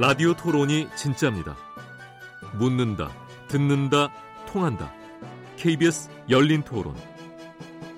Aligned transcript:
라디오 0.00 0.34
토론이 0.34 0.88
진짜입니다. 0.96 1.56
묻는다, 2.58 3.10
듣는다, 3.48 4.10
통한다. 4.46 4.92
KBS 5.56 6.10
열린 6.28 6.62
토론. 6.62 6.96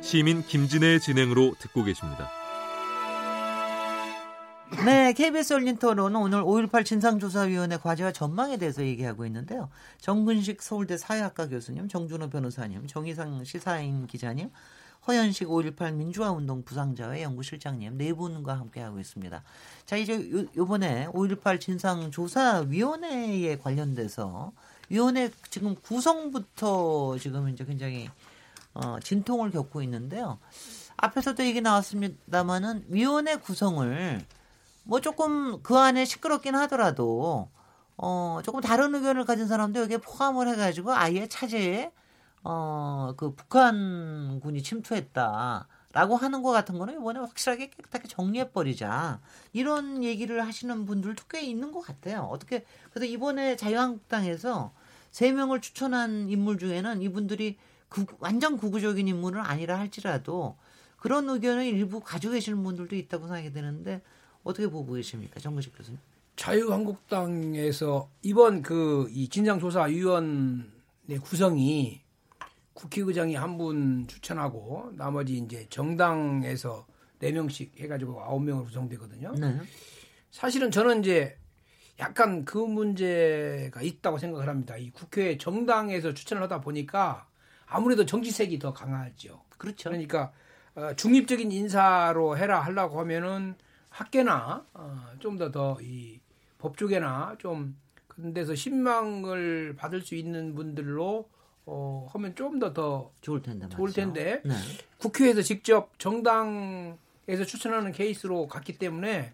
시민 0.02 0.42
김진애의 0.42 1.00
진행으로 1.00 1.54
듣고 1.58 1.84
계십니다. 1.84 2.30
네, 4.84 5.14
KBS 5.14 5.54
열린 5.54 5.78
토론은 5.78 6.20
오늘 6.20 6.42
5.18 6.42 6.84
진상조사위원회 6.84 7.78
과제와 7.78 8.12
전망에 8.12 8.58
대해서 8.58 8.84
얘기하고 8.84 9.24
있는데요. 9.24 9.70
정근식 9.98 10.60
서울대 10.60 10.98
사회학과 10.98 11.48
교수님, 11.48 11.88
정준호 11.88 12.28
변호사님, 12.28 12.86
정희상 12.86 13.42
시사인 13.44 14.06
기자님, 14.06 14.50
허현식 15.06 15.48
5.18 15.48 15.94
민주화운동 15.94 16.64
부상자회 16.64 17.22
연구실장님 17.22 17.96
네 17.96 18.12
분과 18.12 18.58
함께하고 18.58 18.98
있습니다. 18.98 19.42
자, 19.84 19.96
이제 19.96 20.14
요, 20.14 20.44
요번에 20.56 21.06
5.18 21.08 21.60
진상조사위원회에 21.60 23.58
관련돼서 23.58 24.52
위원회 24.88 25.30
지금 25.50 25.74
구성부터 25.76 27.18
지금 27.18 27.48
이제 27.48 27.64
굉장히 27.64 28.08
어, 28.74 28.98
진통을 29.00 29.50
겪고 29.50 29.82
있는데요. 29.82 30.38
앞에서도 30.96 31.44
얘기 31.44 31.60
나왔습니다만은 31.60 32.86
위원회 32.88 33.36
구성을 33.36 34.24
뭐 34.84 35.00
조금 35.00 35.62
그 35.62 35.76
안에 35.76 36.04
시끄럽긴 36.04 36.54
하더라도 36.54 37.48
어 37.96 38.40
조금 38.44 38.60
다른 38.60 38.94
의견을 38.94 39.24
가진 39.24 39.46
사람도 39.46 39.80
여기에 39.80 39.98
포함을 39.98 40.48
해가지고 40.48 40.94
아예 40.94 41.26
차제에 41.26 41.90
어 42.48 43.14
그 43.16 43.34
북한군이 43.34 44.62
침투했다 44.62 45.68
라고 45.92 46.16
하는 46.16 46.42
것 46.42 46.50
같은 46.52 46.78
거는 46.78 46.94
이번에 47.00 47.20
확실하게 47.20 47.70
깨끗하게 47.70 48.08
정리해버리자 48.08 49.20
이런 49.52 50.04
얘기를 50.04 50.44
하시는 50.46 50.84
분들도 50.86 51.24
꽤 51.30 51.40
있는 51.42 51.72
것 51.72 51.80
같아요. 51.80 52.22
어떻게 52.30 52.64
그래서 52.90 53.06
이번에 53.06 53.56
자유한국당에서 53.56 54.72
세 55.10 55.32
명을 55.32 55.60
추천한 55.60 56.28
인물 56.28 56.58
중에는 56.58 57.00
이분들이 57.02 57.56
구, 57.88 58.04
완전 58.18 58.56
구구적인 58.58 59.08
인물은 59.08 59.40
아니라 59.40 59.78
할지라도 59.78 60.56
그런 60.98 61.28
의견을 61.30 61.64
일부 61.64 62.00
가지고 62.00 62.34
계시는 62.34 62.62
분들도 62.62 62.94
있다고 62.96 63.26
생각이 63.28 63.52
되는데 63.52 64.02
어떻게 64.44 64.68
보고 64.68 64.92
계십니까, 64.94 65.40
정근식 65.40 65.76
교수님? 65.76 65.98
자유한국당에서 66.36 68.10
이번 68.22 68.62
그 68.62 69.08
이 69.10 69.28
진상조사위원회 69.28 71.18
구성이 71.22 72.02
국회의장이 72.76 73.34
한 73.34 73.56
분 73.56 74.06
추천하고 74.06 74.90
나머지 74.96 75.38
이제 75.38 75.66
정당에서 75.70 76.86
4명씩 77.20 77.80
해가지고 77.80 78.20
9명으로 78.20 78.64
구성되거든요. 78.66 79.32
네. 79.32 79.58
사실은 80.30 80.70
저는 80.70 81.00
이제 81.00 81.38
약간 81.98 82.44
그 82.44 82.58
문제가 82.58 83.80
있다고 83.80 84.18
생각을 84.18 84.46
합니다. 84.48 84.76
이 84.76 84.90
국회 84.90 85.38
정당에서 85.38 86.12
추천을 86.12 86.42
하다 86.42 86.60
보니까 86.60 87.26
아무래도 87.64 88.04
정치색이 88.04 88.58
더 88.58 88.74
강하죠. 88.74 89.42
그렇죠. 89.56 89.88
그러니까 89.88 90.32
어, 90.74 90.92
중립적인 90.94 91.50
인사로 91.50 92.36
해라 92.36 92.60
하려고 92.60 93.00
하면은 93.00 93.54
학계나 93.88 94.66
어, 94.74 95.06
좀더 95.18 95.50
더 95.50 95.78
이 95.80 96.20
법조계나 96.58 97.36
좀 97.38 97.74
그런 98.06 98.34
데서 98.34 98.54
신망을 98.54 99.74
받을 99.76 100.02
수 100.02 100.14
있는 100.14 100.54
분들로 100.54 101.30
어, 101.66 102.08
하면 102.12 102.34
좀 102.36 102.58
더더 102.58 102.72
더 102.72 103.12
좋을 103.20 103.42
텐데 103.42 103.68
좋을 103.68 103.92
텐데 103.92 104.40
네. 104.44 104.54
국회에서 104.98 105.42
직접 105.42 105.98
정당에서 105.98 107.44
추천하는 107.46 107.92
케이스로 107.92 108.46
갔기 108.46 108.78
때문에 108.78 109.32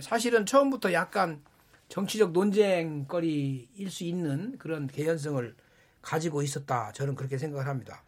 사실은 0.00 0.46
처음부터 0.46 0.92
약간 0.92 1.42
정치적 1.88 2.32
논쟁거리일 2.32 3.90
수 3.90 4.04
있는 4.04 4.56
그런 4.58 4.86
개연성을 4.86 5.54
가지고 6.02 6.42
있었다. 6.42 6.92
저는 6.92 7.14
그렇게 7.14 7.38
생각을 7.38 7.66
합니다. 7.66 8.02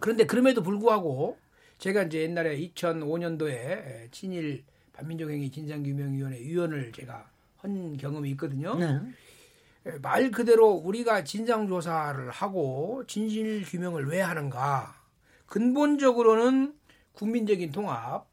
그런데 0.00 0.26
그럼에도 0.26 0.62
불구하고 0.62 1.38
제가 1.78 2.04
이제 2.04 2.22
옛날에 2.22 2.58
2005년도에 2.58 4.10
친일 4.10 4.64
반민족행위 4.92 5.50
진상규명위원회 5.50 6.38
위원을 6.40 6.92
제가 6.92 7.28
한 7.58 7.96
경험이 7.96 8.30
있거든요. 8.30 8.74
네. 8.76 9.00
말 10.00 10.30
그대로 10.30 10.70
우리가 10.70 11.24
진상조사를 11.24 12.30
하고 12.30 13.04
진실규명을 13.06 14.06
왜 14.08 14.20
하는가? 14.20 14.94
근본적으로는 15.46 16.74
국민적인 17.12 17.70
통합, 17.70 18.26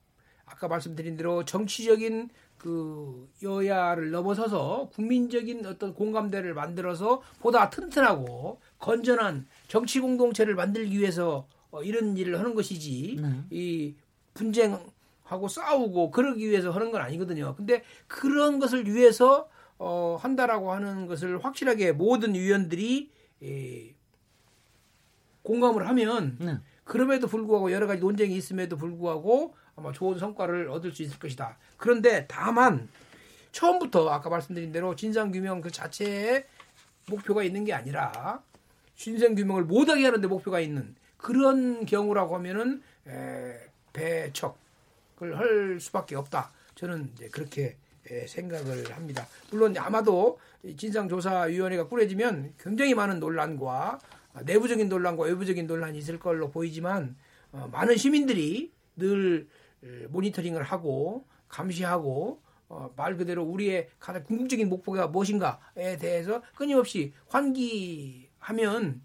아까 0.46 0.68
말씀드린 0.68 1.18
대로 1.18 1.44
정치적인 1.44 2.30
그 2.58 3.30
여야를 3.42 4.12
넘어서서 4.12 4.90
국민적인 4.94 5.66
어떤 5.66 5.94
공감대를 5.94 6.54
만들어서 6.54 7.22
보다 7.40 7.70
튼튼하고 7.70 8.60
건전한 8.80 9.48
정치 9.68 10.00
공동체를 10.00 10.56
만들기 10.56 11.00
위해서 11.00 11.48
어, 11.72 11.82
이런 11.84 12.16
일을 12.18 12.38
하는 12.40 12.54
것이지 12.54 13.18
네. 13.22 13.44
이 13.50 13.96
분쟁하고 14.36 15.48
싸우고 15.50 16.12
그러기 16.12 16.48
위해서 16.48 16.72
하는 16.72 16.92
건 16.92 17.02
아니거든요. 17.02 17.56
근데 17.56 17.84
그런 18.08 18.60
것을 18.60 18.86
위해서 18.88 19.50
어, 19.84 20.16
한다라고 20.22 20.72
하는 20.72 21.08
것을 21.08 21.44
확실하게 21.44 21.94
모든 21.94 22.36
위원들이 22.36 23.10
에, 23.42 23.96
공감을 25.42 25.88
하면 25.88 26.38
네. 26.40 26.60
그럼에도 26.84 27.26
불구하고 27.26 27.72
여러 27.72 27.88
가지 27.88 28.00
논쟁이 28.00 28.36
있음에도 28.36 28.78
불구하고 28.78 29.56
아마 29.76 29.92
좋은 29.92 30.20
성과를 30.20 30.70
얻을 30.70 30.92
수 30.92 31.02
있을 31.02 31.18
것이다. 31.18 31.58
그런데 31.78 32.28
다만 32.28 32.90
처음부터 33.52 34.08
아까 34.10 34.30
말씀드린 34.30 34.72
대로 34.72 34.96
진상 34.96 35.32
규명 35.32 35.62
그 35.62 35.72
자체에 35.72 36.46
목표가 37.08 37.42
있는 37.42 37.66
게 37.66 37.74
아니라 37.74 38.44
진상 38.96 39.34
규명을 39.34 39.64
못하게 39.64 40.06
하는데 40.06 40.28
목표가 40.28 40.60
있는 40.60 40.96
그런 41.18 41.88
경우라고 41.88 42.36
하면은 42.36 42.84
에, 43.08 43.56
배척을 43.94 45.40
할 45.40 45.80
수밖에 45.80 46.16
없다. 46.16 46.52
저는 46.76 47.10
이제 47.16 47.30
그렇게 47.30 47.64
에, 47.64 47.81
생각을 48.28 48.92
합니다. 48.92 49.28
물론 49.52 49.76
아마도 49.78 50.40
진상조사위원회가 50.78 51.88
꾸려지면 51.88 52.54
굉장히 52.60 52.94
많은 52.94 53.20
논란과 53.20 54.00
내부적인 54.46 54.90
논란과 54.90 55.24
외부적인 55.24 55.68
논란이 55.68 55.98
있을 55.98 56.20
걸로 56.20 56.50
보이지만 56.50 57.16
어, 57.52 57.70
많은 57.72 57.98
시민들이 57.98 58.72
늘 58.96 59.48
모니터링을 60.10 60.64
하고 60.64 61.26
감시하고 61.48 62.42
어, 62.70 62.90
말 62.96 63.18
그대로 63.18 63.44
우리의 63.44 63.90
가장 64.00 64.24
궁극적인 64.24 64.70
목표가 64.70 65.08
무엇인가에 65.08 65.98
대해서 65.98 66.42
끊임없이 66.56 67.14
환기하면 67.28 69.02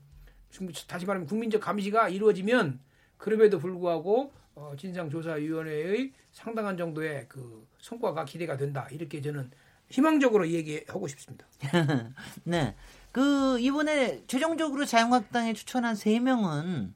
다시 0.87 1.07
말하면 1.07 1.27
국민적 1.27 1.61
감시가 1.61 2.09
이루어지면 2.09 2.81
그럼에도 3.17 3.59
불구하고 3.59 4.33
어, 4.57 4.73
진상조사위원회의 4.77 6.13
상당한 6.33 6.77
정도의 6.79 7.27
그 7.29 7.67
성과가 7.79 8.25
기대가 8.25 8.57
된다 8.57 8.89
이렇게 8.91 9.21
저는 9.21 9.51
희망적으로 9.91 10.49
얘기하고 10.49 11.07
싶습니다. 11.09 11.47
네, 12.45 12.75
그 13.13 13.61
이번에 13.61 14.25
최종적으로 14.27 14.85
자유한국당에 14.87 15.53
추천한 15.53 15.95
세 15.95 16.19
명은 16.19 16.95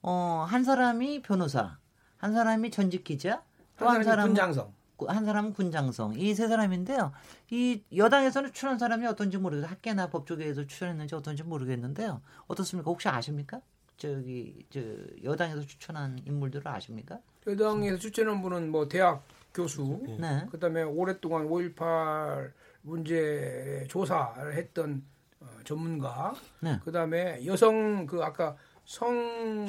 어, 0.00 0.44
한 0.48 0.64
사람이 0.64 1.22
변호사, 1.22 1.78
한 2.16 2.32
사람이 2.32 2.70
전직 2.70 3.04
기자, 3.04 3.44
또 3.78 3.86
한 3.88 4.02
사람은 4.02 4.30
군장성. 4.34 4.72
한 5.06 5.24
사람은 5.24 5.52
군장성. 5.52 6.14
이 6.18 6.32
세 6.34 6.48
사람인데요. 6.48 7.12
이 7.50 7.82
여당에서는 7.94 8.52
추천한 8.52 8.78
사람이 8.78 9.06
어떤지 9.06 9.36
모르겠어요. 9.36 9.70
학계나 9.70 10.08
법조계에서 10.10 10.66
추천했는지 10.66 11.14
어떤지 11.14 11.42
모르겠는데요. 11.42 12.22
어떻습니까? 12.46 12.90
혹시 12.90 13.08
아십니까? 13.08 13.60
저기 14.02 14.66
저 14.68 14.80
여당에서 15.22 15.62
추천한 15.62 16.18
인물들을 16.26 16.66
아십니까? 16.66 17.20
여당에서 17.46 17.98
추천한 17.98 18.42
분은 18.42 18.68
뭐 18.68 18.88
대학 18.88 19.24
교수, 19.54 20.00
네. 20.18 20.44
그다음에 20.50 20.82
오랫동안 20.82 21.46
5.18 21.46 22.50
문제 22.82 23.86
조사를 23.88 24.56
했던 24.56 25.04
어, 25.38 25.46
전문가, 25.62 26.34
네. 26.58 26.80
그다음에 26.84 27.46
여성 27.46 28.04
그 28.06 28.24
아까 28.24 28.56
성 28.84 29.68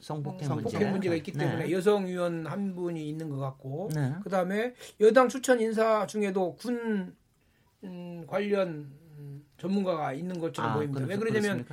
성폭행, 0.00 0.48
성폭행 0.48 0.90
문제. 0.92 1.10
가 1.10 1.14
있기 1.16 1.32
네. 1.32 1.40
때문에 1.40 1.70
여성 1.70 2.06
위원 2.06 2.46
한 2.46 2.74
분이 2.74 3.06
있는 3.06 3.28
것 3.28 3.36
같고 3.36 3.90
네. 3.94 4.14
그다음에 4.22 4.72
여당 5.00 5.28
추천 5.28 5.60
인사 5.60 6.06
중에도 6.06 6.56
군 6.56 7.14
음, 7.82 8.24
관련 8.26 8.90
전문가가 9.58 10.14
있는 10.14 10.40
것처럼 10.40 10.70
아, 10.70 10.74
보입니다. 10.76 11.04
왜 11.04 11.18
그러냐면 11.18 11.66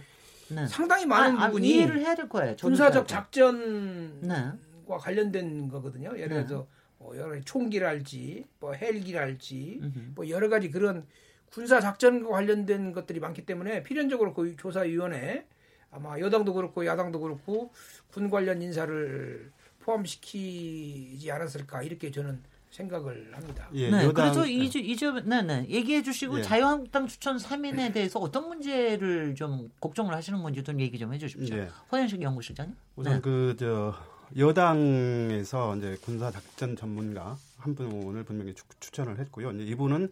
네. 0.53 0.68
상당히 0.68 1.06
많은 1.06 1.38
아, 1.38 1.44
아 1.44 1.48
부분이 1.48 1.69
이해를 1.69 2.00
해야 2.00 2.15
될 2.15 2.27
거예요. 2.27 2.56
군사적 2.56 3.07
작전과 3.07 4.19
네. 4.21 4.51
관련된 4.88 5.69
거거든요. 5.69 6.12
예를 6.18 6.27
네. 6.27 6.45
들어서 6.45 6.68
뭐 6.98 7.18
여러 7.18 7.30
가지 7.30 7.44
총기랄지 7.45 8.45
뭐 8.59 8.74
헬기랄지 8.74 9.81
뭐 10.15 10.30
여러 10.30 10.50
가지 10.50 10.69
그런 10.69 11.06
군사 11.51 11.80
작전과 11.80 12.30
관련된 12.30 12.92
것들이 12.94 13.19
많기 13.19 13.45
때문에 13.45 13.83
필연적으로 13.83 14.33
그 14.33 14.56
조사위원회 14.56 15.45
아마 15.92 16.19
여당도 16.19 16.53
그렇고 16.53 16.86
야당도 16.86 17.19
그렇고 17.19 17.71
군 18.09 18.30
관련 18.30 18.62
인사를 18.62 19.51
포함시키지 19.80 21.30
않았을까 21.31 21.83
이렇게 21.83 22.12
저는 22.12 22.42
생각을 22.72 23.32
합니다. 23.36 23.68
예, 23.74 23.90
네, 23.92 23.98
여당, 24.06 24.14
그래서 24.14 24.46
이주 24.48 24.80
이주 24.80 25.24
네네 25.26 25.68
얘기해 25.70 26.02
주시고 26.04 26.40
예. 26.40 26.42
자유한국당 26.42 27.06
추천 27.08 27.38
3인에 27.38 27.94
대해서 27.94 28.20
어떤 28.20 28.48
문제를 28.48 29.36
좀 29.36 29.70
걱정을 29.80 30.14
하시는 30.16 30.42
건지 30.42 30.64
좀 30.64 30.80
얘기 30.80 30.98
좀 30.98 31.14
해 31.14 31.18
주십시오. 31.18 31.58
예. 31.58 31.70
허현식 31.92 32.22
연구실장님. 32.22 32.76
우선 32.96 33.14
네. 33.16 33.22
그저 33.22 33.94
여당에서 34.38 35.76
이제 35.76 35.98
군사 36.02 36.32
작전 36.32 36.76
전문가 36.76 37.38
한 37.58 37.76
분을 37.76 38.24
분명히 38.24 38.54
추, 38.54 38.64
천을 38.92 39.20
했고요. 39.20 39.52
이제 39.52 39.64
이분은 39.66 40.12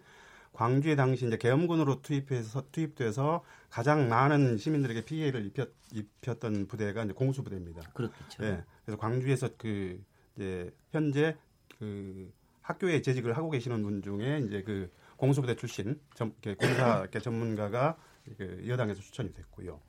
광주에 0.54 0.96
당시 0.98 1.26
이제 1.26 1.38
계엄군으로 1.38 2.02
투입해서 2.02 2.64
투입돼서 2.72 3.44
가장 3.70 4.10
많은 4.10 4.58
시민들에게 4.58 5.06
피해를 5.06 5.46
입혔, 5.46 5.70
입혔던 5.94 6.68
부대가 6.68 7.04
이제 7.04 7.14
공수부대입니다. 7.14 7.82
그렇죠. 7.94 8.14
예. 8.42 8.64
그래서 8.84 9.00
광주에서 9.00 9.50
그 9.58 10.04
이제 10.36 10.70
현재 10.92 11.38
그 11.78 12.30
학교에 12.70 13.02
재직을 13.02 13.36
하고 13.36 13.50
계시는 13.50 13.82
분 13.82 14.04
중에 14.04 14.44
이제 14.46 14.62
그 14.62 14.92
공수부대 15.18 15.56
출신 15.56 16.00
전, 16.14 16.34
군사 16.60 17.08
전문가가 17.20 17.98
그 18.38 18.64
여당에서 18.68 19.02
추천이 19.02 19.34
됐고요. 19.34 19.80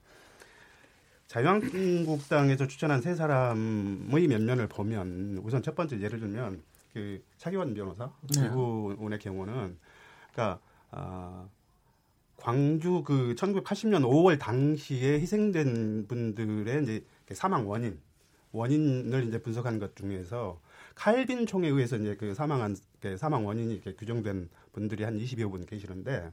자유한국당에서 1.26 2.66
추천한 2.66 3.02
세 3.02 3.14
사람의 3.14 4.26
면면을 4.26 4.66
보면 4.66 5.40
우선 5.44 5.62
첫 5.62 5.74
번째 5.74 6.00
예를 6.00 6.20
들면 6.20 6.62
그 6.94 7.22
차기원 7.36 7.74
변호사 7.74 8.10
네. 8.34 8.46
이분의 8.46 9.18
경우는 9.18 9.76
그러니까 10.32 10.60
아 10.90 11.48
광주 12.36 13.02
그 13.04 13.34
1980년 13.36 14.02
5월 14.02 14.38
당시에 14.38 15.20
희생된 15.20 16.06
분들의 16.08 16.82
이제 16.82 17.04
사망 17.32 17.68
원인 17.68 18.00
원인을 18.52 19.28
이제 19.28 19.40
분석한 19.40 19.78
것 19.78 19.94
중에서 19.94 20.60
칼빈 21.00 21.46
총에 21.46 21.66
의해서 21.66 21.96
이제 21.96 22.14
그 22.14 22.34
사망한 22.34 22.76
그 23.00 23.16
사망 23.16 23.46
원인이 23.46 23.72
이렇게 23.72 23.94
규정된 23.94 24.50
분들이 24.74 25.02
한 25.04 25.18
20여 25.18 25.50
분 25.50 25.64
계시는데 25.64 26.30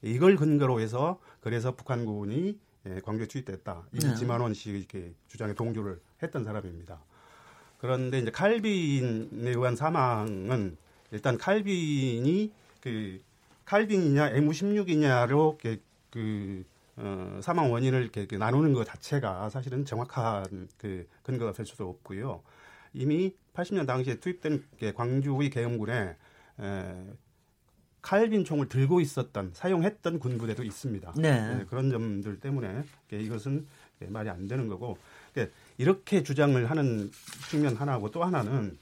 이걸 0.00 0.36
근거로 0.36 0.80
해서 0.80 1.20
그래서 1.40 1.76
북한군이 1.76 2.58
예, 2.86 3.00
광주에 3.04 3.26
투입됐다. 3.26 3.82
이 3.92 3.98
네. 3.98 4.14
지만 4.14 4.40
원 4.40 4.54
씨 4.54 4.70
이렇게 4.70 5.12
주장에 5.28 5.52
동조를 5.52 6.00
했던 6.22 6.44
사람입니다. 6.44 6.98
그런데 7.76 8.20
이제 8.20 8.30
칼빈에 8.30 9.50
의한 9.50 9.76
사망은 9.76 10.78
일단 11.10 11.36
칼빈이 11.36 12.52
그 12.80 13.20
칼빈이냐 13.66 14.30
M16이냐로 14.32 15.62
이렇게 15.62 15.82
그 16.10 16.64
어, 16.96 17.38
사망 17.42 17.70
원인을 17.70 18.00
이렇게 18.00 18.26
그 18.26 18.36
나누는 18.36 18.72
것 18.72 18.86
자체가 18.86 19.50
사실은 19.50 19.84
정확한 19.84 20.68
그 20.78 21.06
근거가 21.22 21.52
될 21.52 21.66
수도 21.66 21.90
없고요. 21.90 22.40
이미 22.94 23.34
80년 23.56 23.86
당시에 23.86 24.20
투입된 24.20 24.64
광주의 24.94 25.50
계엄군에 25.50 26.16
에, 26.60 27.06
칼빈 28.02 28.44
총을 28.44 28.68
들고 28.68 29.00
있었던 29.00 29.50
사용했던 29.54 30.20
군부대도 30.20 30.62
있습니다. 30.62 31.14
네. 31.16 31.56
네, 31.56 31.64
그런 31.64 31.90
점들 31.90 32.38
때문에 32.38 32.84
이것은 33.10 33.66
말이 34.08 34.28
안 34.28 34.46
되는 34.46 34.68
거고 34.68 34.96
이렇게 35.76 36.22
주장을 36.22 36.70
하는 36.70 37.10
측면 37.50 37.74
하나고 37.74 38.10
또 38.10 38.22
하나는 38.22 38.78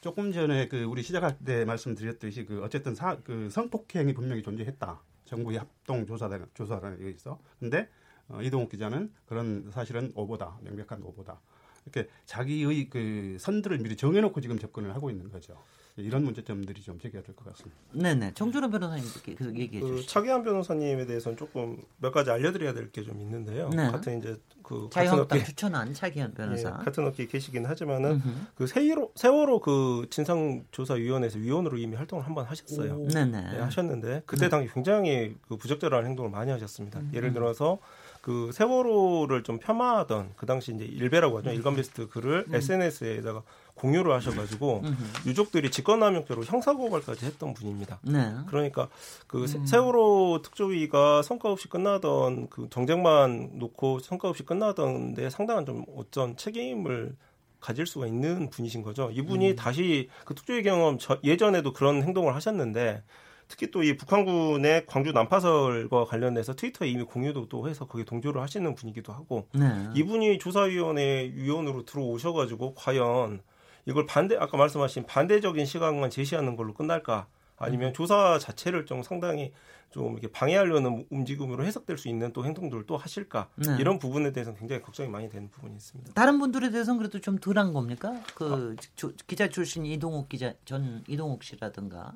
조금 0.00 0.30
전에 0.30 0.68
그 0.68 0.84
우리 0.84 1.02
시작할 1.02 1.38
때 1.38 1.64
말씀드렸듯이 1.64 2.44
그 2.44 2.62
어쨌든 2.62 2.94
사, 2.94 3.16
그 3.24 3.48
성폭행이 3.50 4.12
분명히 4.14 4.42
존재했다. 4.42 5.00
정부의 5.24 5.58
합동 5.58 6.06
조사단 6.06 6.46
조사단에 6.54 6.96
의해서. 7.00 7.40
근데 7.58 7.88
어, 8.28 8.40
이동욱 8.42 8.70
기자는 8.70 9.12
그런 9.26 9.70
사실은 9.72 10.12
오보다 10.14 10.58
명백한 10.62 11.02
오보다. 11.02 11.40
이렇게 11.86 12.10
자기의 12.26 12.88
그 12.90 13.36
선들을 13.38 13.78
미리 13.78 13.96
정해놓고 13.96 14.40
지금 14.40 14.58
접근을 14.58 14.94
하고 14.94 15.10
있는 15.10 15.30
거죠. 15.30 15.54
이런 15.98 16.24
문제점들이 16.24 16.82
좀 16.82 16.98
제기가 16.98 17.22
될 17.22 17.34
것 17.34 17.46
같습니다. 17.46 17.74
네네. 17.94 18.32
정준호 18.34 18.68
변호사님께 18.68 19.34
계속 19.34 19.58
얘기해 19.58 19.80
그 19.80 19.88
주시죠. 19.96 20.10
차기한 20.12 20.42
변호사님에 20.44 21.06
대해서는 21.06 21.38
조금 21.38 21.80
몇 21.98 22.10
가지 22.10 22.30
알려드려야 22.30 22.74
될 22.74 22.90
게 22.92 23.02
좀 23.02 23.18
있는데요. 23.22 23.70
네. 23.70 23.90
같은 23.90 24.18
이제 24.18 24.36
그 24.62 24.90
같은 24.92 25.20
업계 25.20 25.42
추천한 25.42 25.94
차기한 25.94 26.34
변호사 26.34 26.68
예, 26.68 26.84
같은 26.84 27.06
업계 27.06 27.26
계시긴 27.26 27.64
하지만은. 27.64 28.20
그 28.56 28.66
세월호 28.66 29.12
세월호 29.14 29.60
그 29.60 30.06
진상조사위원회에서 30.10 31.38
위원으로 31.38 31.78
이미 31.78 31.96
활동을 31.96 32.26
한번 32.26 32.44
하셨어요. 32.44 32.98
네네. 33.08 33.52
네, 33.52 33.58
하셨는데 33.60 34.22
그때 34.26 34.46
네. 34.46 34.48
당시 34.50 34.74
굉장히 34.74 35.34
그 35.48 35.56
부적절한 35.56 36.04
행동을 36.04 36.30
많이 36.30 36.50
하셨습니다. 36.50 37.00
음. 37.00 37.10
예를 37.14 37.32
들어서 37.32 37.78
그 38.26 38.50
세월호를 38.52 39.44
좀 39.44 39.60
폄하하던 39.60 40.32
그 40.34 40.46
당시 40.46 40.74
이제 40.74 40.84
일베라고 40.84 41.38
하죠. 41.38 41.52
일간 41.52 41.76
베스트 41.76 42.08
글을 42.08 42.46
음. 42.48 42.54
SNS에다가 42.56 43.44
공유를 43.76 44.12
하셔가지고 44.14 44.82
유족들이 45.26 45.70
직권남용죄로 45.70 46.42
형사고발까지 46.42 47.24
했던 47.24 47.54
분입니다. 47.54 48.00
네. 48.02 48.34
그러니까 48.48 48.88
그 49.28 49.44
음. 49.44 49.64
세월호 49.64 50.40
특조위가 50.42 51.22
성과 51.22 51.52
없이 51.52 51.68
끝나던 51.68 52.48
그 52.48 52.66
정쟁만 52.68 53.50
놓고 53.60 54.00
성과 54.00 54.28
없이 54.28 54.42
끝나던데 54.42 55.30
상당한 55.30 55.64
좀 55.64 55.84
어떤 55.96 56.36
책임을 56.36 57.14
가질 57.60 57.86
수가 57.86 58.08
있는 58.08 58.50
분이신 58.50 58.82
거죠. 58.82 59.08
이분이 59.12 59.50
음. 59.50 59.54
다시 59.56 60.08
그 60.24 60.34
특조위 60.34 60.64
경험 60.64 60.98
저, 60.98 61.16
예전에도 61.22 61.72
그런 61.72 62.02
행동을 62.02 62.34
하셨는데 62.34 63.04
특히 63.48 63.70
또 63.70 63.82
이 63.82 63.96
북한군의 63.96 64.86
광주 64.86 65.12
난파설과 65.12 66.04
관련해서 66.04 66.54
트위터에 66.54 66.88
이미 66.88 67.04
공유도 67.04 67.48
또 67.48 67.68
해서 67.68 67.86
거기에 67.86 68.04
동조를 68.04 68.42
하시는 68.42 68.74
분이기도 68.74 69.12
하고 69.12 69.46
네. 69.52 69.88
이분이 69.94 70.38
조사위원회 70.38 71.32
위원으로 71.34 71.84
들어오셔가지고 71.84 72.74
과연 72.74 73.40
이걸 73.86 74.06
반대 74.06 74.36
아까 74.36 74.56
말씀하신 74.56 75.06
반대적인 75.06 75.64
시각만 75.64 76.10
제시하는 76.10 76.56
걸로 76.56 76.74
끝날까 76.74 77.28
아니면 77.56 77.90
음. 77.90 77.92
조사 77.94 78.38
자체를 78.38 78.84
좀 78.84 79.02
상당히 79.02 79.52
좀 79.90 80.12
이렇게 80.12 80.30
방해하려는 80.30 81.06
움직임으로 81.10 81.64
해석될 81.64 81.96
수 81.96 82.08
있는 82.08 82.32
또 82.32 82.44
행동들을 82.44 82.84
또 82.86 82.96
하실까 82.96 83.48
네. 83.54 83.76
이런 83.78 83.98
부분에 83.98 84.32
대해서는 84.32 84.58
굉장히 84.58 84.82
걱정이 84.82 85.08
많이 85.08 85.30
되는 85.30 85.48
부분이 85.50 85.74
있습니다. 85.76 86.12
다른 86.12 86.38
분들에 86.38 86.70
대해서는 86.70 86.98
그래도 86.98 87.20
좀 87.20 87.38
덜한 87.38 87.72
겁니까? 87.72 88.20
그 88.34 88.76
아. 88.76 88.82
조, 88.96 89.12
기자 89.26 89.48
출신 89.48 89.86
이동욱 89.86 90.28
기자 90.28 90.52
전 90.64 91.02
이동욱 91.06 91.44
씨라든가 91.44 92.12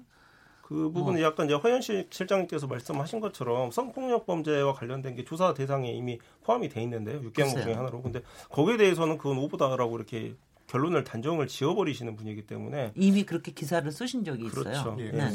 그 0.70 0.88
부분은 0.92 1.20
어. 1.20 1.24
약간 1.24 1.46
이제 1.46 1.54
허현식 1.56 2.14
실장님께서 2.14 2.68
말씀하신 2.68 3.18
것처럼 3.18 3.72
성폭력 3.72 4.24
범죄와 4.24 4.72
관련된 4.72 5.16
게 5.16 5.24
조사 5.24 5.52
대상에 5.52 5.90
이미 5.90 6.20
포함이 6.44 6.68
돼 6.68 6.80
있는데요. 6.84 7.20
6개항목 7.22 7.60
중에 7.60 7.72
하나로. 7.72 8.00
근데 8.00 8.22
거기에 8.50 8.76
대해서는 8.76 9.18
그건 9.18 9.38
오보다라고 9.38 9.96
이렇게 9.96 10.36
결론을 10.68 11.02
단정을 11.02 11.48
지어버리시는 11.48 12.14
분이기 12.14 12.46
때문에 12.46 12.92
이미 12.94 13.24
그렇게 13.24 13.50
기사를 13.50 13.90
쓰신 13.90 14.22
적이 14.22 14.44
그렇죠. 14.44 14.70
있어요. 14.70 14.96
예. 15.00 15.10
네. 15.10 15.28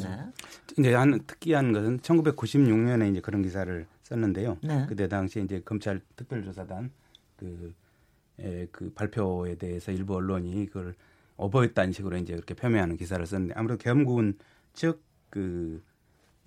이제 0.80 0.94
한 0.94 1.20
특이한 1.28 1.74
것은 1.74 2.00
1996년에 2.00 3.12
이제 3.12 3.20
그런 3.20 3.42
기사를 3.42 3.86
썼는데요. 4.04 4.58
네. 4.64 4.86
그때 4.88 5.10
당시에 5.10 5.44
이제 5.44 5.62
검찰 5.66 6.00
특별조사단 6.16 6.92
그, 7.36 7.74
에, 8.40 8.68
그 8.72 8.94
발표에 8.94 9.56
대해서 9.56 9.92
일부 9.92 10.16
언론이 10.16 10.68
그걸 10.68 10.96
어버했다는 11.36 11.92
식으로 11.92 12.16
이제 12.16 12.32
그렇게 12.36 12.54
표명하는 12.54 12.96
기사를 12.96 13.26
썼는데 13.26 13.56
아무래도 13.58 13.84
계엄군 13.84 14.38
측 14.72 15.04
그 15.36 15.84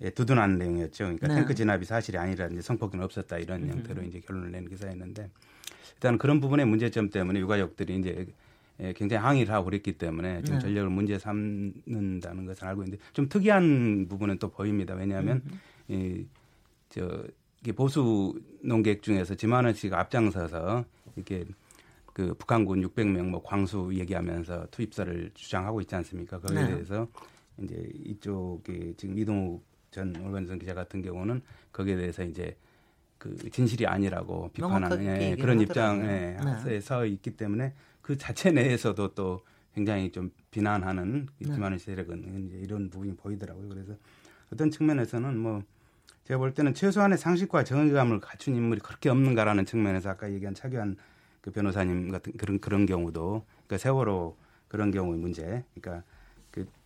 예, 0.01 0.09
두둔하는 0.09 0.57
내용이었죠. 0.57 1.03
그러니까 1.03 1.27
네. 1.27 1.35
탱크 1.35 1.53
진압이 1.53 1.85
사실이 1.85 2.17
아니라 2.17 2.47
이제 2.47 2.61
성폭행 2.61 3.01
없었다 3.01 3.37
이런 3.37 3.63
음. 3.63 3.69
형태로 3.69 4.01
이제 4.01 4.19
결론을 4.21 4.51
낸 4.51 4.67
기사였는데 4.67 5.29
일단 5.93 6.17
그런 6.17 6.39
부분의 6.39 6.65
문제점 6.65 7.11
때문에 7.11 7.39
유가족들이 7.39 7.97
이제 7.97 8.25
예, 8.79 8.93
굉장히 8.93 9.21
항의를 9.23 9.53
하고 9.53 9.65
그랬기 9.65 9.99
때문에 9.99 10.41
지금 10.41 10.57
네. 10.57 10.65
전력을 10.65 10.89
문제 10.89 11.19
삼는다는 11.19 12.45
것을 12.45 12.65
알고 12.65 12.83
있는데 12.83 13.03
좀 13.13 13.29
특이한 13.29 14.07
부분은 14.09 14.39
또 14.39 14.49
보입니다. 14.49 14.95
왜냐하면 14.95 15.43
음. 15.45 15.59
이, 15.89 16.25
저 16.89 17.23
이게 17.61 17.71
보수 17.73 18.41
농객 18.63 19.03
중에서 19.03 19.35
지만원 19.35 19.75
씨가 19.75 19.99
앞장서서 19.99 20.83
이렇게 21.15 21.45
그 22.13 22.33
북한군 22.33 22.81
600명 22.87 23.25
뭐 23.25 23.43
광수 23.43 23.91
얘기하면서 23.93 24.67
투입사를 24.71 25.31
주장하고 25.35 25.81
있지 25.81 25.93
않습니까? 25.93 26.39
거기에 26.39 26.63
네. 26.63 26.67
대해서 26.69 27.07
이제 27.63 27.89
이쪽에 28.05 28.93
지금 28.97 29.17
이동욱 29.17 29.63
전 29.91 30.15
올간전 30.15 30.59
기자 30.59 30.73
같은 30.73 31.01
경우는 31.01 31.41
거기에 31.71 31.95
대해서 31.95 32.23
이제 32.23 32.55
그 33.17 33.35
진실이 33.49 33.85
아니라고 33.85 34.49
비판하는 34.53 35.03
예, 35.03 35.35
그런 35.35 35.59
입장에 35.59 36.37
네. 36.65 36.79
서 36.79 37.05
있기 37.05 37.31
때문에 37.31 37.73
그 38.01 38.17
자체 38.17 38.51
내에서도 38.51 39.13
또 39.13 39.41
굉장히 39.73 40.11
좀 40.11 40.31
비난하는 40.51 41.27
김만희 41.37 41.77
네. 41.77 41.83
세력은 41.83 42.47
이제 42.47 42.57
이런 42.57 42.89
부분이 42.89 43.15
보이더라고요. 43.15 43.69
그래서 43.69 43.93
어떤 44.51 44.71
측면에서는 44.71 45.37
뭐 45.37 45.61
제가 46.23 46.37
볼 46.37 46.53
때는 46.53 46.73
최소한의 46.73 47.17
상식과 47.17 47.63
정의감을 47.63 48.19
갖춘 48.19 48.55
인물이 48.55 48.81
그렇게 48.81 49.09
없는가라는 49.09 49.65
측면에서 49.65 50.09
아까 50.11 50.31
얘기한 50.31 50.55
차기한 50.55 50.95
그 51.41 51.51
변호사님 51.51 52.11
같은 52.11 52.33
그런 52.33 52.59
그런 52.59 52.85
경우도 52.85 53.45
그러니까 53.67 53.77
세월호 53.77 54.37
그런 54.67 54.91
경우의 54.91 55.19
문제, 55.19 55.65
그러니까 55.73 56.03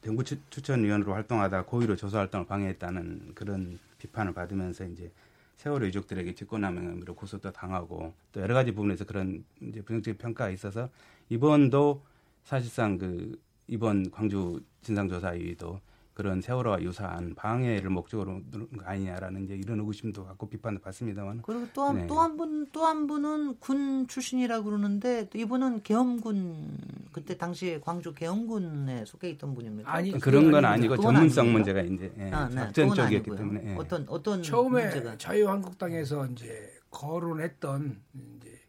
그 0.04 0.08
정부 0.08 0.24
추천위원으로 0.26 1.14
활동하다 1.14 1.64
고의로 1.64 1.96
조사 1.96 2.20
활동을 2.20 2.46
방해했다는 2.46 3.32
그런 3.34 3.80
비판을 4.00 4.34
받으면서 4.34 4.84
이제 4.84 5.10
세월호 5.56 5.86
유족들에게 5.88 6.36
직권남용으로 6.36 7.16
고소도 7.16 7.54
당하고 7.54 8.14
또 8.34 8.42
여러 8.42 8.54
가지 8.54 8.74
부분에서 8.74 9.06
그런 9.06 9.46
이제 9.62 9.82
부정적인 9.82 10.18
평가가 10.18 10.50
있어서 10.50 10.90
이번도 11.30 12.04
사실상 12.44 12.98
그 12.98 13.40
이번 13.68 14.12
광주 14.12 14.62
진상조사위도 14.82 15.80
그런 16.14 16.42
세월호와 16.42 16.82
유사한 16.84 17.34
방해를 17.34 17.90
목적으로 17.90 18.42
누른 18.52 18.70
거 18.78 18.86
아니냐라는 18.86 19.46
이제 19.46 19.56
이런 19.56 19.80
의구심도 19.80 20.24
갖고 20.26 20.48
비판을 20.48 20.80
받습니다만. 20.80 21.42
그리고 21.42 21.68
또 21.74 21.84
한 21.86 22.08
또 22.08 22.20
한분또한 22.20 23.08
분은 23.08 23.58
군 23.60 24.08
출신이라고 24.08 24.66
그러는데 24.66 25.28
이분은 25.34 25.82
계엄군 25.82 26.78
그때 27.12 27.36
당시에 27.38 27.80
광주 27.80 28.14
계엄군에 28.14 29.06
속해 29.06 29.30
있던 29.32 29.56
분입니까? 29.56 29.92
아니 29.92 30.12
그런 30.12 30.52
건 30.52 30.66
아니고 30.66 30.98
전문성? 30.98 31.52
문제가 31.52 31.82
이제 31.82 32.14
예, 32.20 32.30
아, 32.32 32.48
네. 32.48 32.56
작전 32.56 32.94
쪽이었기 32.94 33.32
때문에 33.36 33.72
예. 33.72 33.76
어떤 33.76 34.06
어떤 34.08 34.44
처음에 34.44 34.84
문제가? 34.84 35.18
자유한국당에서 35.18 36.28
이제 36.28 36.72
거론했던 36.92 38.02
이제 38.38 38.60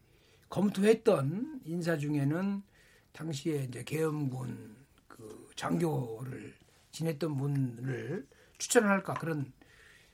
검토했던 0.49 1.61
인사 1.65 1.97
중에는 1.97 2.63
당시에 3.11 3.65
이제 3.67 3.83
계엄군 3.83 4.75
그 5.07 5.49
장교를 5.55 6.53
지냈던 6.95 7.35
분을 7.37 8.25
추천을 8.57 8.89
할까 8.89 9.13
그런 9.15 9.51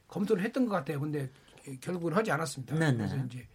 검토를 0.07 0.43
했던 0.43 0.65
것 0.65 0.71
같아요. 0.71 0.99
근데 0.99 1.29
결국은 1.79 2.13
하지 2.13 2.31
않았습니다. 2.31 2.75
네네. 2.77 2.97
그래서 2.97 3.17
이제 3.17 3.47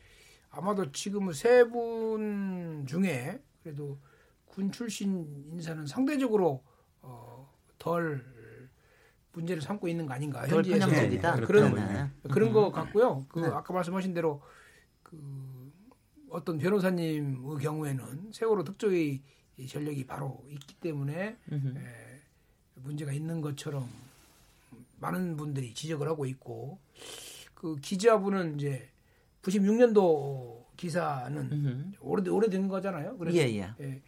아마도 0.51 0.91
지금은 0.93 1.33
세 1.33 1.65
분 1.65 2.87
중에 2.87 3.43
그래도 3.63 3.99
군 4.47 4.71
출신 4.71 5.45
인사는 5.51 5.87
상대적으로 5.87 6.63
어, 7.03 7.53
덜 7.79 8.25
문제를 9.33 9.61
삼고 9.61 9.89
있는 9.89 10.07
거 10.07 10.15
아닌가 10.15 10.47
현지에서 10.49 10.87
네, 10.87 11.09
그런 11.47 11.75
네. 11.75 12.11
그런 12.33 12.53
거 12.53 12.71
같고요. 12.71 13.27
그 13.29 13.41
네. 13.41 13.49
아까 13.49 13.75
말씀하신 13.75 14.15
대로 14.15 14.41
그 15.03 15.71
어떤 16.31 16.57
변호사님의 16.59 17.59
경우에는 17.61 18.31
세월호 18.33 18.65
특조위 18.65 19.23
전력이 19.69 20.07
바로 20.07 20.43
있기 20.49 20.77
때문에 20.77 21.37
에, 21.77 22.06
문제가 22.77 23.13
있는 23.13 23.41
것처럼 23.41 23.89
많은 25.01 25.37
분들이 25.37 25.75
지적을 25.75 26.09
하고 26.09 26.27
있고 26.27 26.79
그 27.55 27.77
기자분은 27.77 28.57
이제 28.57 28.89
96년도 29.43 30.65
기사는 30.77 31.95
오래 32.01 32.29
오래된 32.29 32.69
거잖아요. 32.69 33.17
그래서 33.17 33.39
예, 33.39 33.43
예. 33.43 33.73
예. 33.81 34.03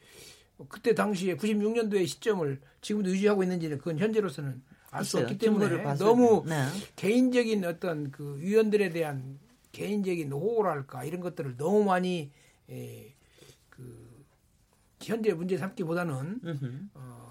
그때 0.69 0.95
당시에 0.95 1.37
96년도의 1.37 2.07
시점을 2.07 2.61
지금도 2.81 3.11
유지하고 3.11 3.43
있는지는 3.43 3.79
그건 3.79 3.99
현재로서는 3.99 4.63
알 4.91 5.05
수 5.05 5.19
없기 5.19 5.39
때문에 5.39 5.95
너무 5.97 6.45
네. 6.47 6.65
개인적인 6.97 7.65
어떤 7.65 8.11
그 8.11 8.39
위원들에 8.41 8.91
대한 8.91 9.39
개인적인 9.73 10.33
호호랄까 10.33 11.05
이런 11.05 11.21
것들을 11.21 11.57
너무 11.57 11.85
많이 11.85 12.31
예, 12.71 13.15
그 13.69 14.25
현재 15.03 15.33
문제 15.33 15.57
삼기보다는 15.57 16.41
어, 16.95 17.28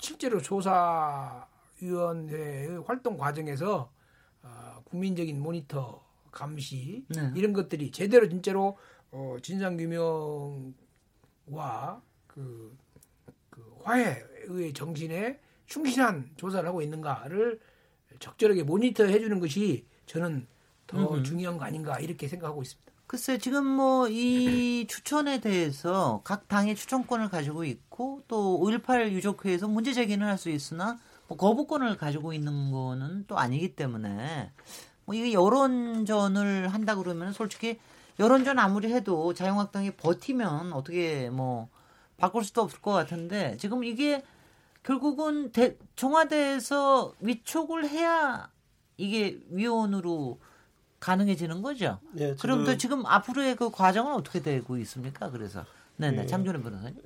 실제로 0.00 0.40
조사위원회의 0.40 1.46
활동 2.86 3.16
과정에서 3.16 3.92
어, 4.42 4.82
국민적인 4.84 5.40
모니터 5.40 6.02
감시 6.30 7.04
네. 7.08 7.32
이런 7.36 7.52
것들이 7.52 7.90
제대로 7.90 8.28
진짜로 8.28 8.78
어, 9.10 9.36
진상 9.42 9.76
규명과 9.76 10.74
그, 12.26 12.76
그 13.50 13.76
화해의 13.82 14.72
정신에 14.72 15.40
충실한 15.66 16.30
조사를 16.36 16.66
하고 16.68 16.82
있는가를 16.82 17.60
적절하게 18.18 18.62
모니터해 18.64 19.20
주는 19.20 19.38
것이 19.38 19.86
저는 20.06 20.46
더 20.86 21.14
음흠. 21.14 21.22
중요한 21.22 21.58
거 21.58 21.64
아닌가 21.64 22.00
이렇게 22.00 22.26
생각하고 22.26 22.62
있습니다. 22.62 22.89
글쎄 23.10 23.38
지금 23.38 23.66
뭐 23.66 24.06
이 24.08 24.86
추천에 24.88 25.40
대해서 25.40 26.20
각 26.22 26.46
당의 26.46 26.76
추천권을 26.76 27.28
가지고 27.28 27.64
있고 27.64 28.22
또 28.28 28.60
5.18 28.62 29.10
유족회에서 29.10 29.66
문제 29.66 29.92
제기는 29.92 30.24
할 30.24 30.38
수 30.38 30.48
있으나 30.48 30.96
뭐 31.26 31.36
거부권을 31.36 31.96
가지고 31.96 32.32
있는 32.32 32.70
거는 32.70 33.24
또 33.26 33.36
아니기 33.36 33.74
때문에 33.74 34.52
뭐 35.06 35.14
이게 35.16 35.32
여론전을 35.32 36.68
한다 36.68 36.94
그러면 36.94 37.32
솔직히 37.32 37.80
여론전 38.20 38.60
아무리 38.60 38.92
해도 38.92 39.34
자유한국당이 39.34 39.90
버티면 39.96 40.72
어떻게 40.72 41.30
뭐 41.30 41.68
바꿀 42.16 42.44
수도 42.44 42.62
없을 42.62 42.80
것 42.80 42.92
같은데 42.92 43.56
지금 43.56 43.82
이게 43.82 44.22
결국은 44.84 45.50
대, 45.50 45.76
청와대에서 45.96 47.14
위촉을 47.18 47.88
해야 47.88 48.52
이게 48.96 49.40
위원으로 49.50 50.38
가능해지는 51.00 51.62
거죠. 51.62 51.98
예, 52.18 52.34
그럼 52.34 52.64
또 52.64 52.76
지금 52.76 53.04
앞으로의 53.06 53.56
그 53.56 53.70
과정은 53.70 54.14
어떻게 54.14 54.40
되고 54.40 54.76
있습니까? 54.78 55.30
그래서 55.30 55.64
네네 55.96 56.22
예, 56.22 56.26
장준현 56.26 56.62
변호사님. 56.62 56.96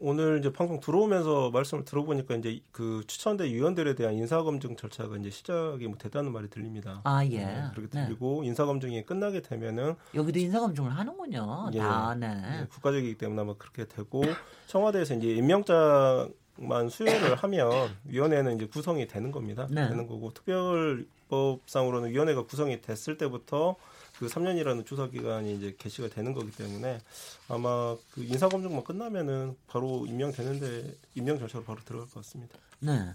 오늘 0.00 0.38
이제 0.38 0.52
방송 0.52 0.80
들어오면서 0.80 1.50
말씀을 1.50 1.84
들어보니까 1.84 2.36
이제 2.36 2.60
그 2.72 3.02
추천대 3.06 3.44
위원들에 3.44 3.94
대한 3.94 4.14
인사검증 4.14 4.76
절차가 4.76 5.16
이제 5.16 5.30
시작이 5.30 5.86
뭐 5.86 5.96
됐다는 5.96 6.32
말이 6.32 6.48
들립니다. 6.48 7.00
아 7.04 7.24
예. 7.24 7.38
네, 7.38 7.64
그렇게 7.74 7.88
네. 7.98 8.06
들리고 8.06 8.44
인사검증이 8.44 9.04
끝나게 9.06 9.40
되면은 9.42 9.94
여기도 10.14 10.38
인사검증을 10.38 10.94
하는군요. 10.94 11.70
예, 11.74 11.80
아, 11.80 12.14
네. 12.14 12.60
예, 12.60 12.66
국가적이기 12.66 13.16
때문에 13.16 13.42
아마 13.42 13.54
그렇게 13.54 13.86
되고 13.86 14.22
청와대에서 14.66 15.14
이제 15.14 15.28
임명장 15.34 16.32
만 16.58 16.88
수여를 16.88 17.36
하면 17.36 17.96
위원회는 18.04 18.56
이제 18.56 18.66
구성이 18.66 19.06
되는 19.06 19.30
겁니다. 19.30 19.66
네. 19.70 19.88
되는 19.88 20.06
거고 20.06 20.32
특별 20.34 21.06
입법상으로는 21.28 22.10
위원회가 22.10 22.44
구성이 22.46 22.80
됐을 22.80 23.16
때부터 23.18 23.76
그 24.18 24.26
3년이라는 24.26 24.84
조사 24.84 25.08
기간이 25.08 25.54
이제 25.54 25.76
개시가 25.78 26.08
되는 26.08 26.32
거기 26.32 26.50
때문에 26.50 27.00
아마 27.48 27.96
그 28.12 28.24
인사 28.24 28.48
검증만 28.48 28.82
끝나면은 28.82 29.56
바로 29.68 30.06
임명되는데 30.06 30.94
임명 31.14 31.38
절차로 31.38 31.64
바로 31.64 31.78
들어갈 31.84 32.08
것 32.08 32.14
같습니다. 32.16 32.58
네. 32.80 33.14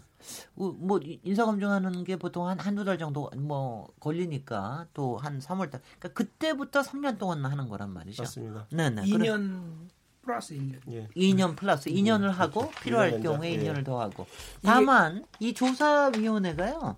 뭐 0.56 1.00
인사 1.24 1.46
검증하는 1.46 2.06
게 2.06 2.16
보통 2.16 2.48
한 2.48 2.58
한두 2.60 2.86
달 2.86 2.98
정도 2.98 3.30
뭐 3.36 3.90
걸리니까 4.00 4.88
또 4.94 5.18
한 5.18 5.40
3월 5.40 5.70
달. 5.70 5.82
그러니까 6.00 6.10
그때부터 6.14 6.82
3년 6.82 7.18
동안 7.18 7.44
하는 7.44 7.68
거란 7.68 7.90
말이죠. 7.92 8.24
맞습니다. 8.24 8.68
네, 8.72 8.90
네. 8.90 9.02
2년 9.04 9.90
플러스 10.24 10.54
1년. 10.56 10.80
예. 10.92 11.08
2년 11.16 11.56
플러스 11.56 11.90
2년을 11.90 12.30
하고 12.30 12.72
필요할 12.82 13.22
경우에 13.22 13.58
2년을 13.58 13.80
예. 13.80 13.84
더 13.84 14.00
하고. 14.02 14.26
다만 14.64 15.26
이 15.40 15.54
조사위원회가요. 15.54 16.98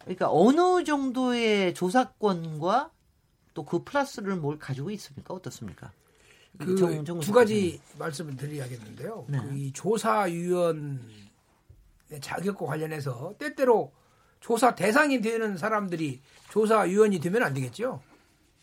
그러니까 0.00 0.28
어느 0.30 0.84
정도의 0.84 1.74
조사권과 1.74 2.90
또 3.54 3.64
그 3.64 3.82
플러스를 3.82 4.36
뭘 4.36 4.58
가지고 4.58 4.90
있습니까? 4.92 5.34
어떻습니까? 5.34 5.92
그두 6.58 7.32
가지 7.32 7.80
말씀을 7.98 8.36
드려야겠는데요. 8.36 9.26
네. 9.28 9.38
그이 9.40 9.72
조사위원 9.72 11.00
자격과 12.20 12.66
관련해서 12.66 13.34
때때로 13.38 13.92
조사 14.40 14.74
대상이 14.74 15.20
되는 15.20 15.56
사람들이 15.56 16.20
조사위원이 16.50 17.18
되면 17.20 17.42
안 17.42 17.52
되겠죠. 17.52 18.00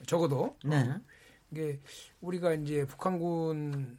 적어도. 0.08 0.56
네. 0.64 0.90
이게 1.56 1.80
우리가 2.20 2.54
이제 2.54 2.86
북한군 2.86 3.98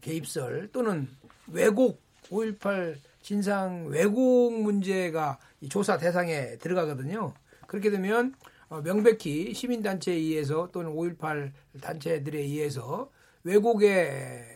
개입설 0.00 0.70
또는 0.72 1.08
왜곡 1.48 2.00
5.18 2.30 2.96
진상 3.22 3.86
왜곡 3.88 4.62
문제가 4.62 5.38
조사 5.68 5.98
대상에 5.98 6.56
들어가거든요. 6.56 7.34
그렇게 7.66 7.90
되면 7.90 8.34
어, 8.70 8.80
명백히 8.80 9.52
시민단체에 9.52 10.14
의해서 10.14 10.70
또는 10.72 10.92
5.18 10.92 11.52
단체들에 11.82 12.38
의해서 12.38 13.10
왜곡의 13.44 14.46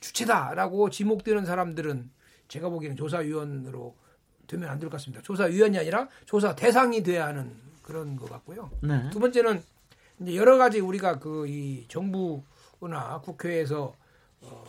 주체다라고 0.00 0.90
지목되는 0.90 1.46
사람들은 1.46 2.10
제가 2.48 2.68
보기에는 2.68 2.96
조사위원으로 2.96 3.94
되면 4.46 4.68
안 4.68 4.78
될 4.78 4.90
것 4.90 4.96
같습니다. 4.98 5.22
조사위원이 5.22 5.78
아니라 5.78 6.08
조사 6.26 6.54
대상이 6.54 7.02
돼야 7.02 7.26
하는 7.26 7.50
그런 7.82 8.16
것 8.16 8.28
같고요. 8.30 8.70
네. 8.82 9.08
두 9.10 9.18
번째는 9.20 9.62
이제 10.20 10.34
여러 10.36 10.56
가지 10.58 10.80
우리가 10.80 11.18
그 11.18 11.46
이 11.48 11.84
정부나 11.88 13.20
국회에서 13.22 13.94
어, 14.42 14.64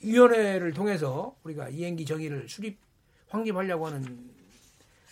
위원회를 0.00 0.72
통해서 0.72 1.34
우리가 1.44 1.68
이행기 1.68 2.04
정의를 2.04 2.48
수립 2.48 2.78
확립하려고 3.28 3.86
하는 3.86 4.30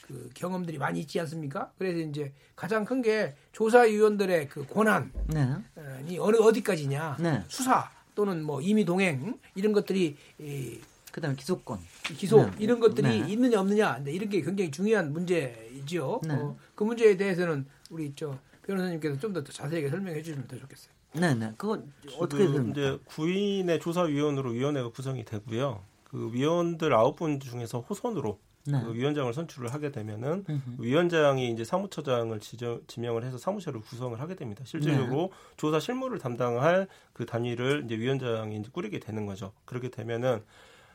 그 0.06 0.28
경험들이 0.34 0.78
많이 0.78 1.00
있지 1.00 1.20
않습니까? 1.20 1.70
그래서 1.78 1.98
이제 2.00 2.32
가장 2.56 2.84
큰 2.84 3.00
게 3.00 3.34
조사위원들의 3.52 4.48
그 4.48 4.66
권한이 4.66 5.08
네. 5.28 6.18
어느 6.18 6.36
어디까지냐 6.36 7.16
네. 7.20 7.44
수사 7.48 7.88
또는 8.14 8.42
뭐 8.42 8.60
임의 8.60 8.84
동행 8.84 9.38
이런 9.54 9.72
것들이 9.72 10.16
이, 10.40 10.80
그다음에 11.12 11.36
기소권 11.36 11.78
기소 12.16 12.44
네. 12.44 12.52
이런 12.58 12.80
것들이 12.80 13.20
네. 13.20 13.32
있느냐 13.32 13.60
없느냐 13.60 14.02
이런 14.06 14.28
게 14.28 14.42
굉장히 14.42 14.70
중요한 14.70 15.12
문제이죠. 15.12 16.20
네. 16.26 16.34
어, 16.34 16.56
그 16.74 16.82
문제에 16.84 17.16
대해서는 17.16 17.64
우리 17.90 18.12
저 18.16 18.36
변호사님께서 18.70 19.18
좀 19.18 19.32
더 19.32 19.42
자세하게 19.42 19.88
설명해 19.88 20.22
주시면 20.22 20.46
더 20.46 20.56
좋겠어요. 20.56 20.92
네 21.14 21.34
네. 21.34 21.52
그거 21.56 21.82
어떻게 22.18 22.44
됩니까? 22.44 22.70
이제 22.70 22.98
구인의 23.04 23.80
조사위원으로 23.80 24.50
위원회가 24.50 24.90
구성이 24.90 25.24
되고요. 25.24 25.82
그 26.04 26.30
위원들 26.32 26.92
아홉 26.94 27.16
분 27.16 27.38
중에서 27.40 27.80
호선으로 27.80 28.38
네. 28.66 28.80
그 28.84 28.94
위원장을 28.94 29.32
선출을 29.32 29.72
하게 29.72 29.90
되면은 29.90 30.44
으흠. 30.48 30.76
위원장이 30.78 31.50
이제 31.50 31.64
사무처장을 31.64 32.38
지정, 32.40 32.80
지명을 32.86 33.24
해서 33.24 33.38
사무처를 33.38 33.80
구성을 33.80 34.20
하게 34.20 34.34
됩니다. 34.34 34.64
실질적으로 34.66 35.30
네. 35.32 35.54
조사 35.56 35.80
실무를 35.80 36.18
담당할 36.18 36.86
그 37.12 37.24
단위를 37.26 37.82
이제 37.86 37.96
위원장이 37.96 38.56
이제 38.56 38.68
꾸리게 38.72 39.00
되는 39.00 39.26
거죠. 39.26 39.52
그렇게 39.64 39.88
되면은 39.88 40.42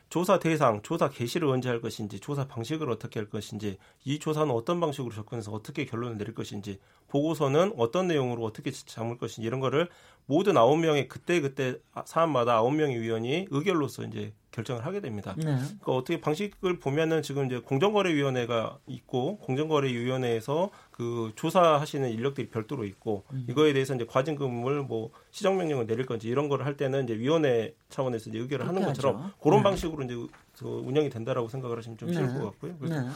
조사 0.10 0.38
대상, 0.38 0.82
조사 0.84 1.10
개시를 1.10 1.48
언제 1.48 1.68
할 1.68 1.82
것인지, 1.82 2.20
조사 2.20 2.48
방식을 2.48 2.90
어떻게 2.92 3.20
할 3.20 3.28
것인지, 3.28 3.78
이 4.04 4.20
조사는 4.20 4.54
어떤 4.54 4.80
방식으로 4.80 5.14
접근해서 5.14 5.52
어떻게 5.52 5.86
결론을 5.86 6.18
내릴 6.18 6.36
것인지, 6.36 6.80
보고서는 7.08 7.74
어떤 7.78 8.08
내용으로 8.08 8.44
어떻게 8.44 8.72
잡을 8.72 9.18
것인지 9.18 9.48
이런 9.48 9.60
거를 9.60 9.90
모든 10.26 10.58
아홉 10.58 10.78
명의 10.78 11.08
그때 11.08 11.40
그때 11.40 11.76
사안마다 12.06 12.56
아홉 12.56 12.74
명의 12.74 13.00
위원이 13.00 13.48
의결로서 13.52 14.04
이제 14.06 14.34
결정을 14.52 14.86
하게 14.86 15.02
됩니다. 15.02 15.36
네. 15.38 15.44
그러니까 15.44 15.92
어떻게 15.92 16.20
방식을 16.22 16.80
보면은 16.80 17.22
지금 17.22 17.46
이제 17.46 17.60
공정거래위원회가 17.60 18.80
있고 18.88 19.38
공정거래위원회에서 19.40 20.70
그 20.92 21.34
조사하시는 21.36 22.10
인력들이 22.10 22.50
별도로 22.50 22.86
있고 22.86 23.26
음. 23.34 23.46
이거에 23.50 23.74
대해서 23.74 23.94
이제 23.94 24.06
과징금을 24.06 24.84
뭐 24.84 25.12
시정명령을 25.32 25.88
내릴 25.88 26.06
건지 26.06 26.30
이런 26.30 26.48
거를 26.48 26.66
할 26.66 26.78
때는 26.78 27.04
이제 27.04 27.18
위원회 27.18 27.76
차원에서 27.90 28.30
이제 28.30 28.40
의결을 28.40 28.68
하는 28.68 28.84
것처럼 28.86 29.18
하죠. 29.18 29.34
그런 29.42 29.60
네. 29.60 29.64
방식으로 29.64 30.04
이제 30.06 30.16
운영이 30.64 31.10
된다라고 31.10 31.50
생각을 31.50 31.78
하시면 31.78 31.98
좀 31.98 32.14
쉬울 32.14 32.28
네. 32.28 32.40
것 32.40 32.46
같고요. 32.52 32.78
그래서 32.80 33.02
네. 33.02 33.10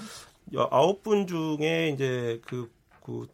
아홉 0.72 1.04
분 1.04 1.26
중에 1.26 1.90
이제 1.94 2.42
그 2.46 2.70
그 3.10 3.28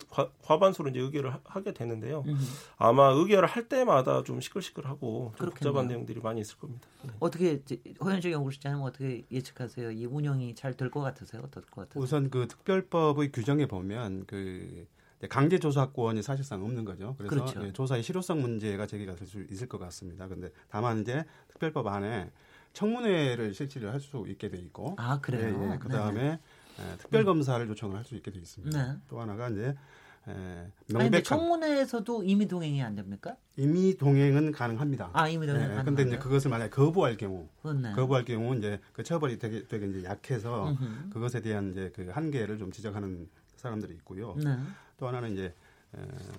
과반수로 0.44 0.90
이제 0.90 1.00
의결을 1.00 1.34
하, 1.44 1.62
게 1.62 1.74
되는데요. 1.74 2.24
음. 2.28 2.38
아마 2.78 3.10
의결을 3.10 3.48
할 3.48 3.68
때마다 3.68 4.24
좀 4.24 4.40
시끌시끌하고 4.42 5.34
좀 5.38 5.50
복잡한 5.50 5.88
내용들이 5.88 6.20
많이 6.22 6.42
있을 6.42 6.58
겁니다. 6.58 6.88
네. 7.04 7.12
어떻게 7.20 7.62
허현주 8.04 8.32
연구실장님 8.32 8.82
어떻게 8.84 9.24
예측하세요? 9.32 9.92
이 9.92 10.06
운영이 10.06 10.56
잘 10.56 10.74
될 10.76 10.90
것 10.90 11.02
같으세요? 11.02 11.42
어떨 11.46 11.64
것 11.66 11.82
같으세요? 11.82 12.04
우선 12.04 12.30
그 12.30 12.48
특별법의 12.48 13.32
규정에 13.32 13.66
보면 13.66 14.26
그 14.28 14.86
강제 15.30 15.58
조사권이 15.60 16.22
사실상 16.22 16.64
없는 16.64 16.86
거죠. 16.86 17.16
그래서 17.18 17.34
그렇죠. 17.36 17.66
예, 17.66 17.72
조사의 17.74 18.04
실효성 18.04 18.42
문제가 18.42 18.86
제기가 18.86 19.16
될 19.16 19.26
수 19.28 19.42
있을 19.50 19.68
것 19.68 19.78
같습니다. 19.80 20.28
근데 20.28 20.52
다만 20.70 21.02
이제 21.02 21.24
특별법 21.48 21.88
안에 21.88 22.30
청문회를 22.74 23.54
실시를 23.54 23.92
할 23.94 24.00
수 24.02 24.26
있게 24.28 24.50
돼 24.50 24.58
있고, 24.58 24.96
아 25.00 25.20
그래요. 25.22 25.68
예, 25.70 25.74
예. 25.74 25.78
그 25.80 25.88
다음에 25.90 26.40
예, 26.80 26.98
특별 26.98 27.24
검사를 27.26 27.68
요청을 27.68 27.96
할 27.98 28.04
수 28.04 28.16
있게 28.16 28.32
돼 28.32 28.40
있습니다. 28.40 28.94
네. 28.94 29.00
또 29.08 29.20
하나가 29.20 29.50
이제 29.50 29.76
예, 30.28 30.72
명백한 30.92 31.24
청문회에서도 31.24 32.24
임의 32.24 32.48
동행이 32.48 32.82
안 32.82 32.96
됩니까? 32.96 33.36
임의 33.58 33.98
동행은 33.98 34.52
가능합니다. 34.52 35.12
아 35.14 35.28
임의 35.28 35.48
동행. 35.48 35.78
예, 35.80 35.84
근데 35.84 36.04
이제 36.04 36.18
그것을 36.18 36.50
만약 36.50 36.70
거부할 36.72 37.16
경우, 37.18 37.48
네. 37.82 37.92
거부할 37.94 38.26
경우 38.26 38.56
이제 38.58 38.80
그 38.94 39.04
처벌이 39.04 39.38
되게 39.38 39.68
되게 39.68 39.88
이제 39.88 40.04
약해서 40.04 40.70
음흠. 40.70 41.10
그것에 41.12 41.42
대한 41.42 41.72
이제 41.72 41.92
그 41.96 42.10
한계를 42.12 42.58
좀 42.58 42.72
지적하는 42.72 43.30
사람들이 43.56 43.94
있고요. 43.96 44.36
네. 44.44 44.58
또 44.98 45.08
하나는 45.08 45.34
이제 45.34 45.54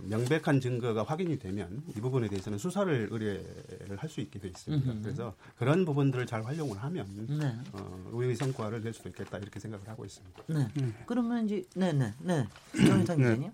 명백한 0.02 0.60
증거가 0.60 1.02
확인이 1.02 1.38
되면 1.38 1.82
이 1.96 2.00
부분에 2.00 2.28
대해서는 2.28 2.58
수사를 2.58 3.08
의뢰를 3.10 3.96
할 3.96 4.06
수 4.08 4.20
있게 4.20 4.38
돼 4.38 4.48
있습니다. 4.48 4.92
음흠. 4.92 5.02
그래서 5.02 5.34
그런 5.56 5.84
부분들을 5.84 6.26
잘 6.26 6.44
활용을 6.44 6.78
하면 6.78 7.06
네. 7.28 7.54
어, 7.72 8.10
의의 8.12 8.36
성과를 8.36 8.82
낼 8.82 8.92
수도 8.92 9.08
있겠다 9.08 9.38
이렇게 9.38 9.58
생각을 9.60 9.88
하고 9.88 10.04
있습니다. 10.04 10.42
네. 10.48 10.68
음. 10.80 10.94
그러면 11.06 11.44
이제 11.44 11.64
네네 11.74 12.14
네. 12.20 12.46
정의상 12.74 13.18
네. 13.18 13.24
기자님. 13.24 13.50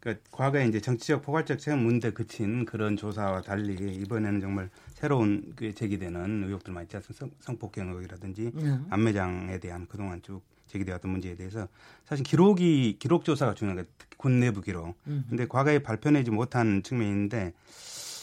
그 0.00 0.20
과거에 0.30 0.66
이제 0.68 0.80
정치적 0.80 1.22
포괄적 1.22 1.58
책임 1.58 1.78
문제 1.84 2.10
그친 2.10 2.66
그런 2.66 2.96
조사와 2.96 3.40
달리 3.40 3.74
이번에는 3.74 4.40
정말 4.40 4.68
새로운 4.92 5.54
그 5.56 5.72
제기되는 5.72 6.44
의혹들 6.44 6.74
많이 6.74 6.84
있지 6.84 6.96
않습니까? 6.96 7.28
성폭행 7.40 7.88
의혹이라든지 7.88 8.50
네. 8.54 8.78
안매장에 8.90 9.60
대한 9.60 9.86
그동안 9.86 10.20
쭉 10.20 10.42
제기되었던 10.74 11.10
문제에 11.10 11.34
대해서 11.36 11.68
사실 12.04 12.24
기록이 12.24 12.96
기록 12.98 13.24
조사가 13.24 13.54
중요한 13.54 13.82
게 13.82 13.88
특히 13.98 14.16
군 14.16 14.40
내부 14.40 14.60
기록. 14.60 14.94
음. 15.06 15.24
근데 15.28 15.46
과거에 15.46 15.78
발표내지 15.80 16.30
못한 16.30 16.82
측면이 16.82 17.10
있는데 17.10 17.52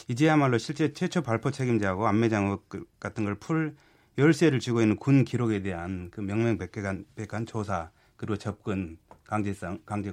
이제야말로 0.08 0.58
실제 0.58 0.92
최초 0.92 1.22
발표 1.22 1.50
책임자하고 1.50 2.06
안매장 2.06 2.44
의혹 2.44 2.68
같은 3.00 3.24
걸 3.24 3.36
풀 3.36 3.74
열쇠를 4.18 4.60
쥐고 4.60 4.82
있는 4.82 4.96
군 4.96 5.24
기록에 5.24 5.62
대한 5.62 6.10
그 6.10 6.20
명명백백한 6.20 7.06
백한 7.16 7.46
조사 7.46 7.90
그리고 8.16 8.36
접근 8.36 8.98
강제성 9.24 9.78
강제 9.86 10.12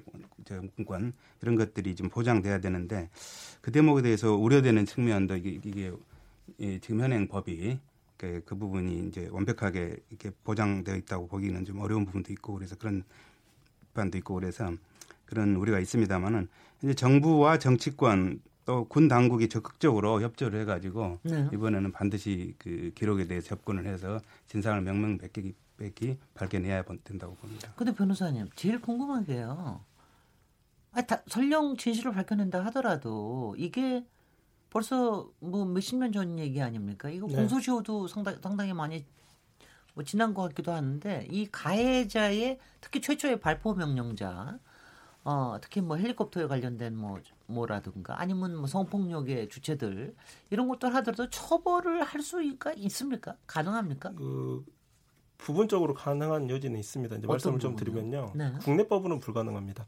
공권 0.77 1.11
이런 1.41 1.55
것들이 1.55 1.95
좀 1.95 2.07
보장돼야 2.09 2.61
되는데 2.61 3.09
그 3.61 3.71
대목에 3.71 4.01
대해서 4.01 4.33
우려되는 4.35 4.85
측면도 4.85 5.35
이게, 5.35 5.59
이게 5.65 5.91
지금 6.79 7.01
현행 7.01 7.27
법이 7.27 7.77
그, 8.19 8.43
그 8.45 8.55
부분이 8.55 9.07
이제 9.07 9.29
완벽하게 9.31 9.95
이렇게 10.09 10.31
보장되어 10.43 10.95
있다고 10.97 11.27
보기는 11.27 11.63
좀 11.63 11.79
어려운 11.79 12.05
부분도 12.05 12.33
있고 12.33 12.53
그래서 12.53 12.75
그런 12.75 13.03
비판도 13.87 14.17
있고 14.19 14.35
그래서 14.35 14.71
그런 15.25 15.55
우려가 15.55 15.79
있습니다만은 15.79 16.49
이제 16.83 16.93
정부와 16.93 17.57
정치권 17.59 18.41
또 18.65 18.85
군 18.87 19.07
당국이 19.07 19.49
적극적으로 19.49 20.21
협조를 20.21 20.59
해가지고 20.61 21.19
네. 21.23 21.49
이번에는 21.53 21.91
반드시 21.91 22.53
그 22.59 22.91
기록에 22.93 23.25
대해 23.25 23.41
접근을 23.41 23.87
해서 23.87 24.19
진상을 24.47 24.81
명명백기 24.81 25.55
백기 25.77 26.17
발견해야 26.35 26.83
된다고 27.03 27.33
봅니다. 27.35 27.73
근데 27.75 27.95
변호사님 27.95 28.49
제일 28.55 28.79
궁금한 28.81 29.25
게요. 29.25 29.83
아, 30.91 31.01
다, 31.01 31.23
설령 31.27 31.77
진실을 31.77 32.11
밝혀낸다 32.11 32.63
하더라도 32.65 33.55
이게 33.57 34.05
벌써 34.69 35.29
뭐 35.39 35.65
몇십 35.65 35.97
년 35.97 36.11
전 36.11 36.37
얘기 36.39 36.61
아닙니까? 36.61 37.09
이거 37.09 37.27
네. 37.27 37.35
공소시효도 37.35 38.07
상당, 38.07 38.37
상당히 38.41 38.73
많이 38.73 39.05
뭐 39.95 40.03
지난 40.03 40.33
것 40.33 40.43
같기도 40.43 40.71
하는데 40.71 41.27
이 41.31 41.47
가해자의 41.51 42.59
특히 42.81 43.01
최초의 43.01 43.39
발포 43.39 43.73
명령자 43.73 44.59
어, 45.23 45.57
특히 45.61 45.81
뭐 45.81 45.97
헬리콥터에 45.97 46.47
관련된 46.47 46.95
뭐 46.95 47.19
뭐라든가 47.47 48.19
아니면 48.21 48.55
뭐 48.55 48.67
성폭력의 48.67 49.49
주체들 49.49 50.15
이런 50.49 50.67
것들 50.67 50.93
하더라도 50.95 51.29
처벌을 51.29 52.03
할 52.03 52.21
수가 52.21 52.73
있습니까? 52.73 53.35
가능합니까? 53.47 54.13
그 54.13 54.63
부분적으로 55.37 55.93
가능한 55.93 56.49
여지는 56.49 56.79
있습니다. 56.79 57.15
이제 57.17 57.27
말씀을 57.27 57.59
좀 57.59 57.75
드리면요. 57.75 58.33
네. 58.35 58.53
국내법으로는 58.61 59.19
불가능합니다. 59.19 59.85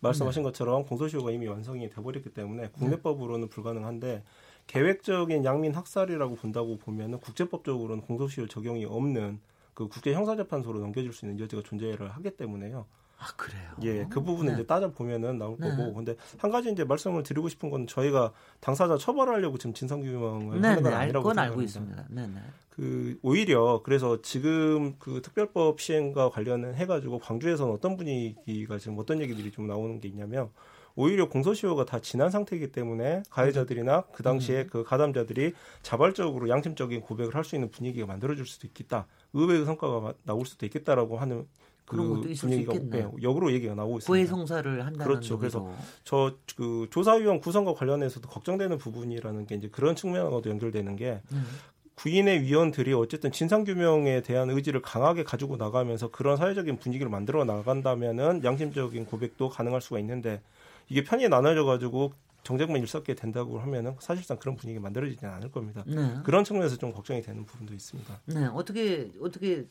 말씀하신 0.00 0.42
네. 0.42 0.48
것처럼 0.48 0.84
공소시효가 0.84 1.30
이미 1.30 1.46
완성이 1.46 1.88
돼버렸기 1.90 2.30
때문에 2.30 2.62
네. 2.62 2.68
국내법으로는 2.72 3.48
불가능한데 3.48 4.22
계획적인 4.66 5.44
양민 5.44 5.74
학살이라고 5.74 6.36
본다고 6.36 6.78
보면은 6.78 7.18
국제법적으로는 7.20 8.02
공소시효 8.02 8.46
적용이 8.48 8.84
없는 8.84 9.40
그 9.74 9.88
국제 9.88 10.12
형사재판소로 10.12 10.80
넘겨줄 10.80 11.12
수 11.12 11.26
있는 11.26 11.40
여지가 11.40 11.62
존재를 11.62 12.10
하기 12.10 12.36
때문에요. 12.36 12.86
아 13.22 13.26
그래요? 13.36 13.70
예, 13.82 14.06
그 14.08 14.22
부분은 14.22 14.52
네. 14.52 14.58
이제 14.58 14.66
따져 14.66 14.90
보면은 14.90 15.36
나올 15.36 15.54
네. 15.60 15.68
거고, 15.68 15.92
근데 15.92 16.16
한 16.38 16.50
가지 16.50 16.70
이제 16.72 16.84
말씀을 16.84 17.22
드리고 17.22 17.50
싶은 17.50 17.68
건 17.68 17.86
저희가 17.86 18.32
당사자 18.60 18.96
처벌하려고 18.96 19.58
지금 19.58 19.74
진상 19.74 20.00
규명을 20.00 20.60
네, 20.62 20.68
하는 20.68 20.82
건 20.82 20.92
네, 20.92 20.96
아니라고 20.96 21.28
생각합니다. 21.28 21.42
알고 21.42 21.60
있습니다. 21.62 22.04
네, 22.08 22.26
네. 22.26 22.40
그 22.70 23.18
오히려 23.20 23.82
그래서 23.84 24.22
지금 24.22 24.94
그 24.98 25.20
특별법 25.20 25.82
시행과 25.82 26.30
관련해 26.30 26.72
해가지고 26.74 27.18
광주에서는 27.18 27.70
어떤 27.74 27.98
분위기가 27.98 28.78
지금 28.78 28.98
어떤 28.98 29.20
얘기들이 29.20 29.50
좀 29.50 29.66
나오는 29.66 30.00
게 30.00 30.08
있냐면 30.08 30.48
오히려 30.96 31.28
공소시효가 31.28 31.84
다 31.84 32.00
지난 32.00 32.30
상태이기 32.30 32.72
때문에 32.72 33.22
가해자들이나 33.28 34.04
그 34.12 34.22
당시에 34.22 34.62
음. 34.62 34.68
그 34.70 34.82
가담자들이 34.82 35.52
자발적으로 35.82 36.48
양심적인 36.48 37.02
고백을 37.02 37.34
할 37.34 37.44
수 37.44 37.54
있는 37.54 37.70
분위기가 37.70 38.06
만들어질 38.06 38.46
수도 38.46 38.66
있겠다. 38.66 39.06
의외의 39.34 39.66
성과가 39.66 40.14
나올 40.24 40.46
수도 40.46 40.64
있겠다라고 40.64 41.18
하는 41.18 41.46
그 41.90 41.96
그런 41.96 42.08
것도 42.10 42.28
있을 42.30 42.48
분위기가, 42.48 42.72
수 42.72 42.78
있겠네요. 42.78 43.12
네, 43.16 43.22
역으로 43.22 43.52
얘기가 43.52 43.74
나오고 43.74 43.98
있습니다. 43.98 44.06
고해 44.06 44.26
성사를 44.26 44.86
한다는 44.86 45.04
그렇죠. 45.04 45.38
그래서 45.38 45.72
저 46.04 46.36
그 46.60 46.86
조사위원 46.90 47.40
구성과 47.40 47.72
관련해서도 47.72 48.28
걱정되는 48.28 48.76
부분이라는 48.76 49.46
게 49.46 49.54
이제 49.54 49.68
그런 49.68 49.96
측면하고도 49.96 50.50
연결되는 50.50 50.94
게 50.96 51.22
음. 51.32 51.46
구인의 51.94 52.42
위원들이 52.42 52.92
어쨌든 52.92 53.32
진상규명에 53.32 54.20
대한 54.20 54.50
의지를 54.50 54.82
강하게 54.82 55.24
가지고 55.24 55.56
나가면서 55.56 56.10
그런 56.10 56.36
사회적인 56.36 56.76
분위기를 56.78 57.10
만들어 57.10 57.44
나간다면은 57.44 58.44
양심적인 58.44 59.06
고백도 59.06 59.48
가능할 59.48 59.80
수가 59.80 60.00
있는데 60.00 60.42
이게 60.90 61.02
편이 61.02 61.30
나눠져 61.30 61.64
가지고 61.64 62.12
정쟁만 62.42 62.80
일섞게 62.82 63.14
된다고 63.14 63.58
하면은 63.60 63.96
사실상 64.00 64.36
그런 64.38 64.56
분위기가 64.56 64.82
만들어지지는 64.82 65.32
않을 65.32 65.50
겁니다. 65.50 65.82
네. 65.86 66.16
그런 66.24 66.44
측면에서 66.44 66.76
좀 66.76 66.92
걱정이 66.92 67.22
되는 67.22 67.44
부분도 67.46 67.72
있습니다. 67.72 68.20
네, 68.26 68.46
어떻게 68.52 69.10
어떻게 69.22 69.66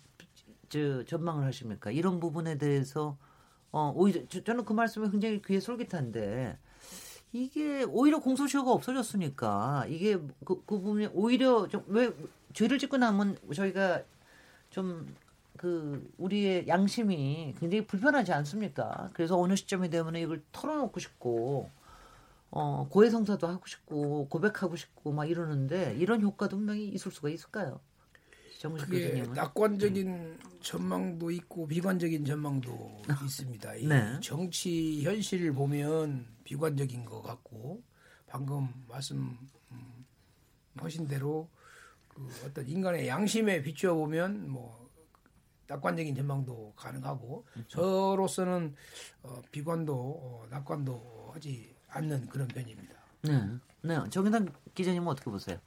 저 0.69 1.03
전망을 1.05 1.45
하십니까? 1.45 1.91
이런 1.91 2.19
부분에 2.19 2.57
대해서 2.57 3.17
어 3.71 3.93
오히려 3.95 4.21
저, 4.29 4.43
저는 4.43 4.65
그 4.65 4.73
말씀이 4.73 5.09
굉장히 5.11 5.41
귀에 5.41 5.59
솔깃한데 5.59 6.57
이게 7.33 7.83
오히려 7.83 8.19
공소시효가 8.19 8.71
없어졌으니까 8.71 9.85
이게 9.87 10.17
그, 10.45 10.63
그 10.65 10.79
부분이 10.79 11.09
오히려 11.13 11.67
좀 11.67 11.83
왜 11.87 12.11
죄를 12.53 12.79
짓고 12.79 12.97
나면 12.97 13.37
저희가 13.53 14.03
좀 14.71 15.15
그 15.57 16.09
우리의 16.17 16.69
양심이 16.69 17.53
굉장히 17.59 17.85
불편하지 17.85 18.31
않습니까? 18.31 19.09
그래서 19.13 19.37
어느 19.37 19.57
시점에 19.57 19.89
되면 19.89 20.15
이걸 20.15 20.41
털어놓고 20.53 20.99
싶고 21.01 21.69
어 22.51 22.87
고해성사도 22.89 23.47
하고 23.47 23.65
싶고 23.67 24.27
고백하고 24.29 24.77
싶고 24.77 25.11
막 25.11 25.29
이러는데 25.29 25.95
이런 25.97 26.21
효과도 26.21 26.55
분명히 26.57 26.87
있을 26.89 27.11
수가 27.11 27.29
있을까요? 27.29 27.81
그게 28.61 29.23
낙관적인 29.33 30.37
전망도 30.61 31.31
있고 31.31 31.65
비관적인 31.65 32.25
전망도 32.25 33.01
있습니다. 33.23 33.71
네. 33.87 34.19
정치 34.21 35.01
현실을 35.03 35.53
보면 35.53 36.27
비관적인 36.43 37.05
것 37.05 37.21
같고 37.21 37.81
방금 38.27 38.67
말씀하신 38.89 39.37
대로 41.07 41.49
그 42.09 42.27
어떤 42.45 42.67
인간의 42.67 43.07
양심에 43.07 43.61
비추어 43.61 43.95
보면 43.95 44.49
뭐 44.49 44.89
낙관적인 45.67 46.13
전망도 46.15 46.73
가능하고 46.75 47.45
저로서는 47.67 48.75
어, 49.23 49.41
비관도 49.51 49.93
어, 49.93 50.47
낙관도 50.49 51.31
하지 51.33 51.73
않는 51.87 52.27
그런 52.27 52.47
편입니다. 52.47 52.95
네, 53.21 53.47
네. 53.83 54.09
정인당 54.09 54.51
기자님은 54.73 55.07
어떻게 55.07 55.31
보세요? 55.31 55.59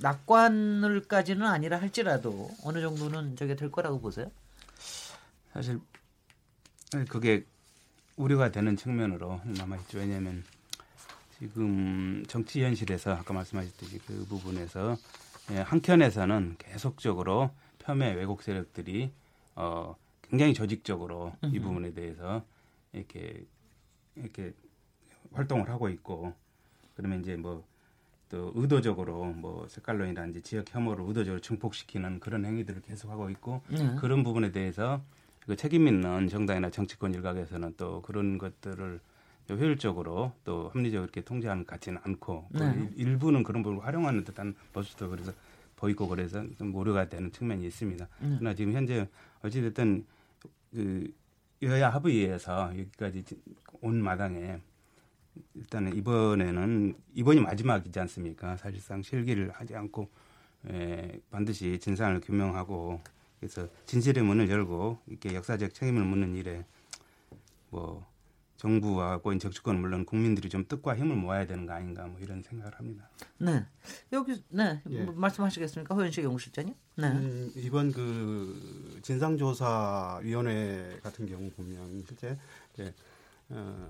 낙관을까지는 0.00 1.46
아니라 1.46 1.80
할지라도 1.80 2.50
어느 2.64 2.80
정도는 2.80 3.36
저게 3.36 3.56
될 3.56 3.70
거라고 3.70 4.00
보세요? 4.00 4.30
사실 5.52 5.80
그게 7.08 7.44
우려가 8.16 8.50
되는 8.50 8.76
측면으로 8.76 9.40
남아 9.44 9.76
있죠. 9.78 9.98
왜냐하면 9.98 10.44
지금 11.38 12.24
정치 12.26 12.62
현실에서 12.64 13.12
아까 13.12 13.32
말씀하셨듯이 13.32 13.98
그 13.98 14.26
부분에서 14.28 14.96
예, 15.52 15.58
한켠에서는 15.58 16.56
계속적으로 16.58 17.50
폄훼 17.78 18.14
왜곡 18.16 18.42
세력들이 18.42 19.10
어 19.54 19.96
굉장히 20.22 20.52
조직적으로 20.52 21.34
음흠. 21.42 21.54
이 21.54 21.58
부분에 21.60 21.94
대해서 21.94 22.44
이렇게 22.92 23.44
이렇게 24.16 24.52
활동을 25.32 25.70
하고 25.70 25.88
있고 25.88 26.34
그러면 26.96 27.20
이제 27.20 27.36
뭐 27.36 27.64
또 28.28 28.52
의도적으로 28.54 29.24
뭐 29.26 29.66
색깔론이라든지 29.68 30.42
지역 30.42 30.74
혐오를 30.74 31.04
의도적으로 31.06 31.40
증폭시키는 31.40 32.20
그런 32.20 32.44
행위들을 32.44 32.82
계속하고 32.82 33.30
있고 33.30 33.62
네. 33.68 33.96
그런 33.98 34.22
부분에 34.22 34.52
대해서 34.52 35.02
그 35.46 35.56
책임 35.56 35.88
있는 35.88 36.28
정당이나 36.28 36.70
정치권 36.70 37.14
일각에서는 37.14 37.74
또 37.76 38.02
그런 38.02 38.36
것들을 38.38 39.00
효율적으로 39.50 40.32
또 40.44 40.68
합리적으로 40.74 41.04
이렇게 41.04 41.22
통제하는 41.22 41.64
것 41.64 41.72
같지는 41.72 41.98
않고 42.04 42.48
그 42.52 42.58
네. 42.58 42.90
일부는 42.96 43.42
그런 43.42 43.62
부분을 43.62 43.84
활용하는 43.84 44.24
듯한 44.24 44.54
모습도 44.74 45.08
그래서 45.08 45.32
보이고 45.76 46.06
그래서 46.06 46.44
좀 46.58 46.74
우려가 46.74 47.08
되는 47.08 47.32
측면이 47.32 47.66
있습니다. 47.66 48.08
음. 48.22 48.36
그러나 48.38 48.54
지금 48.54 48.72
현재 48.74 49.08
어찌됐든 49.42 50.04
그 50.72 51.14
여야 51.62 51.88
합의에서 51.88 52.70
여기까지 52.78 53.24
온 53.80 54.02
마당에 54.02 54.60
일단은 55.54 55.96
이번에는 55.96 56.94
이번이 57.14 57.40
마지막이지 57.40 57.98
않습니까? 58.00 58.56
사실상 58.56 59.02
실기를 59.02 59.50
하지 59.50 59.74
않고 59.74 60.08
에, 60.68 61.20
반드시 61.30 61.78
진상을 61.78 62.20
규명하고 62.20 63.00
그래서 63.38 63.68
진실의 63.86 64.24
문을 64.24 64.50
열고 64.50 64.98
이렇게 65.06 65.34
역사적 65.34 65.74
책임을 65.74 66.02
묻는 66.04 66.34
일에 66.34 66.64
뭐 67.70 68.06
정부와 68.56 69.18
고인 69.18 69.38
정치권은 69.38 69.80
물론 69.80 70.04
국민들이 70.04 70.48
좀 70.48 70.64
뜻과 70.66 70.96
힘을 70.96 71.14
모아야 71.14 71.46
되는 71.46 71.64
거 71.64 71.72
아닌가 71.72 72.06
뭐 72.06 72.18
이런 72.20 72.42
생각을 72.42 72.74
합니다. 72.74 73.08
네. 73.38 73.64
여기 74.12 74.42
네 74.48 74.82
예. 74.90 75.04
뭐 75.04 75.14
말씀하시겠습니까, 75.14 75.94
허현식 75.94 76.24
연구실장님? 76.24 76.74
네. 76.96 77.06
음, 77.06 77.52
이번 77.54 77.92
그 77.92 78.98
진상조사위원회 79.02 80.98
같은 81.04 81.26
경우 81.26 81.48
보면 81.50 82.04
실제 82.08 82.36
이제 82.74 82.92
어, 83.50 83.88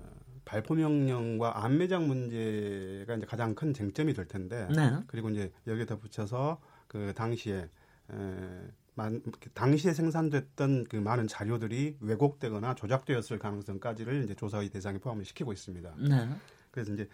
발포 0.48 0.74
명령과 0.76 1.62
안매장 1.62 2.08
문제가 2.08 3.16
이제 3.16 3.26
가장 3.26 3.54
큰 3.54 3.74
쟁점이 3.74 4.14
될 4.14 4.26
텐데, 4.26 4.66
네. 4.74 4.96
그리고 5.06 5.28
이제 5.28 5.52
여기에다 5.66 5.98
붙여서 5.98 6.58
그 6.86 7.12
당시에 7.14 7.68
에, 8.10 8.68
만, 8.94 9.22
당시에 9.52 9.92
생산됐던 9.92 10.84
그 10.84 10.96
많은 10.96 11.28
자료들이 11.28 11.98
왜곡되거나 12.00 12.76
조작되었을 12.76 13.38
가능성까지를 13.38 14.24
이제 14.24 14.34
조사의 14.34 14.70
대상에 14.70 14.96
포함을 14.96 15.26
시키고 15.26 15.52
있습니다. 15.52 15.94
네. 16.08 16.30
그래서 16.70 16.94
이제 16.94 17.08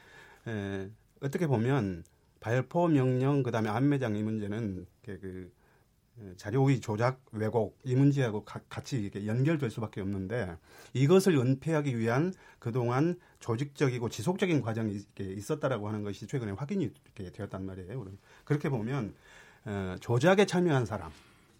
에, 0.46 0.88
어떻게 1.20 1.48
보면 1.48 2.04
발포 2.38 2.86
명령 2.86 3.42
그다음에 3.42 3.68
안매장 3.68 4.14
이 4.14 4.22
문제는 4.22 4.86
그 5.02 5.50
자료의 6.36 6.80
조작 6.80 7.20
왜곡 7.32 7.78
이 7.84 7.94
문제하고 7.94 8.44
가, 8.44 8.60
같이 8.68 9.00
이렇게 9.00 9.26
연결될 9.26 9.70
수밖에 9.70 10.00
없는데 10.00 10.56
이것을 10.92 11.36
은폐하기 11.36 11.98
위한 11.98 12.32
그동안 12.58 13.18
조직적이고 13.40 14.08
지속적인 14.08 14.62
과정이 14.62 15.00
있었다라고 15.18 15.88
하는 15.88 16.02
것이 16.02 16.26
최근에 16.26 16.52
확인이 16.52 16.90
되었단 17.14 17.66
말이에요. 17.66 18.06
그렇게 18.44 18.68
보면 18.68 19.14
어, 19.64 19.96
조작에 20.00 20.46
참여한 20.46 20.86
사람 20.86 21.10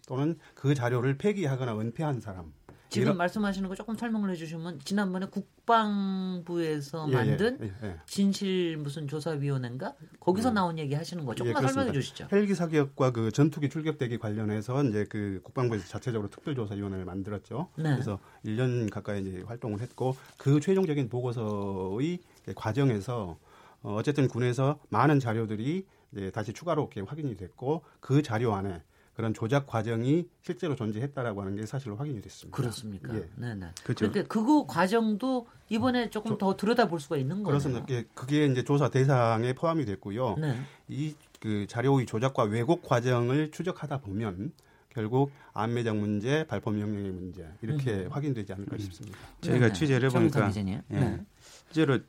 또는 0.07 0.37
그 0.53 0.73
자료를 0.73 1.17
폐기하거나 1.17 1.77
은폐한 1.79 2.21
사람. 2.21 2.53
지금 2.95 3.07
이런... 3.07 3.17
말씀하시는 3.17 3.67
거 3.67 3.75
조금 3.75 3.95
설명을 3.95 4.29
해주시면 4.31 4.79
지난번에 4.85 5.25
국방부에서 5.27 7.07
예, 7.09 7.11
예 7.11 7.15
만든 7.15 7.57
예, 7.61 7.87
예, 7.87 7.95
진실 8.05 8.77
무슨 8.77 9.07
조사위원회인가 9.07 9.95
거기서 10.21 10.49
음. 10.49 10.53
나온 10.53 10.79
얘기 10.79 10.95
하시는 10.95 11.25
거 11.25 11.35
조금만 11.35 11.63
예, 11.63 11.67
설명해 11.67 11.91
주시죠. 11.91 12.29
헬기 12.31 12.55
사격과 12.55 13.11
그 13.11 13.31
전투기 13.31 13.69
출격대기 13.69 14.17
관련해서 14.17 14.83
이제 14.85 15.05
그 15.09 15.41
국방부에서 15.43 15.87
자체적으로 15.87 16.29
특별조사위원회를 16.29 17.03
만들었죠. 17.03 17.69
네. 17.75 17.91
그래서 17.91 18.19
1년 18.45 18.89
가까이 18.89 19.21
이제 19.21 19.43
활동을 19.45 19.81
했고 19.81 20.15
그 20.37 20.61
최종적인 20.61 21.09
보고서의 21.09 22.19
과정에서 22.55 23.37
어, 23.81 23.95
어쨌든 23.95 24.27
군에서 24.29 24.79
많은 24.89 25.19
자료들이 25.19 25.85
이제 26.13 26.31
다시 26.31 26.53
추가로 26.53 26.89
이렇게 26.93 27.01
확인이 27.01 27.35
됐고 27.35 27.83
그 27.99 28.21
자료 28.21 28.55
안에 28.55 28.81
그런 29.15 29.33
조작 29.33 29.65
과정이 29.65 30.27
실제로 30.41 30.75
존재했다라고 30.75 31.41
하는 31.41 31.55
게 31.55 31.65
사실로 31.65 31.95
확인이 31.95 32.21
됐습니다. 32.21 32.55
그렇습니까? 32.55 33.15
예. 33.15 33.29
네네. 33.35 33.67
그렇죠. 33.83 34.11
그런데 34.11 34.23
그거 34.23 34.65
과정도 34.67 35.47
이번에 35.69 36.09
조금 36.09 36.31
조, 36.31 36.37
더 36.37 36.57
들여다볼 36.57 36.99
수가 36.99 37.15
있는 37.15 37.37
거예요. 37.37 37.47
그렇습니다. 37.47 37.81
그게, 37.81 38.05
그게 38.13 38.45
이제 38.45 38.63
조사 38.63 38.89
대상에 38.89 39.53
포함이 39.53 39.85
됐고요. 39.85 40.35
네. 40.37 40.59
이그 40.89 41.65
자료의 41.69 42.05
조작과 42.05 42.43
왜곡 42.43 42.83
과정을 42.83 43.51
추적하다 43.51 44.01
보면 44.01 44.51
결국 44.89 45.31
안매장 45.53 45.99
문제, 45.99 46.45
발포 46.47 46.71
명령의 46.71 47.11
문제 47.11 47.47
이렇게 47.61 47.91
음. 47.91 48.07
확인되지 48.11 48.51
않을까 48.51 48.75
음. 48.75 48.79
싶습니다. 48.79 49.17
저희가 49.41 49.67
네. 49.67 49.73
취재를 49.73 50.09
해보니까 50.09 50.51
예, 50.57 50.83
네. 50.89 51.25
실제로 51.71 51.99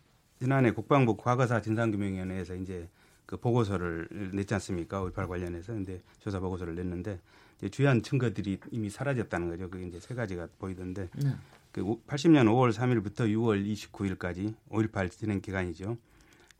지난해 0.40 0.72
국방부 0.72 1.16
과거사 1.16 1.60
진상규명위원회에서 1.62 2.56
이제 2.56 2.88
그 3.26 3.36
보고서를 3.36 4.08
냈지 4.32 4.54
않습니까? 4.54 5.02
5.18 5.02 5.28
관련해서. 5.28 5.72
근데 5.72 6.00
조사 6.20 6.38
보고서를 6.38 6.74
냈는데 6.76 7.20
이제 7.58 7.68
주요한 7.68 8.02
증거들이 8.02 8.58
이미 8.70 8.88
사라졌다는 8.88 9.48
거죠. 9.48 9.68
그게 9.68 9.86
이제 9.86 9.98
세 9.98 10.14
가지가 10.14 10.48
보이던데 10.58 11.08
네. 11.16 11.34
그 11.72 11.82
80년 11.82 12.46
5월 12.46 12.72
3일부터 12.72 13.28
6월 13.28 13.66
29일까지 13.66 14.54
5.18 14.70 15.10
진행 15.10 15.40
기간이죠. 15.40 15.96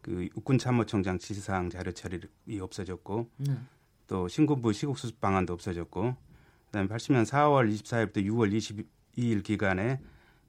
그 0.03 0.29
육군 0.37 0.59
참모총장 0.59 1.19
지시사항 1.19 1.71
자료 1.71 1.93
처리이 1.93 2.61
없어졌고 2.61 3.31
네. 3.39 3.57
또 4.07 4.29
신군부 4.29 4.73
시국 4.73 4.99
수습 4.99 5.21
방안도 5.21 5.53
없어졌고 5.53 6.15
그다음에 6.67 6.89
80년 6.89 7.25
4월 7.25 7.73
24일부터 7.73 8.25
6월 8.25 8.85
22일 9.17 9.43
기간에 9.43 10.01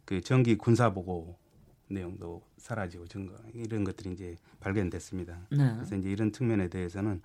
그 0.06 0.22
정기 0.22 0.58
군사 0.58 0.94
보고 0.94 1.38
내용도 1.88 2.41
사라지고 2.58 3.08
증거 3.08 3.34
이런 3.54 3.84
것들이 3.84 4.12
이제 4.13 4.36
발견됐습니다. 4.60 5.38
네. 5.52 5.73
그래서 5.76 5.95
이제 5.95 6.10
이런 6.10 6.32
측면에 6.32 6.67
대해서는 6.67 7.21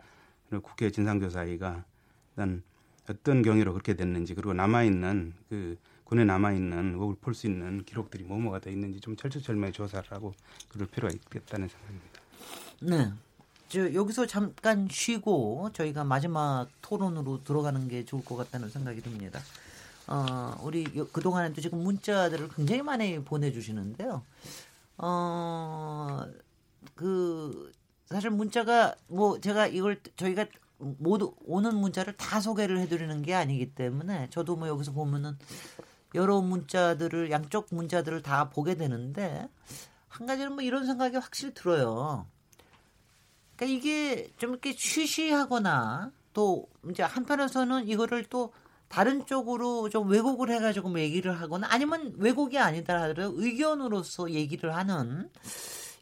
국회 0.63 0.91
진상조사위가 0.91 1.85
일단 2.31 2.63
어떤 3.09 3.43
경위로 3.43 3.73
그렇게 3.73 3.95
됐는지 3.95 4.35
그리고 4.35 4.53
남아 4.53 4.85
있는 4.85 5.33
그 5.49 5.77
군에 6.05 6.25
남아 6.25 6.53
있는 6.53 6.95
의혹을 6.95 7.17
풀수 7.21 7.47
있는 7.47 7.85
기록들이 7.85 8.25
뭐뭐가 8.25 8.61
돼 8.61 8.71
있는지 8.71 9.01
좀 9.01 9.17
철저철저히 9.17 9.73
조사를 9.73 10.11
하고 10.13 10.35
그럴 10.69 10.87
필요가 10.89 11.13
있겠다는 11.15 11.69
생각입니다. 11.69 12.21
네. 12.83 13.13
저 13.69 13.95
여기서 13.95 14.27
잠깐 14.27 14.87
쉬고 14.91 15.71
저희가 15.73 16.05
마지막 16.05 16.69
토론으로 16.83 17.43
들어가는 17.43 17.89
게 17.89 18.05
좋을 18.05 18.23
것 18.23 18.37
같다는 18.37 18.69
생각이 18.69 19.01
듭니다. 19.01 19.41
어, 20.07 20.57
우리 20.63 20.85
그동안에도 20.85 21.61
지금 21.61 21.83
문자들을 21.83 22.49
굉장히 22.57 22.83
많이 22.83 23.23
보내주시는데요. 23.23 24.23
어, 24.99 26.21
그, 26.95 27.73
사실 28.07 28.31
문자가 28.31 28.95
뭐 29.09 29.41
제가 29.41 29.67
이걸 29.69 30.01
저희가 30.17 30.47
모두 30.79 31.35
오는 31.47 31.75
문자를 31.77 32.15
다 32.17 32.41
소개를 32.41 32.79
해드리는 32.81 33.23
게 33.23 33.35
아니기 33.35 33.75
때문에 33.75 34.29
저도 34.31 34.57
뭐 34.57 34.69
여기서 34.69 34.93
보면은 34.93 35.39
여러 36.15 36.41
문자들을 36.41 37.31
양쪽 37.31 37.69
문자들을 37.71 38.23
다 38.23 38.51
보게 38.51 38.75
되는데 38.75 39.49
한 40.09 40.27
가지는 40.27 40.53
뭐 40.53 40.63
이런 40.63 40.85
생각이 40.85 41.17
확실히 41.17 41.55
들어요. 41.55 42.27
그러니까 43.57 43.79
이게 43.79 44.31
좀 44.37 44.51
이렇게 44.51 44.73
쉬쉬하거나 44.73 46.11
또 46.33 46.69
이제 46.91 47.03
한편에서는 47.03 47.89
이거를 47.89 48.25
또 48.25 48.53
다른 48.93 49.25
쪽으로 49.25 49.89
좀 49.89 50.09
왜곡을 50.11 50.51
해가지고 50.51 50.91
뭐 50.91 51.01
얘기를 51.01 51.33
하거나 51.41 51.67
아니면 51.71 52.13
왜곡이 52.19 52.59
아니다 52.59 53.01
하더라도 53.03 53.33
의견으로서 53.41 54.31
얘기를 54.33 54.75
하는 54.77 55.31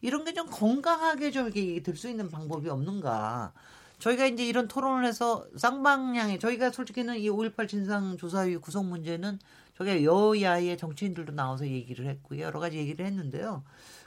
이런 0.03 0.25
게 0.25 0.33
좀 0.33 0.49
건강하게 0.51 1.31
좀 1.31 1.45
이렇게 1.47 1.81
될 1.83 1.95
수 1.97 2.09
있는 2.09 2.29
방법이 2.31 2.69
없는가. 2.69 3.53
저희가 4.01 4.27
이제 4.27 4.45
이런 4.47 4.67
토론을 4.67 5.05
해서 5.07 5.47
쌍방향에 5.57 6.39
저희가 6.39 6.71
솔직히는 6.71 7.19
이 7.19 7.29
5.18 7.29 7.69
진상조사위 7.69 8.57
구성 8.57 8.89
문제는 8.89 9.39
저게 9.77 10.05
여야의 10.05 10.77
정치인들도 10.79 11.33
나와서 11.33 11.67
얘기를 11.67 12.07
했고요. 12.07 12.41
여러 12.41 12.59
가지 12.61 12.79
얘기를 12.79 13.05
했는데요. 13.07 13.63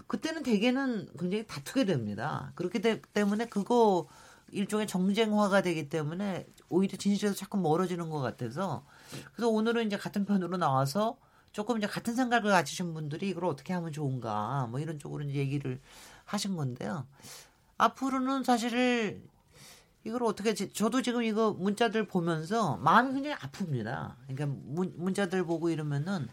그때는 0.08 0.43
대개는 0.43 1.10
굉장히 1.17 1.46
다투게 1.48 1.86
됩니다. 1.86 2.52
그렇기 2.56 2.82
때문에 3.13 3.46
그거 3.46 4.08
일종의 4.52 4.88
정쟁화가 4.88 5.62
되기 5.62 5.89
때문에 5.89 6.48
오히려 6.69 6.97
진실에서 6.97 7.36
자꾸 7.36 7.58
멀어지는 7.58 8.10
것 8.10 8.19
같아서 8.19 8.86
그래서 9.34 9.49
오늘은 9.49 9.88
이제 9.88 9.97
같은 9.97 10.26
편으로 10.26 10.58
나와서 10.58 11.17
조금 11.52 11.78
이제 11.78 11.88
같은 11.88 12.15
생각을 12.15 12.52
가지신 12.52 12.93
분들이 12.93 13.30
이걸 13.30 13.45
어떻게 13.45 13.73
하면 13.73 13.91
좋은가 13.91 14.67
뭐 14.71 14.80
이런 14.80 14.97
쪽으로 14.99 15.23
이제 15.23 15.38
얘기를 15.38 15.80
하신 16.26 16.56
건데요. 16.56 17.06
앞으로는 17.78 18.43
사실 18.43 19.21
이걸 20.04 20.23
어떻게 20.23 20.54
저도 20.54 21.02
지금 21.02 21.23
이거 21.23 21.52
문자들 21.52 22.08
보면서 22.08 22.78
마음이 22.78 23.13
굉장히 23.13 23.36
아픕니다. 23.38 24.15
그러니까 24.28 24.45
문, 24.65 24.93
문자들 24.97 25.45
보고 25.45 25.69
이러면은 25.69 26.28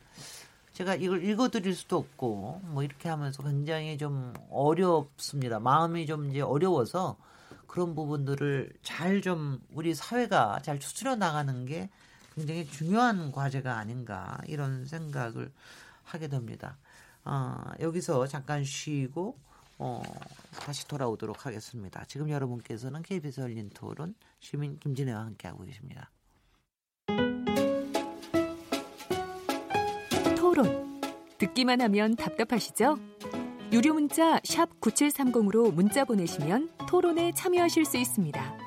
제가 0.72 0.94
이걸 0.94 1.22
읽어드릴 1.22 1.74
수도 1.74 1.98
없고 1.98 2.62
뭐 2.64 2.82
이렇게 2.82 3.08
하면서 3.08 3.42
굉장히 3.42 3.98
좀 3.98 4.32
어렵습니다. 4.50 5.60
마음이 5.60 6.06
좀 6.06 6.30
이제 6.30 6.40
어려워서 6.40 7.16
그런 7.70 7.94
부분들을 7.94 8.72
잘 8.82 9.20
좀 9.20 9.60
우리 9.74 9.94
사회가 9.94 10.60
잘 10.62 10.80
추스려 10.80 11.14
나가는 11.14 11.66
게 11.66 11.88
굉장히 12.34 12.66
중요한 12.66 13.30
과제가 13.30 13.76
아닌가 13.76 14.38
이런 14.46 14.86
생각을 14.86 15.52
하게 16.04 16.26
됩니다. 16.28 16.78
어, 17.24 17.54
여기서 17.80 18.26
잠깐 18.26 18.64
쉬고 18.64 19.38
어, 19.78 20.02
다시 20.58 20.88
돌아오도록 20.88 21.46
하겠습니다. 21.46 22.04
지금 22.06 22.30
여러분께서는 22.30 23.02
KBS 23.02 23.40
열린 23.42 23.70
토론 23.70 24.14
시민 24.40 24.78
김진애와 24.80 25.20
함께하고 25.20 25.64
계십니다. 25.64 26.10
토론. 30.36 31.00
듣기만 31.38 31.80
하면 31.82 32.16
답답하시죠? 32.16 32.98
유료 33.72 33.94
문자 33.94 34.38
9730으로 34.40 35.72
문자 35.72 36.04
보내시면 36.04 36.70
토론에 36.88 37.32
참여하실 37.32 37.84
수 37.84 37.96
있습니다. 37.98 38.58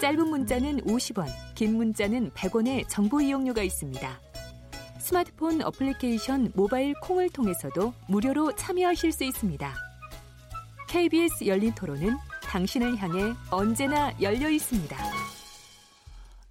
짧은 0.00 0.26
문자는 0.28 0.80
50원, 0.80 1.26
긴 1.54 1.76
문자는 1.76 2.30
100원의 2.30 2.88
정보 2.88 3.20
이용료가 3.20 3.62
있습니다. 3.62 4.20
스마트폰 4.98 5.62
어플리케이션 5.62 6.52
모바일 6.54 6.94
콩을 7.02 7.28
통해서도 7.30 7.92
무료로 8.08 8.56
참여하실 8.56 9.12
수 9.12 9.24
있습니다. 9.24 9.74
KBS 10.88 11.46
열린 11.46 11.74
토론은 11.74 12.16
당신을 12.42 12.96
향해 12.98 13.34
언제나 13.50 14.12
열려 14.20 14.48
있습니다. 14.48 14.96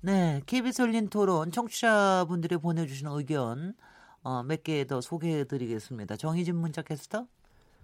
네, 0.02 0.42
KBS 0.46 0.82
열린 0.84 1.10
토론 1.10 1.52
청취자분들이 1.52 2.58
보내주신 2.58 3.08
의견 3.08 3.74
어, 4.24 4.44
몇 4.44 4.64
개 4.64 4.86
더 4.86 5.02
소개해드리겠습니다. 5.02 6.16
정희진 6.16 6.56
문자 6.56 6.82
캐스터. 6.84 7.26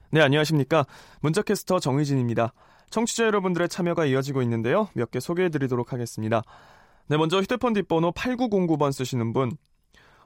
네, 0.09 0.21
안녕하십니까. 0.21 0.85
문자캐스터 1.21 1.79
정희진입니다. 1.79 2.53
청취자 2.89 3.25
여러분들의 3.25 3.67
참여가 3.67 4.05
이어지고 4.05 4.41
있는데요. 4.43 4.87
몇 4.93 5.11
개 5.11 5.19
소개해 5.19 5.49
드리도록 5.49 5.91
하겠습니다. 5.91 6.43
네, 7.07 7.17
먼저 7.17 7.39
휴대폰 7.41 7.73
뒷번호 7.73 8.11
8909번 8.13 8.91
쓰시는 8.91 9.33
분. 9.33 9.51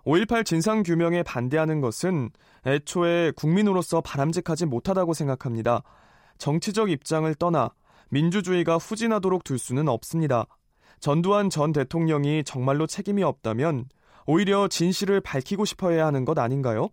5.18 0.05 0.45
진상규명에 0.45 1.23
반대하는 1.23 1.79
것은 1.81 2.29
애초에 2.65 3.31
국민으로서 3.35 4.01
바람직하지 4.01 4.65
못하다고 4.65 5.13
생각합니다. 5.13 5.83
정치적 6.37 6.89
입장을 6.89 7.33
떠나 7.35 7.69
민주주의가 8.09 8.77
후진하도록 8.77 9.43
둘 9.43 9.59
수는 9.59 9.87
없습니다. 9.87 10.45
전두환 10.99 11.49
전 11.49 11.71
대통령이 11.71 12.43
정말로 12.43 12.87
책임이 12.87 13.23
없다면 13.23 13.85
오히려 14.25 14.67
진실을 14.67 15.21
밝히고 15.21 15.65
싶어야 15.65 16.05
하는 16.05 16.25
것 16.25 16.37
아닌가요? 16.37 16.89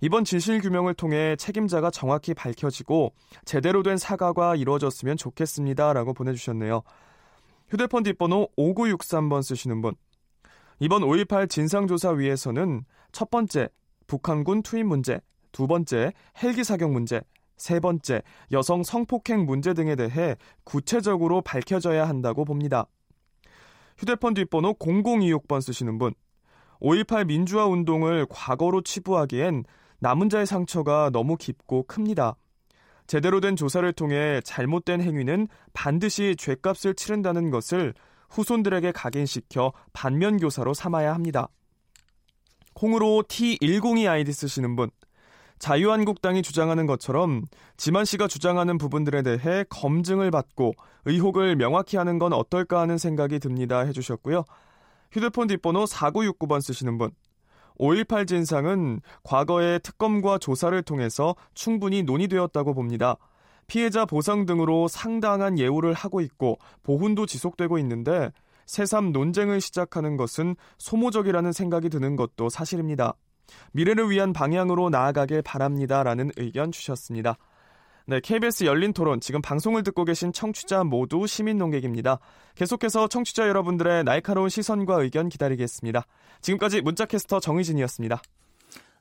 이번 0.00 0.24
진실 0.24 0.60
규명을 0.60 0.94
통해 0.94 1.36
책임자가 1.36 1.90
정확히 1.90 2.34
밝혀지고 2.34 3.14
제대로 3.44 3.82
된 3.82 3.96
사과가 3.96 4.56
이루어졌으면 4.56 5.16
좋겠습니다라고 5.16 6.12
보내주셨네요. 6.12 6.82
휴대폰 7.68 8.02
뒷번호 8.02 8.48
5963번 8.58 9.42
쓰시는 9.42 9.80
분. 9.80 9.94
이번 10.80 11.02
5.18 11.02 11.48
진상조사위에서는 11.48 12.84
첫 13.12 13.30
번째, 13.30 13.70
북한군 14.06 14.62
투입 14.62 14.84
문제, 14.84 15.20
두 15.50 15.66
번째, 15.66 16.12
헬기 16.42 16.62
사격 16.62 16.92
문제, 16.92 17.22
세 17.56 17.80
번째, 17.80 18.22
여성 18.52 18.82
성폭행 18.82 19.46
문제 19.46 19.72
등에 19.72 19.96
대해 19.96 20.36
구체적으로 20.64 21.40
밝혀져야 21.40 22.06
한다고 22.06 22.44
봅니다. 22.44 22.86
휴대폰 23.96 24.34
뒷번호 24.34 24.74
0026번 24.74 25.62
쓰시는 25.62 25.96
분. 25.96 26.12
5.18 26.80 27.26
민주화 27.26 27.66
운동을 27.66 28.26
과거로 28.28 28.82
치부하기엔 28.82 29.64
남은 30.00 30.28
자의 30.28 30.46
상처가 30.46 31.10
너무 31.10 31.36
깊고 31.36 31.84
큽니다. 31.84 32.36
제대로 33.06 33.40
된 33.40 33.56
조사를 33.56 33.90
통해 33.92 34.40
잘못된 34.44 35.00
행위는 35.00 35.48
반드시 35.72 36.34
죄값을 36.36 36.94
치른다는 36.94 37.50
것을 37.50 37.94
후손들에게 38.30 38.92
각인시켜 38.92 39.72
반면교사로 39.92 40.74
삼아야 40.74 41.14
합니다. 41.14 41.48
콩으로 42.74 43.24
T102 43.28 44.10
아이디 44.10 44.32
쓰시는 44.32 44.76
분. 44.76 44.90
자유한국당이 45.58 46.42
주장하는 46.42 46.86
것처럼 46.86 47.44
지만 47.78 48.04
씨가 48.04 48.28
주장하는 48.28 48.76
부분들에 48.76 49.22
대해 49.22 49.64
검증을 49.70 50.30
받고 50.30 50.74
의혹을 51.06 51.56
명확히 51.56 51.96
하는 51.96 52.18
건 52.18 52.34
어떨까 52.34 52.80
하는 52.80 52.98
생각이 52.98 53.38
듭니다 53.38 53.80
해주셨고요. 53.80 54.44
휴대폰 55.12 55.46
뒷번호 55.46 55.84
4969번 55.84 56.60
쓰시는 56.60 56.98
분. 56.98 57.10
5.18 57.78 58.26
진상은 58.26 59.00
과거의 59.22 59.80
특검과 59.80 60.38
조사를 60.38 60.80
통해서 60.82 61.34
충분히 61.54 62.02
논의되었다고 62.02 62.74
봅니다. 62.74 63.16
피해자 63.66 64.04
보상 64.04 64.46
등으로 64.46 64.88
상당한 64.88 65.58
예우를 65.58 65.92
하고 65.92 66.20
있고 66.20 66.58
보훈도 66.82 67.26
지속되고 67.26 67.78
있는데 67.78 68.30
새삼 68.66 69.12
논쟁을 69.12 69.60
시작하는 69.60 70.16
것은 70.16 70.56
소모적이라는 70.78 71.52
생각이 71.52 71.88
드는 71.88 72.16
것도 72.16 72.48
사실입니다. 72.48 73.14
미래를 73.72 74.10
위한 74.10 74.32
방향으로 74.32 74.90
나아가길 74.90 75.42
바랍니다라는 75.42 76.32
의견 76.36 76.72
주셨습니다. 76.72 77.38
네, 78.08 78.20
KBS 78.20 78.62
열린 78.62 78.92
토론 78.92 79.20
지금 79.20 79.42
방송을 79.42 79.82
듣고 79.82 80.04
계신 80.04 80.32
청취자 80.32 80.84
모두 80.84 81.26
시민 81.26 81.58
농객입니다. 81.58 82.20
계속해서 82.54 83.08
청취자 83.08 83.48
여러분들의 83.48 84.04
날카로운 84.04 84.48
시선과 84.48 85.02
의견 85.02 85.28
기다리겠습니다. 85.28 86.06
지금까지 86.40 86.82
문자캐스터 86.82 87.40
정희진이었습니다. 87.40 88.22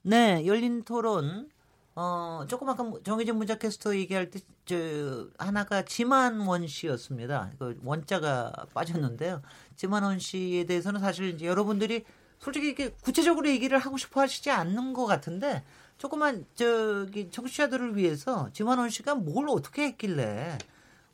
네, 0.01 0.43
열린 0.47 0.83
토론 0.83 1.49
어, 1.93 2.45
조금 2.49 2.67
아까 2.67 2.91
정희진 3.03 3.37
문자캐스터 3.37 3.95
얘기할 3.95 4.31
때, 4.31 4.39
저, 4.65 5.27
하나가 5.37 5.83
지만원 5.83 6.65
씨였습니다. 6.65 7.51
그 7.59 7.79
원자가 7.83 8.51
빠졌는데요. 8.73 9.43
지만원 9.75 10.17
씨에 10.17 10.63
대해서는 10.65 10.99
사실 10.99 11.29
이제 11.29 11.45
여러분들이 11.45 12.05
솔직히 12.39 12.67
이렇게 12.69 12.89
구체적으로 13.03 13.47
얘기를 13.49 13.77
하고 13.77 13.97
싶어 13.97 14.21
하시지 14.21 14.49
않는 14.49 14.93
것 14.93 15.05
같은데, 15.05 15.63
조금만 15.97 16.45
저기 16.55 17.29
청취자들을 17.29 17.95
위해서 17.95 18.49
지만원 18.53 18.89
씨가 18.89 19.15
뭘 19.15 19.47
어떻게 19.49 19.83
했길래 19.83 20.57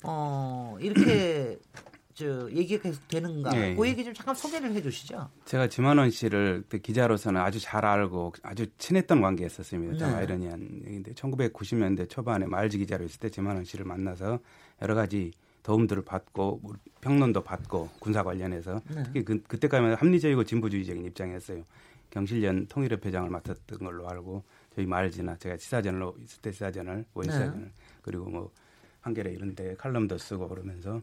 어 0.03 0.77
이렇게 0.79 1.59
저 2.13 2.51
얘기가 2.51 2.83
계속 2.83 3.07
되는가? 3.07 3.51
네. 3.51 3.75
그 3.75 3.87
얘기 3.87 4.03
좀 4.03 4.13
잠깐 4.13 4.35
소개를 4.35 4.73
해주시죠. 4.73 5.29
제가 5.45 5.67
지만원 5.67 6.11
씨를 6.11 6.63
기자로서는 6.83 7.39
아주 7.39 7.59
잘 7.59 7.85
알고 7.85 8.33
아주 8.43 8.67
친했던 8.77 9.21
관계였었습니다. 9.21 9.97
참 9.97 10.11
네. 10.11 10.17
아이러니한 10.17 10.81
얘기인데 10.85 11.13
1990년대 11.13 12.09
초반에 12.09 12.45
말지 12.45 12.77
기자로 12.79 13.05
있을 13.05 13.19
때 13.19 13.29
지만원 13.29 13.63
씨를 13.63 13.85
만나서 13.85 14.39
여러 14.81 14.93
가지 14.93 15.31
도움들을 15.63 16.03
받고 16.03 16.59
뭐 16.61 16.73
평론도 17.01 17.43
받고 17.43 17.89
군사 17.99 18.23
관련해서 18.23 18.81
네. 18.93 19.03
특히 19.03 19.23
그, 19.23 19.41
그때까지만 19.43 19.95
합리적이고 19.95 20.43
진보주의적인 20.43 21.05
입장이었어요. 21.05 21.63
경실련 22.09 22.67
통일협회장을 22.67 23.29
맡았던 23.29 23.79
걸로 23.79 24.07
알고 24.09 24.43
저희 24.75 24.85
말지나 24.85 25.37
제가 25.37 25.57
시사전을 25.57 26.11
있을 26.23 26.41
때 26.41 26.51
시사전을 26.51 27.05
원시사전을 27.13 27.59
네. 27.59 27.71
그리고 28.01 28.29
뭐 28.29 28.51
한겨레 29.01 29.31
이런 29.31 29.55
데 29.55 29.75
칼럼도 29.75 30.17
쓰고 30.17 30.47
그러면서 30.47 31.01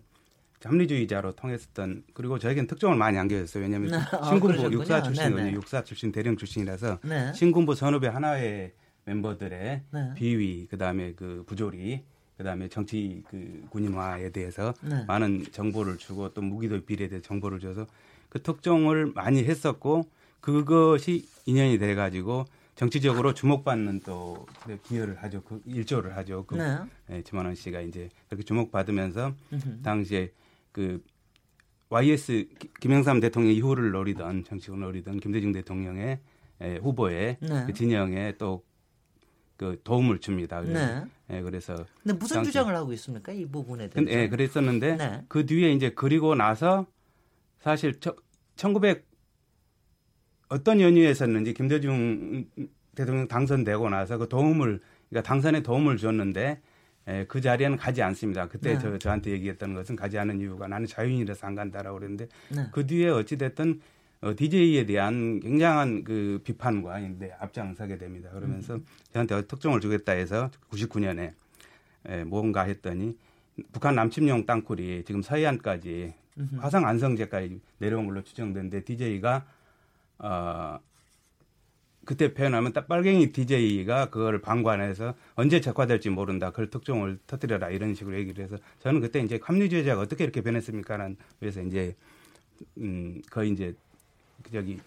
합리주의자로 0.62 1.33
통했었던 1.33 2.04
그리고 2.14 2.38
저에겐 2.38 2.66
특종을 2.66 2.96
많이 2.96 3.18
안겨줬어요. 3.18 3.62
왜냐하면 3.62 3.90
네. 3.92 3.98
신군부 4.28 4.66
아, 4.66 4.70
육사 4.70 5.02
출신이거든요. 5.02 5.52
육사 5.52 5.85
출신 5.85 6.11
대령 6.11 6.37
출신이라서 6.37 6.98
네. 7.02 7.33
신군부 7.33 7.74
선후배 7.74 8.09
하나의 8.09 8.72
멤버들의 9.04 9.83
네. 9.90 10.14
비위 10.14 10.66
그다음에 10.66 11.12
그 11.14 11.44
부조리 11.46 12.02
그다음에 12.37 12.68
정치 12.68 13.22
그 13.28 13.66
군인화에 13.70 14.31
대해서 14.31 14.74
네. 14.83 15.04
많은 15.07 15.46
정보를 15.52 15.98
주고 15.98 16.33
또 16.33 16.42
무기도 16.42 16.81
비리에 16.81 17.09
대해 17.09 17.20
정보를 17.20 17.61
줘서 17.61 17.87
그 18.28 18.42
특종을 18.42 19.12
많이 19.14 19.44
했었고 19.44 20.09
그것이 20.40 21.26
인연이 21.46 21.78
돼 21.78 21.94
가지고 21.94 22.44
정치적으로 22.79 23.35
주목받는 23.35 24.01
또 24.01 24.47
기여를 24.85 25.17
하죠. 25.23 25.43
그 25.43 25.61
일조를 25.67 26.17
하죠. 26.17 26.45
그 26.47 26.55
네. 26.55 26.79
네, 27.09 27.23
지만원 27.23 27.55
씨가 27.55 27.81
이제 27.81 28.09
그렇게 28.29 28.45
주목받으면서 28.45 29.35
당시에 29.83 30.33
그 30.73 31.03
YS 31.91 32.49
김영삼 32.81 33.21
대통령 33.21 33.53
이후를 33.53 33.91
노리던 33.91 34.45
정치권을 34.45 34.85
노리던 34.85 35.21
김대중 35.21 35.53
대통령의 35.53 36.21
에, 36.61 36.77
후보의 36.77 37.38
네. 37.41 37.67
그 37.67 37.73
진영에 37.73 38.37
또 38.38 38.69
그 39.59 39.79
도움을 39.83 40.21
줍니다. 40.21 40.62
네. 40.62 41.05
예, 41.31 41.43
그래서 41.43 41.75
근데 42.03 42.17
무슨 42.17 42.37
당시, 42.37 42.51
주장을 42.53 42.75
하고 42.75 42.93
있습니까? 42.93 43.33
이 43.33 43.45
부분에 43.45 43.91
대해서. 43.91 44.11
예, 44.11 44.29
그랬었는데 44.29 44.97
네. 44.97 45.25
그 45.27 45.45
뒤에 45.45 45.73
이제 45.73 45.91
그리고 45.91 46.37
나서 46.37 46.87
사실 47.59 47.99
저, 47.99 48.14
1900 48.55 49.05
어떤 50.48 50.80
연유에서는지 50.80 51.54
김대중 51.54 52.46
대통령 52.94 53.28
당선되고 53.28 53.88
나서 53.90 54.18
그 54.18 54.28
도움을 54.28 54.80
그러니까 55.08 55.28
당선에 55.28 55.62
도움을 55.62 55.96
줬는데 55.96 56.61
에, 57.06 57.24
그 57.26 57.40
자리에는 57.40 57.76
가지 57.76 58.02
않습니다. 58.02 58.48
그때 58.48 58.74
네. 58.74 58.78
저, 58.78 58.98
저한테 58.98 59.30
얘기했던 59.30 59.74
것은 59.74 59.96
가지 59.96 60.18
않은 60.18 60.40
이유가 60.40 60.68
나는 60.68 60.87
자유인이라서 60.87 61.46
안 61.46 61.54
간다라고 61.54 61.98
그랬는데 61.98 62.28
네. 62.50 62.66
그 62.72 62.87
뒤에 62.87 63.08
어찌됐든 63.08 63.80
어, 64.20 64.34
DJ에 64.34 64.84
대한 64.84 65.38
굉장한 65.40 66.02
그 66.02 66.40
비판과 66.44 66.98
이제 67.00 67.32
앞장서게 67.38 67.98
됩니다. 67.98 68.30
그러면서 68.30 68.74
음. 68.74 68.84
저한테 69.12 69.46
특종을 69.46 69.80
주겠다 69.80 70.12
해서 70.12 70.50
99년에 70.70 71.32
에, 72.06 72.24
뭔가 72.24 72.62
했더니 72.62 73.16
북한 73.72 73.94
남침용 73.94 74.46
땅굴이 74.46 75.04
지금 75.04 75.22
서해안까지. 75.22 76.14
화성 76.58 76.87
안성제까지 76.87 77.61
내려온 77.78 78.06
걸로 78.06 78.22
추정되는데 78.22 78.84
DJ가 78.84 79.44
어, 80.18 80.78
그때 82.04 82.33
표현하면 82.33 82.72
딱 82.72 82.88
빨갱이 82.88 83.33
DJ가 83.33 84.09
그걸 84.09 84.40
방관해서 84.40 85.14
언제 85.35 85.61
적화될지 85.61 86.09
모른다. 86.09 86.50
그걸 86.50 86.70
특종을 86.70 87.18
터뜨려라. 87.26 87.68
이런 87.68 87.94
식으로 87.94 88.16
얘기를 88.16 88.42
해서 88.42 88.57
저는 88.81 89.02
그때 89.02 89.20
이제 89.20 89.38
합리주의자가 89.42 90.00
어떻게 90.00 90.24
이렇게 90.24 90.40
변했습니까라는 90.40 91.16
그래서 91.38 91.61
이제 91.61 91.94
음 92.78 93.20
거의 93.31 93.50
이제 93.50 93.74
그 94.42 94.50
저기 94.50 94.81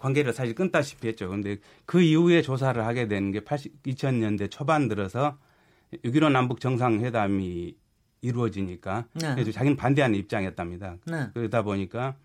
관계를 0.00 0.32
사실 0.32 0.56
끊다시피 0.56 1.06
했죠. 1.06 1.28
근데 1.28 1.58
그 1.84 2.00
이후에 2.00 2.42
조사를 2.42 2.84
하게 2.84 3.06
되는 3.06 3.30
게 3.30 3.44
80, 3.44 3.84
2000년대 3.84 4.50
초반 4.50 4.88
들어서 4.88 5.38
6.15 6.04 6.32
남북 6.32 6.58
정상회담이 6.58 7.76
이루어지니까 8.22 9.06
네. 9.14 9.34
그래서 9.34 9.52
자기는 9.52 9.76
반대하는 9.76 10.18
입장이었답니다. 10.18 10.96
네. 11.06 11.28
그러다 11.32 11.62
보니까 11.62 12.16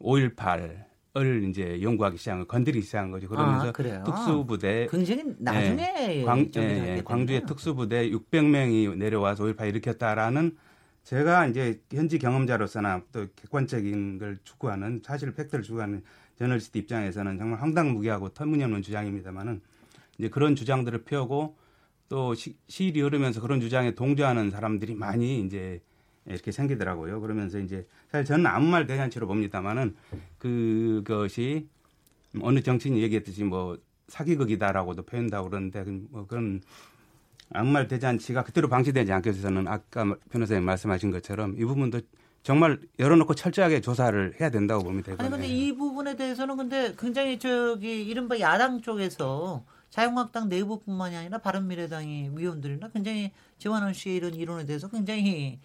5.18 0.00 0.91
을 1.14 1.44
이제 1.46 1.82
연구하기 1.82 2.16
시작한 2.16 2.46
건드리기 2.46 2.86
시작한 2.86 3.10
거죠. 3.10 3.28
그러면서 3.28 3.68
아, 3.68 4.02
특수부대 4.02 4.88
굉장히 4.90 5.22
나중에 5.38 5.76
네, 5.76 6.24
광, 6.24 6.50
네, 6.50 7.02
광주의 7.04 7.44
특수부대 7.44 8.08
600명이 8.08 8.96
내려와서 8.96 9.44
5.18 9.44 9.68
일으켰다라는 9.68 10.56
제가 11.04 11.48
이제 11.48 11.82
현지 11.92 12.18
경험자로서나 12.18 13.02
또 13.12 13.26
객관적인 13.36 14.18
걸 14.18 14.38
추구하는 14.42 15.02
사실 15.04 15.34
팩트를 15.34 15.62
추구하는 15.62 16.02
저널리스트 16.38 16.78
입장에서는 16.78 17.36
정말 17.36 17.60
황당무계하고 17.60 18.30
터무니없는 18.30 18.80
주장입니다만은 18.80 19.60
이제 20.18 20.30
그런 20.30 20.56
주장들을 20.56 21.04
펴고 21.04 21.58
또 22.08 22.34
시, 22.34 22.56
시일이 22.68 23.02
흐르면서 23.02 23.42
그런 23.42 23.60
주장에 23.60 23.94
동조하는 23.94 24.50
사람들이 24.50 24.94
많이 24.94 25.40
이제 25.40 25.82
이렇게 26.26 26.52
생기더라고요. 26.52 27.20
그러면서 27.20 27.58
이제 27.58 27.86
사실 28.10 28.24
저는 28.24 28.46
아무 28.46 28.68
말 28.68 28.86
대잔치로 28.86 29.26
봅니다만은 29.26 29.96
그것이 30.38 31.68
어느 32.40 32.62
정치인이 32.62 33.02
얘기했듯이 33.02 33.44
뭐 33.44 33.78
사기극이다라고도 34.08 35.02
표현다고 35.02 35.48
그러는데 35.48 35.84
그뭐 35.84 36.26
그런 36.26 36.62
아무 37.50 37.70
말 37.70 37.88
대잔치가 37.88 38.44
그대로 38.44 38.68
방치되지 38.68 39.12
않기 39.12 39.30
위해서는 39.30 39.68
아까 39.68 40.16
변호사님 40.30 40.64
말씀하신 40.64 41.10
것처럼 41.10 41.56
이 41.58 41.64
부분도 41.64 42.00
정말 42.42 42.80
열어놓고 42.98 43.34
철저하게 43.34 43.80
조사를 43.80 44.34
해야 44.40 44.50
된다고 44.50 44.82
봅니다. 44.82 45.14
아니 45.18 45.30
근데 45.30 45.46
이 45.46 45.72
부분에 45.76 46.16
대해서는 46.16 46.56
근데 46.56 46.94
굉장히 46.98 47.38
저기 47.38 48.04
이른바 48.04 48.38
야당 48.40 48.80
쪽에서 48.80 49.64
자유한국당 49.90 50.48
내부뿐만이 50.48 51.16
아니라 51.16 51.38
바른미래당의 51.38 52.36
위원들이나 52.36 52.88
굉장히 52.88 53.30
지원원 53.58 53.92
씨의 53.92 54.16
이런 54.16 54.34
이론에 54.34 54.66
대해서 54.66 54.88
굉장히 54.88 55.60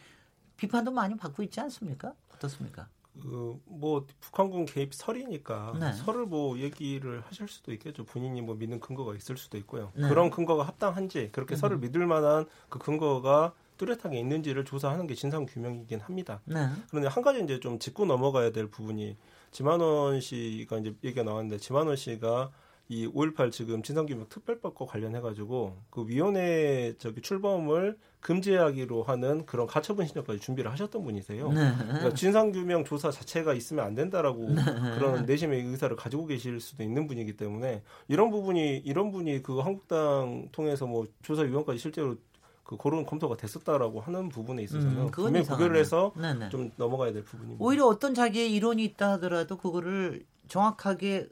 비판도 0.57 0.91
많이 0.91 1.15
받고 1.15 1.43
있지 1.43 1.59
않습니까? 1.61 2.13
어떻습니까? 2.35 2.87
그뭐 3.21 4.05
북한군 4.19 4.65
개입 4.65 4.93
설이니까 4.93 5.75
네. 5.79 5.93
설을 5.93 6.25
뭐 6.25 6.57
얘기를 6.59 7.21
하실 7.21 7.47
수도 7.47 7.71
있겠죠. 7.73 8.03
본인이 8.05 8.41
뭐 8.41 8.55
믿는 8.55 8.79
근거가 8.79 9.15
있을 9.15 9.37
수도 9.37 9.57
있고요. 9.57 9.91
네. 9.95 10.07
그런 10.07 10.29
근거가 10.29 10.63
합당한지 10.63 11.29
그렇게 11.31 11.55
음. 11.55 11.57
설을 11.57 11.77
믿을 11.79 12.05
만한 12.05 12.45
그 12.69 12.79
근거가 12.79 13.53
뚜렷하게 13.77 14.19
있는지를 14.19 14.65
조사하는 14.65 15.07
게 15.07 15.15
진상 15.15 15.45
규명이긴 15.45 15.99
합니다. 16.01 16.41
네. 16.45 16.67
그런데 16.89 17.07
한 17.07 17.23
가지 17.23 17.43
이제 17.43 17.59
좀 17.59 17.79
짚고 17.79 18.05
넘어가야 18.05 18.51
될 18.51 18.67
부분이 18.67 19.17
지만원 19.51 20.19
씨가 20.19 20.79
이제 20.79 20.95
얘기가 21.03 21.23
나왔는데 21.23 21.57
지만원 21.57 21.95
씨가 21.95 22.51
이 22.89 23.05
5.18 23.05 23.51
지금 23.51 23.83
진상규명 23.83 24.27
특별법과 24.29 24.85
관련해가지고 24.85 25.75
그 25.89 26.07
위원회 26.07 26.93
저기 26.97 27.21
출범을 27.21 27.97
금지하기로 28.21 29.03
하는 29.03 29.45
그런 29.45 29.67
가처분 29.67 30.05
신청까지 30.05 30.39
준비를 30.39 30.71
하셨던 30.71 31.03
분이세요. 31.03 31.51
네. 31.51 31.73
그러니까 31.77 32.13
진상규명 32.13 32.85
조사 32.85 33.11
자체가 33.11 33.53
있으면 33.53 33.85
안 33.85 33.93
된다라고 33.93 34.49
네. 34.49 34.63
그런 34.95 35.25
내심의 35.25 35.63
의사를 35.65 35.93
가지고 35.97 36.27
계실 36.27 36.61
수도 36.61 36.83
있는 36.83 37.07
분이기 37.07 37.35
때문에 37.35 37.83
이런 38.07 38.31
부분이 38.31 38.77
이런 38.77 39.11
분이 39.11 39.43
그 39.43 39.59
한국당 39.59 40.47
통해서 40.53 40.87
뭐 40.87 41.05
조사위원까지 41.23 41.79
실제로 41.79 42.15
그 42.63 42.77
그런 42.77 43.05
검토가 43.05 43.35
됐었다라고 43.37 44.01
하는 44.01 44.29
부분에 44.29 44.61
있어서는 44.63 44.97
음, 45.03 45.11
분명히 45.11 45.45
구별을 45.45 45.77
해서 45.77 46.11
네네. 46.15 46.39
네. 46.39 46.49
좀 46.49 46.71
넘어가야 46.77 47.13
될 47.13 47.23
부분입니다. 47.23 47.63
오히려 47.63 47.85
어떤 47.85 48.13
자기의 48.13 48.53
이론이 48.53 48.83
있다 48.83 49.11
하더라도 49.13 49.57
그거를 49.57 50.25
정확하게 50.47 51.29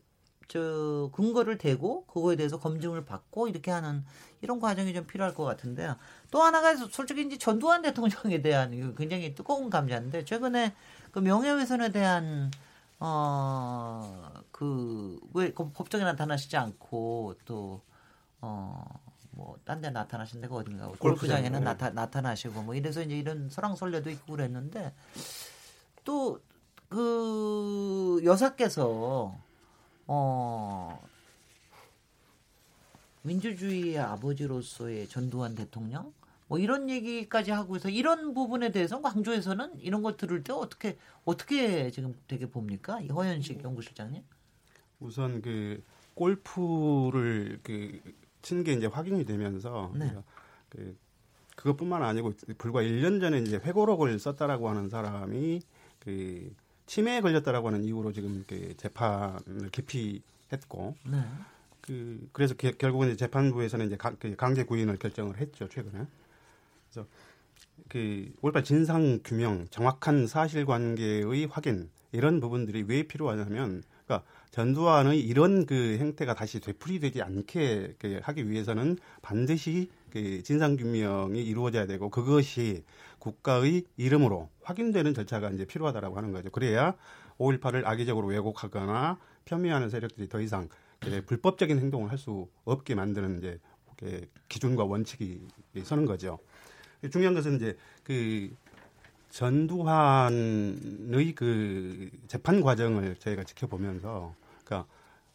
저 0.48 1.10
근거를 1.14 1.58
대고 1.58 2.06
그거에 2.06 2.36
대해서 2.36 2.60
검증을 2.60 3.06
받고 3.06 3.48
이렇게 3.48 3.72
하는 3.72 4.04
이런 4.42 4.60
과정이 4.60 4.94
좀 4.94 5.06
필요할 5.08 5.34
것 5.34 5.44
같은데요. 5.44 5.96
또 6.32 6.42
하나가 6.44 6.76
솔직히 6.76 7.22
이제 7.26 7.38
전두환 7.38 7.82
대통령에 7.82 8.42
대한 8.42 8.96
굉장히 8.96 9.34
뜨거운 9.36 9.70
감자인데 9.70 10.26
최근에 10.26 10.74
그 11.12 11.20
명예훼손에 11.20 11.92
대한 11.92 12.52
어 13.00 14.32
그왜 14.52 15.52
그 15.54 15.72
법정에 15.72 16.04
나타나시지 16.04 16.56
않고 16.58 17.36
또 17.46 17.82
어 18.42 18.86
뭐 19.38 19.58
딴 19.66 19.82
데 19.82 19.90
나타나신 19.90 20.40
데가 20.42 20.56
어딘가 20.56 20.88
골프장에는 21.00 21.60
네. 21.60 21.66
나타 21.66 21.90
나타나시고 21.90 22.62
뭐 22.62 22.74
이래서 22.76 23.02
이제 23.02 23.18
이런 23.18 23.50
설랑설레도 23.50 24.10
있고 24.12 24.34
그랬는데 24.34 24.94
또 26.06 26.40
그 26.88 28.22
여사께서 28.24 29.36
어, 30.08 31.00
민주주의의 33.24 33.98
아버지로서의 34.00 35.08
전두환 35.08 35.56
대통령 35.56 36.14
뭐 36.48 36.60
이런 36.60 36.90
얘기까지 36.90 37.52
하고 37.52 37.76
해서 37.76 37.90
이런 37.90 38.34
부분에 38.36 38.72
대해서 38.72 39.02
광주에서는 39.02 39.80
이런 39.80 40.04
거 40.04 40.16
들을 40.16 40.44
때 40.44 40.54
어떻게 40.54 40.98
어떻게 41.24 41.90
지금 41.90 42.14
되게 42.28 42.46
봅니까? 42.46 43.02
이 43.02 43.08
허연식 43.10 43.64
연구실장님? 43.64 44.22
우선 45.00 45.42
그 45.42 45.84
골프를 46.14 47.60
그 47.64 48.00
친 48.46 48.64
게 48.64 48.74
이제 48.74 48.86
확인이 48.86 49.26
되면서 49.26 49.92
네. 49.96 50.16
그 50.70 50.96
그것뿐만 51.56 52.04
아니고 52.04 52.34
불과 52.60 52.84
1년 52.84 53.20
전에 53.20 53.40
이제 53.40 53.56
회고록을 53.58 54.20
썼다라고 54.20 54.70
하는 54.70 54.88
사람이 54.88 55.62
그 55.98 56.54
치매에 56.86 57.22
걸렸다라고 57.22 57.68
하는 57.68 57.84
이유로 57.84 58.12
지금 58.14 58.44
그 58.48 58.76
재판을 58.78 59.70
기피했고 59.72 60.96
네. 61.10 61.24
그 61.82 62.28
그래서 62.32 62.54
게, 62.56 62.72
결국은 62.72 63.08
이제 63.08 63.18
재판부에서는 63.18 63.86
이제 63.88 63.98
강, 63.98 64.16
그 64.18 64.36
강제 64.36 64.64
구인을 64.64 64.98
결정을 64.98 65.38
했죠 65.38 65.68
최근에. 65.70 66.06
그래서 66.90 67.08
그5.18 67.90 68.64
진상 68.64 69.20
규명, 69.24 69.68
정확한 69.70 70.28
사실관계의 70.28 71.48
확인 71.48 71.90
이런 72.12 72.40
부분들이 72.40 72.84
왜 72.88 73.04
필요하냐면, 73.04 73.84
그러니까 74.06 74.28
전두환의 74.52 75.20
이런 75.20 75.66
그 75.66 75.98
행태가 76.00 76.34
다시 76.34 76.60
되풀이되지 76.60 77.22
않게 77.22 77.96
그 78.00 78.20
하기 78.24 78.50
위해서는 78.50 78.98
반드시 79.22 79.90
그 80.12 80.42
진상 80.44 80.78
규명이 80.78 81.44
이루어져야 81.44 81.86
되고 81.88 82.10
그것이 82.10 82.84
국가의 83.26 83.86
이름으로 83.98 84.50
확인되는 84.62 85.16
절차가 85.16 85.50
이제 85.50 85.66
필요하다라고 85.66 86.16
하는 86.16 86.32
거죠. 86.32 86.52
그래야 86.52 86.94
5.18을 87.40 87.84
악의적으로 87.86 88.28
왜곡하거나 88.28 89.18
폄훼하는 89.46 89.90
세력들이 89.90 90.30
더 90.30 90.40
이상 90.40 90.70
불법적인 91.26 91.80
행동을 91.80 92.12
할 92.12 92.20
수 92.20 92.48
없게 92.64 92.94
만드는 92.96 93.40
이제 93.40 93.60
기준과 94.48 94.86
원칙이 94.86 95.42
서는 95.84 96.06
거죠. 96.06 96.38
중요한 97.12 97.34
것은 97.34 97.56
이제 97.56 97.76
그 98.04 98.56
전두환의 99.30 101.34
그 101.36 102.10
재판 102.28 102.62
과정을 102.62 103.16
저희가 103.18 103.44
지켜보면서 103.44 104.36
그러니까 104.64 104.88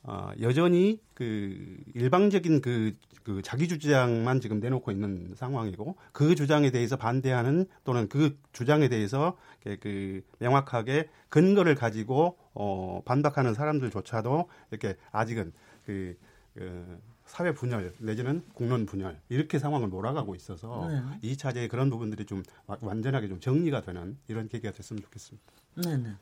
어, 0.03 0.31
여전히 0.41 1.01
그 1.15 1.77
일방적인 1.95 2.61
그, 2.63 2.97
그 3.23 3.43
자기 3.43 3.69
주장만 3.69 4.41
지금 4.41 4.61
내놓고 4.61 4.91
있는 4.91 5.35
상황이고 5.37 5.97
그 6.13 6.35
주장에 6.35 6.71
대해서 6.71 6.97
반대하는 6.97 7.67
또는 7.85 8.09
그 8.09 8.39
주장에 8.53 8.89
대해서 8.89 9.37
그 9.81 10.23
명확하게 10.39 11.09
근거를 11.29 11.75
가지고 11.75 12.39
어, 12.55 13.03
반박하는 13.05 13.55
사람들조차도 13.55 14.49
이렇게 14.71 14.97
아직은 15.13 15.53
그 15.85 16.17
그 16.55 17.01
사회 17.25 17.55
분열 17.55 17.93
내지는 17.99 18.43
공론 18.55 18.87
분열 18.87 19.21
이렇게 19.29 19.59
상황을 19.59 19.89
몰아가고 19.89 20.35
있어서 20.35 20.89
네. 20.89 21.03
이 21.23 21.37
차제의 21.37 21.69
그런 21.69 21.89
부분들이 21.91 22.25
좀 22.27 22.43
완전하게 22.67 23.29
좀 23.29 23.41
정리가 23.41 23.83
되는 23.83 24.19
이런 24.29 24.49
계기가 24.49 24.73
됐으면 24.73 25.03
좋겠습니다. 25.03 25.53
네, 25.77 25.97
네. 25.97 26.15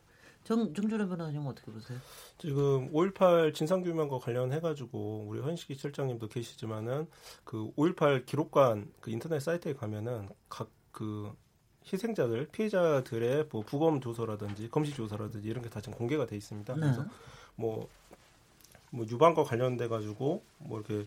정, 0.48 0.72
정준호 0.74 1.08
변호사님 1.08 1.46
어떻게 1.46 1.70
보세요? 1.70 1.98
지금 2.38 2.90
5.18 2.92 3.54
진상규명과 3.54 4.18
관련해가지고 4.18 5.26
우리 5.28 5.40
헌식기 5.40 5.74
실장님도 5.74 6.28
계시지만은 6.28 7.06
그 7.44 7.70
5.18 7.76 8.24
기록관 8.26 8.90
그 9.00 9.10
인터넷 9.10 9.40
사이트에 9.40 9.74
가면은 9.74 10.28
각 10.48 10.68
그 10.90 11.32
희생자들 11.92 12.48
피해자들의 12.50 13.46
뭐 13.52 13.62
부검 13.62 14.00
조서라든지 14.00 14.68
검시 14.68 14.92
조서라든지 14.94 15.46
이런 15.48 15.62
게 15.62 15.68
다 15.68 15.80
지금 15.80 15.96
공개가 15.96 16.26
돼 16.26 16.36
있습니다. 16.36 16.74
네. 16.74 16.80
그래서 16.80 17.04
뭐 17.54 17.88
뭐 18.90 19.06
유방과 19.06 19.44
관련돼 19.44 19.88
가지고 19.88 20.42
뭐 20.58 20.80
이렇게 20.80 21.06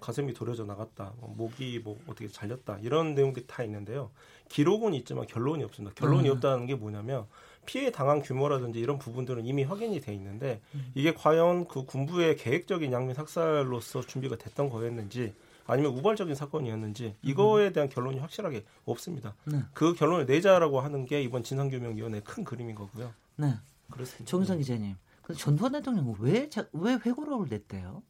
가슴이 0.00 0.32
도려져 0.32 0.64
나갔다, 0.64 1.12
뭐 1.18 1.34
목이 1.36 1.80
뭐 1.80 1.98
어떻게 2.06 2.28
잘렸다 2.28 2.78
이런 2.82 3.14
내용들이 3.14 3.46
다 3.46 3.64
있는데요. 3.64 4.10
기록은 4.48 4.94
있지만 4.94 5.26
결론이 5.26 5.64
없습니다. 5.64 5.94
결론이 5.96 6.28
음. 6.28 6.34
없다는 6.36 6.66
게 6.66 6.74
뭐냐면 6.74 7.26
피해 7.68 7.92
당한 7.92 8.22
규모라든지 8.22 8.80
이런 8.80 8.98
부분들은 8.98 9.44
이미 9.44 9.62
확인이 9.62 10.00
돼 10.00 10.14
있는데 10.14 10.62
음. 10.74 10.90
이게 10.94 11.12
과연 11.12 11.68
그 11.68 11.84
군부의 11.84 12.36
계획적인 12.36 12.90
양민 12.92 13.14
학살로서 13.14 14.00
준비가 14.00 14.36
됐던 14.36 14.70
거였는지 14.70 15.34
아니면 15.66 15.92
우발적인 15.92 16.34
사건이었는지 16.34 17.04
음. 17.08 17.14
이거에 17.20 17.72
대한 17.72 17.90
결론이 17.90 18.20
확실하게 18.20 18.64
없습니다. 18.86 19.34
네. 19.44 19.60
그 19.74 19.92
결론을 19.92 20.24
내자라고 20.24 20.80
하는 20.80 21.04
게 21.04 21.20
이번 21.20 21.42
진상규명위원회의 21.42 22.24
큰 22.24 22.42
그림인 22.42 22.74
거고요. 22.74 23.12
네. 23.36 23.52
그렇습니다. 23.90 24.24
정상 24.24 24.56
기자님. 24.56 24.96
그래서 25.20 25.38
전두환 25.38 25.72
대통령 25.72 26.16
왜, 26.20 26.48
왜 26.72 26.94
회고록을 26.94 27.48
냈대요? 27.50 28.02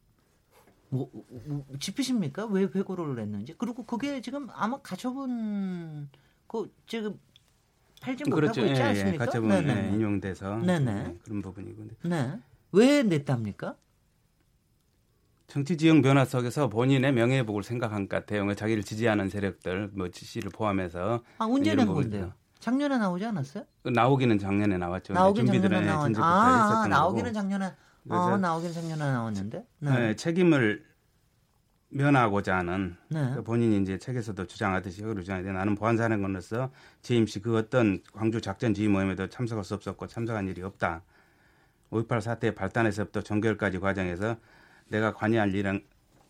뭐, 0.87 1.11
뭐 1.11 1.65
짚으십니까? 1.81 2.45
왜 2.45 2.63
회고록을 2.63 3.17
냈는지. 3.17 3.53
그리고 3.57 3.83
그게 3.83 4.21
지금 4.21 4.47
아마 4.51 4.77
가처분, 4.77 6.07
그, 6.47 6.73
지금 6.87 7.19
팔지 7.99 8.23
그렇죠. 8.25 8.61
못하고 8.61 8.67
있지 8.67 8.81
예, 8.81 8.85
예. 8.85 8.89
않습니까? 8.89 9.13
예, 9.13 9.17
가처분 9.17 9.65
네, 9.65 9.89
인용돼서 9.93 10.57
네네. 10.57 10.93
네, 10.93 11.17
그런 11.23 11.41
부분이고. 11.41 11.83
네. 12.03 12.39
왜 12.71 13.03
냈답니까? 13.03 13.75
정치 15.47 15.77
지형 15.77 16.01
변화 16.01 16.25
속에서 16.25 16.69
본인의 16.69 17.11
명예회복을 17.11 17.63
생각한 17.63 18.07
것 18.07 18.15
같아요. 18.15 18.53
자기를 18.53 18.83
지지하는 18.83 19.29
세력들, 19.29 19.89
뭐 19.93 20.09
지시를 20.09 20.51
포함해서. 20.51 21.23
아, 21.39 21.45
언제 21.45 21.73
낸 21.73 21.87
건데요? 21.87 22.33
작년에 22.59 22.97
나오지 22.97 23.25
않았어요? 23.25 23.63
그 23.81 23.89
나오기는 23.89 24.37
작년에 24.37 24.77
나왔죠. 24.77 25.13
나오긴 25.13 25.47
작년에 25.47 25.85
나왔. 25.85 26.11
아, 26.17 26.87
나오기는 26.87 27.33
작년에. 27.33 27.73
아, 28.09 28.37
나오기는 28.37 28.73
작년에 28.73 29.03
나왔는데. 29.11 29.65
네. 29.79 29.91
네 29.91 30.15
책임을 30.15 30.85
면하고자 31.89 32.57
하는 32.57 32.95
네. 33.09 33.31
그 33.35 33.43
본인이 33.43 33.77
이제 33.81 33.97
책에서도 33.97 34.45
주장하듯이 34.45 35.01
주장하는데 35.01 35.51
나는 35.51 35.75
보안사령관으로서 35.75 36.71
재임 37.01 37.25
씨그 37.25 37.57
어떤 37.57 38.01
광주 38.13 38.41
작전 38.41 38.73
지휘 38.73 38.87
모임에도 38.87 39.27
참석할 39.27 39.63
수 39.63 39.73
없었고 39.73 40.07
참석한 40.07 40.47
일이 40.47 40.61
없다. 40.61 41.01
5.18 41.91 42.21
사태 42.21 42.53
발단에서부터 42.53 43.21
종결까지 43.21 43.79
과정에서 43.79 44.37
내가 44.87 45.13
관여할 45.13 45.53
일은 45.55 45.83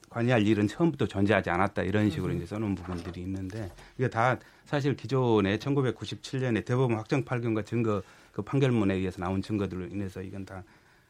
관여할 0.10 0.47
일은 0.47 0.68
처음부터 0.68 1.05
존재하지 1.05 1.49
않았다 1.49 1.84
이런 1.84 2.10
식으로 2.10 2.32
음. 2.32 2.38
이제 2.38 2.45
써놓은 2.47 2.76
부분들이 2.76 3.22
있는데 3.22 3.72
이게 3.97 4.10
다 4.10 4.39
사실 4.66 4.95
기존에 4.95 5.57
1997년에 5.57 6.66
대법원 6.66 6.97
확정 6.97 7.24
판결과 7.24 7.64
증거 7.64 8.01
그 8.32 8.41
판결문에 8.41 8.95
의해서 8.95 9.20
나온 9.20 9.41
증거들로 9.41 9.86
인해서 9.86 10.22
이건 10.22 10.45
다 10.45 10.64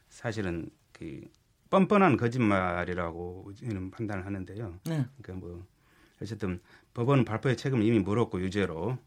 사실은 0.10 0.70
그 0.92 1.22
뻔뻔한 1.70 2.18
거짓말이라고 2.18 3.54
저는 3.56 3.92
판단을 3.92 4.26
하는데요. 4.26 4.80
네. 4.86 5.06
그러니까 5.22 5.46
뭐 5.46 5.66
어쨌든 6.22 6.60
법원 6.94 7.26
발표의 7.26 7.58
책임을 7.58 7.84
이미 7.84 8.00
물었고 8.00 8.42
유죄로 8.42 8.98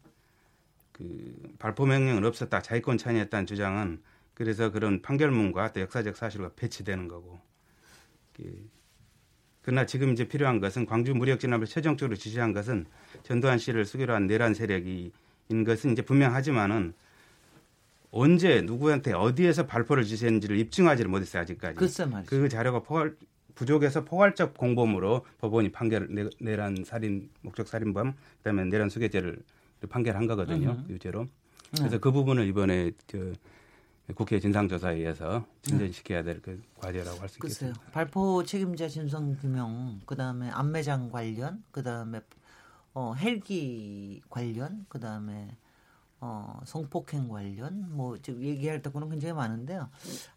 그 0.91 1.55
발포 1.59 1.85
명령은 1.85 2.23
없었다 2.25 2.61
자위권 2.61 2.97
찬이했다는 2.97 3.45
주장은 3.45 4.01
그래서 4.33 4.71
그런 4.71 5.01
판결문과 5.01 5.73
또 5.73 5.81
역사적 5.81 6.15
사실과 6.15 6.51
배치되는 6.55 7.07
거고 7.07 7.39
그 8.35 8.69
그러나 9.61 9.85
지금 9.85 10.11
이제 10.11 10.27
필요한 10.27 10.59
것은 10.59 10.85
광주 10.85 11.13
무력 11.13 11.39
진압을 11.39 11.67
최종적으로 11.67 12.17
지시한 12.17 12.51
것은 12.51 12.85
전두환 13.23 13.57
씨를 13.57 13.85
수교로 13.85 14.13
한 14.13 14.27
내란 14.27 14.53
세력이 14.53 15.11
인 15.49 15.63
것은 15.63 15.91
이제 15.91 16.01
분명하지만은 16.01 16.93
언제 18.15 18.61
누구한테 18.61 19.11
어디에서 19.13 19.65
발포를 19.65 20.03
지시했는지를 20.03 20.57
입증하지를 20.59 21.09
못했어요 21.09 21.41
아직까지. 21.41 21.75
그 22.27 22.47
자료가 22.47 22.83
포괄 22.83 23.15
부족해서 23.55 24.03
포괄적 24.05 24.55
공범으로 24.57 25.25
법원이 25.39 25.71
판결을 25.71 26.29
내 26.39 26.55
란 26.55 26.83
살인 26.85 27.29
목적 27.41 27.67
살인범 27.67 28.13
그다음에 28.37 28.65
내란 28.65 28.89
수괴죄를 28.89 29.37
판결한 29.89 30.27
거거든요 30.27 30.83
유죄로. 30.89 31.27
그래서 31.71 31.89
네. 31.89 31.97
그 31.99 32.11
부분을 32.11 32.47
이번에 32.47 32.91
저 33.07 33.17
국회 34.15 34.39
진상조사에 34.39 34.95
의해서 34.97 35.45
진전시켜야 35.63 36.21
될 36.23 36.39
그 36.41 36.61
과제라고 36.79 37.19
할 37.19 37.29
수 37.29 37.37
있겠습니다. 37.37 37.79
발포 37.91 38.43
책임자 38.43 38.87
진상 38.87 39.35
규명, 39.37 40.01
그 40.05 40.15
다음에 40.15 40.49
안매장 40.49 41.09
관련, 41.09 41.63
그 41.71 41.81
다음에 41.81 42.21
어, 42.93 43.13
헬기 43.17 44.21
관련, 44.29 44.85
그 44.87 44.99
다음에 44.99 45.55
어, 46.19 46.61
성폭행 46.65 47.27
관련, 47.27 47.95
뭐, 47.95 48.17
지금 48.17 48.41
얘기할 48.43 48.81
때고는 48.81 49.09
굉장히 49.09 49.33
많은데요. 49.33 49.89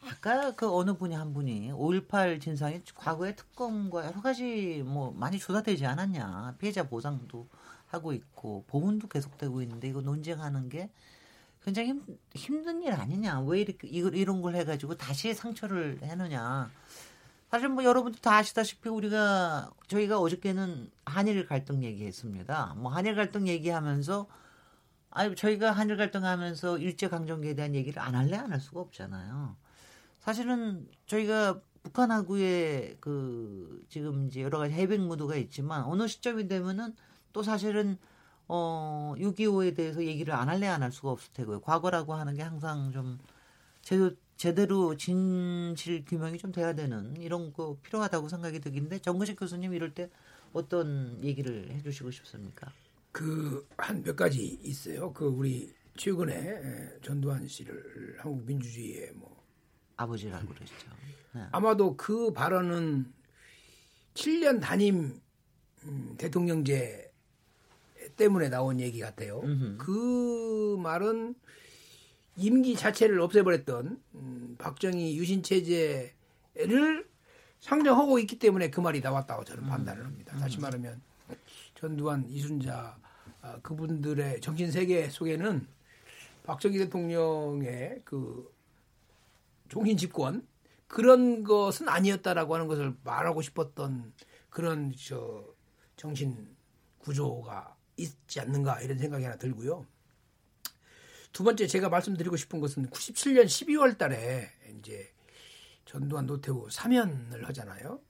아까 0.08 0.52
그 0.56 0.68
어느 0.74 0.94
분이 0.94 1.14
한 1.14 1.32
분이 1.32 1.70
5.18 1.72 2.40
진상이 2.40 2.82
과거의 2.94 3.36
특검과 3.36 4.06
여러 4.06 4.20
가지 4.20 4.82
뭐 4.84 5.12
많이 5.12 5.38
조사되지 5.38 5.86
않았냐. 5.86 6.56
피해자 6.58 6.88
보상도 6.88 7.46
하고 7.86 8.12
있고, 8.12 8.64
보훈도 8.66 9.06
계속되고 9.06 9.62
있는데 9.62 9.88
이거 9.88 10.00
논쟁하는 10.00 10.68
게 10.68 10.90
굉장히 11.64 11.88
힘, 11.88 12.02
힘든 12.34 12.82
일 12.82 12.92
아니냐. 12.92 13.40
왜 13.42 13.60
이렇게 13.60 13.88
이걸 13.88 14.14
이런 14.14 14.40
걸 14.40 14.54
해가지고 14.54 14.96
다시 14.96 15.34
상처를 15.34 15.98
해느냐. 16.02 16.70
사실 17.50 17.68
뭐 17.68 17.84
여러분도 17.84 18.18
다 18.20 18.36
아시다시피 18.36 18.88
우리가 18.88 19.70
저희가 19.88 20.18
어저께는 20.18 20.90
한일 21.04 21.46
갈등 21.46 21.82
얘기했습니다. 21.82 22.74
뭐 22.76 22.92
한일 22.92 23.14
갈등 23.14 23.48
얘기하면서 23.48 24.26
아니 25.16 25.34
저희가 25.34 25.72
한일 25.72 25.96
갈등하면서 25.96 26.78
일제 26.78 27.08
강점기에 27.08 27.54
대한 27.54 27.74
얘기를 27.74 28.00
안 28.02 28.14
할래 28.14 28.36
안 28.36 28.52
할 28.52 28.60
수가 28.60 28.80
없잖아요. 28.80 29.56
사실은 30.20 30.86
저희가 31.06 31.60
북한하고의 31.84 32.98
그 33.00 33.82
지금 33.88 34.26
이제 34.28 34.42
여러 34.42 34.58
가지 34.58 34.74
해백 34.74 35.00
무드가 35.00 35.36
있지만 35.36 35.84
어느 35.84 36.06
시점이 36.06 36.48
되면은 36.48 36.94
또 37.32 37.42
사실은 37.42 37.96
어, 38.48 39.14
6.25에 39.18 39.74
대해서 39.74 40.04
얘기를 40.04 40.34
안 40.34 40.48
할래 40.48 40.66
안 40.68 40.82
할 40.82 40.92
수가 40.92 41.10
없을 41.12 41.32
테고요. 41.32 41.60
과거라고 41.62 42.14
하는 42.14 42.34
게 42.34 42.42
항상 42.42 42.92
좀 42.92 43.18
제대로, 43.82 44.12
제대로 44.36 44.96
진실 44.96 46.04
규명이 46.04 46.38
좀 46.38 46.52
돼야 46.52 46.74
되는 46.74 47.16
이런 47.16 47.52
거 47.54 47.78
필요하다고 47.82 48.28
생각이 48.28 48.60
들긴데 48.60 48.98
정근식 49.00 49.38
교수님 49.38 49.72
이럴 49.74 49.94
때 49.94 50.10
어떤 50.52 51.18
얘기를 51.24 51.70
해주시고 51.70 52.10
싶습니까? 52.10 52.70
그 53.16 53.66
한 53.78 54.02
몇 54.02 54.14
가지 54.14 54.44
있어요. 54.62 55.10
그 55.14 55.24
우리 55.24 55.72
최근에 55.96 56.98
전두환 57.02 57.48
씨를 57.48 58.16
한국 58.18 58.44
민주주의의 58.44 59.12
뭐 59.14 59.42
아버지라고 59.96 60.46
그러죠. 60.48 60.74
네. 61.32 61.40
아마도 61.50 61.96
그 61.96 62.32
발언은 62.34 63.10
7년 64.12 64.60
단임 64.60 65.18
음, 65.84 66.14
대통령제 66.18 67.10
때문에 68.16 68.50
나온 68.50 68.80
얘기 68.80 69.00
같아요. 69.00 69.40
음흠. 69.40 69.76
그 69.78 70.76
말은 70.82 71.34
임기 72.36 72.76
자체를 72.76 73.18
없애버렸던 73.20 74.02
음, 74.14 74.56
박정희 74.58 75.16
유신 75.16 75.42
체제를 75.42 77.08
상정하고 77.60 78.18
있기 78.18 78.38
때문에 78.38 78.68
그 78.68 78.80
말이 78.80 79.00
나왔다고 79.00 79.44
저는 79.44 79.64
음. 79.64 79.68
판단을 79.68 80.04
합니다. 80.04 80.34
음. 80.36 80.40
다시 80.40 80.60
말하면 80.60 81.00
전두환, 81.76 82.26
이순자 82.28 82.98
아, 83.42 83.60
그분들의 83.60 84.40
정신 84.40 84.70
세계 84.72 85.08
속에는 85.08 85.66
박정희 86.44 86.78
대통령의 86.78 88.02
그 88.04 88.52
종신 89.68 89.96
집권 89.96 90.46
그런 90.88 91.44
것은 91.44 91.88
아니었다라고 91.88 92.54
하는 92.54 92.66
것을 92.66 92.94
말하고 93.04 93.42
싶었던 93.42 94.12
그런 94.48 94.92
저 94.96 95.44
정신 95.96 96.56
구조가 96.98 97.76
있지 97.96 98.40
않는가 98.40 98.80
이런 98.80 98.98
생각이 98.98 99.24
하나 99.24 99.36
들고요. 99.36 99.86
두 101.32 101.44
번째 101.44 101.66
제가 101.66 101.88
말씀드리고 101.88 102.36
싶은 102.36 102.60
것은 102.60 102.88
97년 102.90 103.44
12월 103.44 103.98
달에 103.98 104.48
이제 104.78 105.12
전두환 105.84 106.26
노태우 106.26 106.68
사면을 106.70 107.46
하잖아요. 107.48 108.00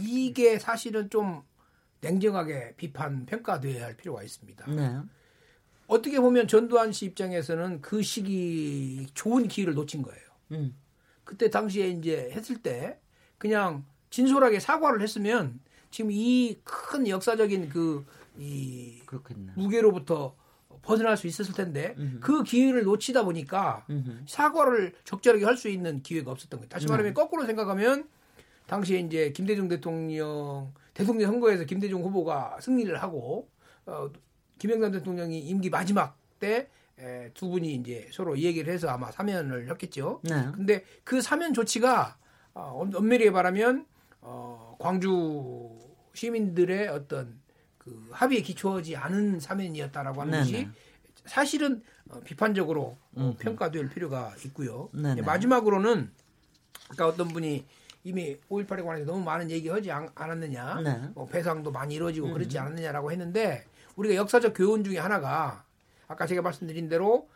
이게 0.00 0.58
사실은 0.58 1.10
좀 1.10 1.42
냉정하게 2.02 2.74
비판 2.76 3.24
평가돼야 3.26 3.84
할 3.86 3.96
필요가 3.96 4.22
있습니다. 4.22 4.66
네. 4.70 4.98
어떻게 5.86 6.20
보면 6.20 6.48
전두환 6.48 6.92
씨 6.92 7.06
입장에서는 7.06 7.80
그 7.80 8.02
시기 8.02 9.06
좋은 9.14 9.48
기회를 9.48 9.74
놓친 9.74 10.02
거예요. 10.02 10.20
음. 10.52 10.76
그때 11.24 11.48
당시에 11.48 11.88
이제 11.88 12.30
했을 12.32 12.58
때 12.62 12.98
그냥 13.38 13.84
진솔하게 14.10 14.60
사과를 14.60 15.00
했으면 15.00 15.60
지금 15.90 16.10
이 16.12 16.58
큰 16.64 17.08
역사적인 17.08 17.68
그 17.70 18.04
이 18.38 19.02
무게로부터 19.56 20.34
벗어날 20.80 21.18
수 21.18 21.26
있었을 21.26 21.52
텐데 21.52 21.94
음흠. 21.98 22.20
그 22.20 22.42
기회를 22.42 22.84
놓치다 22.84 23.24
보니까 23.24 23.84
음흠. 23.90 24.24
사과를 24.26 24.94
적절하게 25.04 25.44
할 25.44 25.58
수 25.58 25.68
있는 25.68 26.02
기회가 26.02 26.30
없었던 26.30 26.58
거예요. 26.60 26.68
다시 26.70 26.86
말하면 26.86 27.10
네. 27.10 27.14
거꾸로 27.14 27.44
생각하면 27.44 28.08
당시에 28.66 29.00
이제 29.00 29.32
김대중 29.32 29.68
대통령 29.68 30.72
대통령 30.94 31.30
선거에서 31.32 31.64
김대중 31.64 32.02
후보가 32.02 32.58
승리를 32.60 33.02
하고 33.02 33.48
어, 33.86 34.10
김영삼 34.58 34.92
대통령이 34.92 35.40
임기 35.40 35.70
마지막 35.70 36.16
때 36.38 36.68
두 37.34 37.48
분이 37.48 37.74
이제 37.74 38.08
서로 38.12 38.38
얘기를 38.38 38.72
해서 38.72 38.88
아마 38.88 39.10
사면을 39.10 39.68
했겠죠. 39.70 40.20
네. 40.22 40.48
근데 40.54 40.84
그 41.04 41.20
사면 41.20 41.52
조치가 41.52 42.16
어, 42.54 42.88
엄밀히 42.94 43.30
말하면 43.30 43.86
어, 44.20 44.76
광주 44.78 45.70
시민들의 46.14 46.88
어떤 46.88 47.40
그 47.78 48.08
합의에 48.12 48.42
기초하지 48.42 48.96
않은 48.96 49.40
사면이었다라고 49.40 50.20
하는 50.20 50.32
네네. 50.32 50.44
것이 50.44 50.68
사실은 51.24 51.82
어, 52.10 52.20
비판적으로 52.20 52.96
어, 53.14 53.34
평가될 53.38 53.88
필요가 53.88 54.34
있고요. 54.44 54.88
네네. 54.92 55.22
마지막으로는 55.22 56.10
아까 56.90 57.08
어떤 57.08 57.28
분이 57.28 57.64
이미 58.04 58.36
5.18에 58.48 58.84
관해서 58.84 59.06
너무 59.06 59.22
많은 59.24 59.50
얘기하지 59.50 59.90
않았느냐, 59.90 60.80
네. 60.80 61.10
뭐 61.14 61.26
배상도 61.26 61.70
많이 61.70 61.94
이루어지고 61.94 62.28
음. 62.28 62.32
그렇지 62.32 62.58
않았느냐라고 62.58 63.12
했는데 63.12 63.64
우리가 63.96 64.16
역사적 64.16 64.54
교훈 64.56 64.82
중에 64.82 64.98
하나가 64.98 65.64
아까 66.08 66.26
제가 66.26 66.42
말씀드린 66.42 66.88
대로 66.88 67.28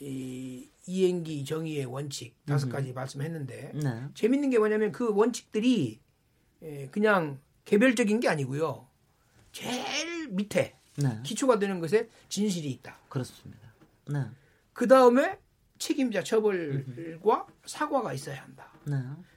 이 0.00 0.68
이행기 0.86 1.44
정의의 1.44 1.84
원칙 1.86 2.34
다섯 2.46 2.68
가지 2.68 2.90
음. 2.90 2.94
말씀했는데 2.94 3.72
네. 3.74 4.04
재밌는 4.14 4.50
게 4.50 4.58
뭐냐면 4.58 4.92
그 4.92 5.14
원칙들이 5.14 6.00
그냥 6.90 7.38
개별적인 7.64 8.20
게 8.20 8.28
아니고요. 8.28 8.86
제일 9.52 10.28
밑에 10.28 10.74
네. 10.96 11.20
기초가 11.22 11.58
되는 11.58 11.80
것에 11.80 12.08
진실이 12.28 12.70
있다. 12.72 12.96
그렇습니다. 13.08 13.72
네. 14.08 14.24
그 14.72 14.88
다음에 14.88 15.38
책임자 15.78 16.22
처벌과 16.22 17.46
사과가 17.66 18.12
있어야 18.14 18.42
한다. 18.42 18.72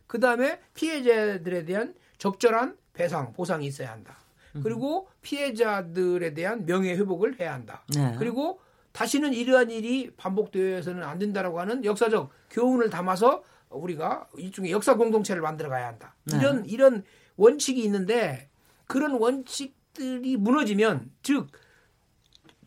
네. 0.07 0.13
그 0.17 0.19
다음에 0.19 0.59
피해자들에 0.73 1.65
대한 1.65 1.93
적절한 2.17 2.77
배상, 2.93 3.33
보상이 3.33 3.67
있어야 3.67 3.91
한다. 3.91 4.17
그리고 4.63 5.07
피해자들에 5.21 6.33
대한 6.33 6.65
명예 6.65 6.95
회복을 6.95 7.39
해야 7.39 7.53
한다. 7.53 7.83
네. 7.93 8.15
그리고 8.17 8.59
다시는 8.91 9.33
이러한 9.33 9.69
일이 9.69 10.11
반복되어서는 10.17 11.03
안 11.03 11.19
된다라고 11.19 11.59
하는 11.59 11.85
역사적 11.85 12.31
교훈을 12.49 12.89
담아서 12.89 13.43
우리가 13.69 14.27
일종의 14.37 14.71
역사 14.71 14.95
공동체를 14.95 15.41
만들어 15.43 15.69
가야 15.69 15.87
한다. 15.87 16.15
네. 16.23 16.37
이런 16.37 16.65
이런 16.65 17.03
원칙이 17.35 17.83
있는데 17.83 18.49
그런 18.87 19.11
원칙들이 19.11 20.37
무너지면 20.37 21.11
즉 21.21 21.47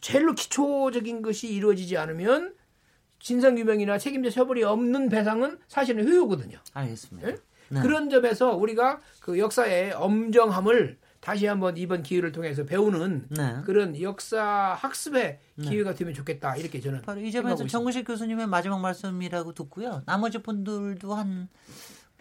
제일로 0.01 0.35
기초적인 0.35 1.23
것이 1.23 1.49
이루어지지 1.49 1.97
않으면 1.97 2.55
진상규명이나 3.21 3.99
책임자 3.99 4.31
처벌이 4.31 4.63
없는 4.65 5.09
배상은 5.09 5.59
사실은 5.69 6.09
효효거든요. 6.09 6.59
알겠습니다. 6.75 7.29
네? 7.29 7.37
네. 7.69 7.81
그런 7.83 8.11
점에서 8.11 8.57
우리가 8.57 9.01
그 9.21 9.39
역사의 9.39 9.93
엄정함을 9.93 10.99
다시 11.21 11.47
한번 11.47 11.77
이번 11.77 12.03
기회를 12.03 12.33
통해서 12.33 12.65
배우는 12.65 13.27
네. 13.29 13.57
그런 13.65 14.01
역사 14.01 14.75
학습의 14.79 15.39
네. 15.55 15.69
기회가 15.69 15.95
되면 15.95 16.15
좋겠다 16.15 16.57
이렇게 16.57 16.81
저는 16.81 17.03
바로 17.03 17.21
이 17.21 17.31
점에서 17.31 17.67
정근식 17.67 18.07
교수님의 18.07 18.47
마지막 18.49 18.81
말씀이라고 18.81 19.53
듣고요. 19.53 20.03
나머지 20.07 20.39
분들도 20.39 21.15
한 21.15 21.49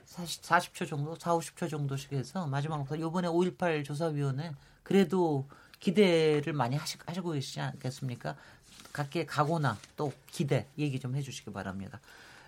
40, 0.03 0.41
40초 0.41 0.87
정도, 0.87 1.15
4, 1.15 1.31
50초 1.31 1.69
정도씩 1.69 2.11
해서 2.11 2.45
마지막으로 2.47 2.95
이번에 2.95 3.27
5.18 3.29 3.85
조사위원회 3.85 4.51
그래도 4.83 5.47
기대를 5.79 6.51
많이 6.51 6.75
하시, 6.75 6.97
하시고 7.05 7.31
계시지 7.31 7.61
않겠습니까? 7.61 8.35
각계 8.91 9.25
각오나 9.25 9.77
또 9.95 10.11
기대 10.27 10.65
얘기 10.77 10.99
좀 10.99 11.15
해주시기 11.15 11.51
바랍니다. 11.51 11.99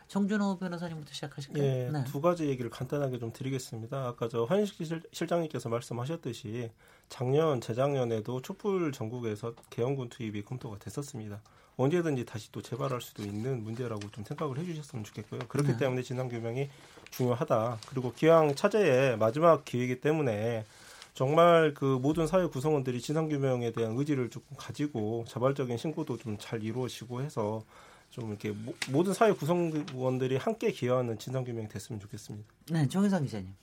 정준호 0.08 0.58
변호사님부터 0.58 1.14
시작하실까요? 1.14 1.64
예, 1.64 1.90
네. 1.90 2.04
두 2.04 2.20
가지 2.20 2.46
얘기를 2.46 2.70
간단하게 2.70 3.18
좀 3.18 3.32
드리겠습니다. 3.32 4.08
아까 4.08 4.28
저 4.28 4.44
한식 4.44 4.76
실장님께서 5.14 5.70
말씀하셨듯이 5.70 6.70
작년, 7.08 7.62
재작년에도 7.62 8.42
촛불 8.42 8.92
전국에서 8.92 9.54
개헌군 9.70 10.10
투입이 10.10 10.44
검토가 10.44 10.78
됐었습니다. 10.80 11.40
언제든지 11.78 12.26
다시 12.26 12.52
또 12.52 12.62
재발할 12.62 13.00
수도 13.00 13.24
있는 13.24 13.64
문제라고 13.64 14.12
좀 14.12 14.26
생각을 14.26 14.58
해주셨으면 14.58 15.06
좋겠고요. 15.06 15.48
그렇기 15.48 15.72
네. 15.72 15.78
때문에 15.78 16.02
진상 16.02 16.28
규명이 16.28 16.70
중요하다. 17.12 17.80
그리고 17.88 18.14
기왕 18.14 18.56
차제의 18.56 19.18
마지막 19.18 19.64
기회이기 19.64 20.02
때문에 20.02 20.66
정말 21.14 21.74
그 21.74 21.86
모든 22.02 22.26
사회 22.26 22.46
구성원들이 22.48 23.02
진상 23.02 23.28
규명에 23.28 23.72
대한 23.72 23.98
의지를 23.98 24.30
조금 24.30 24.56
가지고 24.58 25.26
자발적인 25.28 25.78
신고도 25.78 26.18
좀 26.18 26.38
잘 26.40 26.64
이루어지고 26.64 27.22
해서 27.22 27.64
좀 28.10 28.30
이렇게 28.30 28.52
모, 28.52 28.74
모든 28.90 29.14
사회 29.14 29.32
구성원들이 29.34 30.38
함께 30.38 30.72
기여하는 30.72 31.18
진상 31.20 31.44
규명이 31.44 31.68
됐으면 31.68 32.00
좋겠습니다. 32.00 32.50
네, 32.72 32.88
정혜상 32.88 33.24
기자님. 33.24 33.54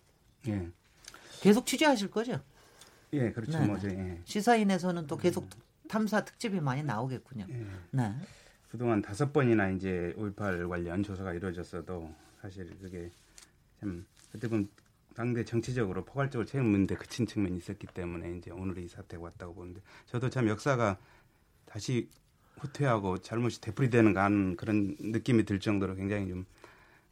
예. 0.49 0.69
계속 1.41 1.67
취재하실 1.67 2.11
거죠? 2.11 2.41
예, 3.15 3.31
그렇죠. 3.33 3.59
네, 3.59 3.67
뭐죠. 3.67 3.89
예. 3.89 4.21
시사인에서는 4.25 5.07
또 5.07 5.17
계속 5.17 5.45
음. 5.45 5.51
탐사 5.89 6.25
특집이 6.25 6.61
많이 6.61 6.83
나오겠군요. 6.83 7.47
예. 7.49 7.67
네. 7.93 8.15
그동안 8.71 9.01
다섯 9.01 9.33
번이나 9.33 9.71
이제 9.71 10.15
5.18 10.19 10.69
관련 10.69 11.03
조사가 11.03 11.33
이루어졌어도 11.33 12.11
사실 12.43 12.69
그게 12.81 13.11
참 13.81 14.07
어떻게 14.31 14.49
보면 14.49 14.69
당대 15.19 15.45
정치적으로 15.45 16.05
포괄적으로 16.05 16.47
책임문제 16.47 16.95
그친 16.95 17.27
측면이 17.27 17.57
있었기 17.57 17.89
때문에 17.89 18.39
이제 18.39 18.53
오늘 18.53 18.79
이 18.79 18.87
사태가 18.87 19.21
왔다고 19.21 19.53
보는데 19.53 19.81
저도 20.07 20.31
참 20.31 20.47
역사가 20.47 20.97
다시 21.67 22.09
후퇴하고 22.59 23.19
잘못이 23.19 23.61
되풀이되는 23.61 24.13
간 24.15 24.55
그런 24.55 24.95
느낌이 25.01 25.45
들 25.45 25.59
정도로 25.59 25.97
굉장히 25.97 26.29
좀 26.29 26.47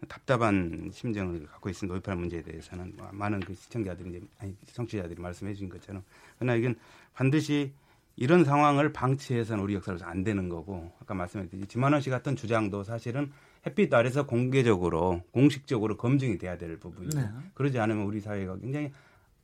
답답한 0.06 0.88
심정을 0.92 1.46
갖고 1.46 1.68
있습니다. 1.68 1.98
5.18 1.98 2.16
문제에 2.16 2.42
대해서는 2.42 2.92
뭐 2.96 3.10
많은 3.10 3.40
그 3.40 3.56
시청자들이 3.56 4.10
이제 4.10 4.20
아니 4.38 4.56
청취자들이 4.72 5.20
말씀해 5.20 5.54
주신 5.54 5.68
것처럼 5.68 6.04
그러나 6.38 6.54
이건 6.54 6.76
반드시 7.12 7.72
이런 8.14 8.44
상황을 8.44 8.92
방치해서는 8.92 9.64
우리 9.64 9.74
역사로서 9.74 10.04
안 10.04 10.22
되는 10.22 10.48
거고 10.48 10.92
아까 11.00 11.14
말씀했듯이 11.14 11.66
지만원 11.66 12.00
씨 12.00 12.10
같은 12.10 12.36
주장도 12.36 12.84
사실은 12.84 13.32
햇빛 13.66 13.92
아래서 13.92 14.26
공개적으로 14.26 15.22
공식적으로 15.32 15.96
검증이 15.96 16.38
돼야 16.38 16.56
될 16.56 16.78
부분이죠. 16.78 17.20
네. 17.20 17.28
그러지 17.54 17.78
않으면 17.78 18.04
우리 18.04 18.20
사회가 18.20 18.58
굉장히 18.58 18.92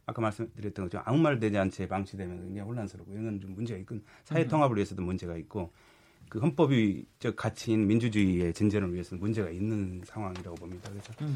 아까 0.06 0.22
말씀드렸던 0.22 0.86
것처럼 0.86 1.04
아무 1.06 1.18
말 1.18 1.38
되지 1.38 1.58
않게 1.58 1.88
방치되면 1.88 2.42
굉장히 2.42 2.68
혼란스럽고 2.68 3.12
이건 3.12 3.40
좀 3.40 3.54
문제가 3.54 3.78
있고 3.80 3.96
사회 4.24 4.44
음. 4.44 4.48
통합을 4.48 4.76
위해서도 4.76 5.02
문제가 5.02 5.36
있고 5.36 5.72
그 6.28 6.38
헌법이적 6.38 7.36
가치인 7.36 7.86
민주주의의 7.86 8.54
진전을 8.54 8.94
위해서는 8.94 9.20
문제가 9.20 9.50
있는 9.50 10.00
상황이라고 10.04 10.56
봅니다. 10.56 10.88
그래서 10.90 11.12
음. 11.20 11.34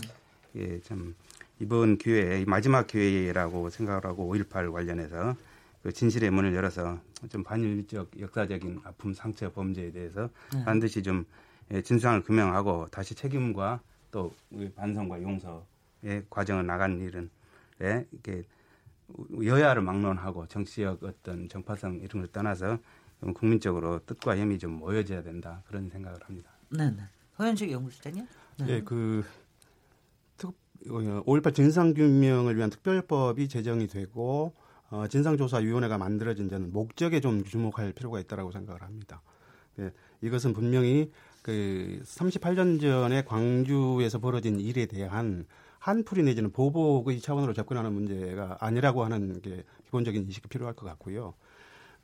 예, 0.56 0.80
참 0.80 1.14
이번 1.60 1.98
기회에 1.98 2.44
마지막 2.46 2.86
기회라고 2.86 3.68
생각을 3.68 4.04
하고 4.06 4.32
5.18 4.34 4.72
관련해서 4.72 5.36
그 5.82 5.92
진실의 5.92 6.30
문을 6.30 6.54
열어서 6.54 6.98
좀 7.28 7.44
반인류적 7.44 8.18
역사적인 8.18 8.80
아픔, 8.84 9.12
상처, 9.12 9.52
범죄에 9.52 9.92
대해서 9.92 10.30
네. 10.52 10.64
반드시 10.64 11.02
좀 11.02 11.20
예, 11.20 11.24
진상을 11.84 12.22
규명하고 12.22 12.88
다시 12.90 13.14
책임과 13.14 13.80
또 14.10 14.32
반성과 14.76 15.22
용서의 15.22 16.24
과정을 16.30 16.66
나가는 16.66 17.00
일은 17.00 17.30
예, 17.82 18.06
이렇게 18.12 18.44
여야를 19.44 19.82
막론하고 19.82 20.46
정치적 20.46 21.02
어떤 21.04 21.48
정파성 21.48 21.96
이런 21.96 22.22
걸 22.22 22.26
떠나서 22.28 22.78
국민적으로 23.34 24.00
뜻과 24.06 24.36
힘이 24.36 24.58
좀 24.58 24.72
모여져야 24.72 25.22
된다 25.22 25.62
그런 25.66 25.88
생각을 25.90 26.18
합니다. 26.24 26.50
네, 26.70 26.90
네. 26.90 27.02
허현식 27.38 27.70
연구실장님. 27.70 28.26
네, 28.58 28.66
예, 28.68 28.82
그 28.82 29.24
5.18 30.86 31.54
진상규명을 31.54 32.56
위한 32.56 32.70
특별법이 32.70 33.48
제정이 33.48 33.86
되고 33.88 34.54
어, 34.88 35.06
진상조사위원회가 35.08 35.98
만들어진 35.98 36.48
데는 36.48 36.72
목적에 36.72 37.20
좀 37.20 37.42
주목할 37.44 37.92
필요가 37.92 38.20
있다고 38.20 38.52
생각을 38.52 38.82
합니다. 38.82 39.20
예, 39.80 39.92
이것은 40.22 40.52
분명히 40.52 41.10
그 41.46 42.00
38년 42.02 42.80
전에 42.80 43.22
광주에서 43.22 44.18
벌어진 44.18 44.58
일에 44.58 44.86
대한 44.86 45.46
한풀이 45.78 46.24
내지는 46.24 46.50
보복의 46.50 47.20
차원으로 47.20 47.52
접근하는 47.52 47.92
문제가 47.92 48.56
아니라고 48.58 49.04
하는 49.04 49.40
게 49.40 49.62
기본적인 49.84 50.24
인식이 50.24 50.48
필요할 50.48 50.74
것 50.74 50.86
같고요. 50.86 51.34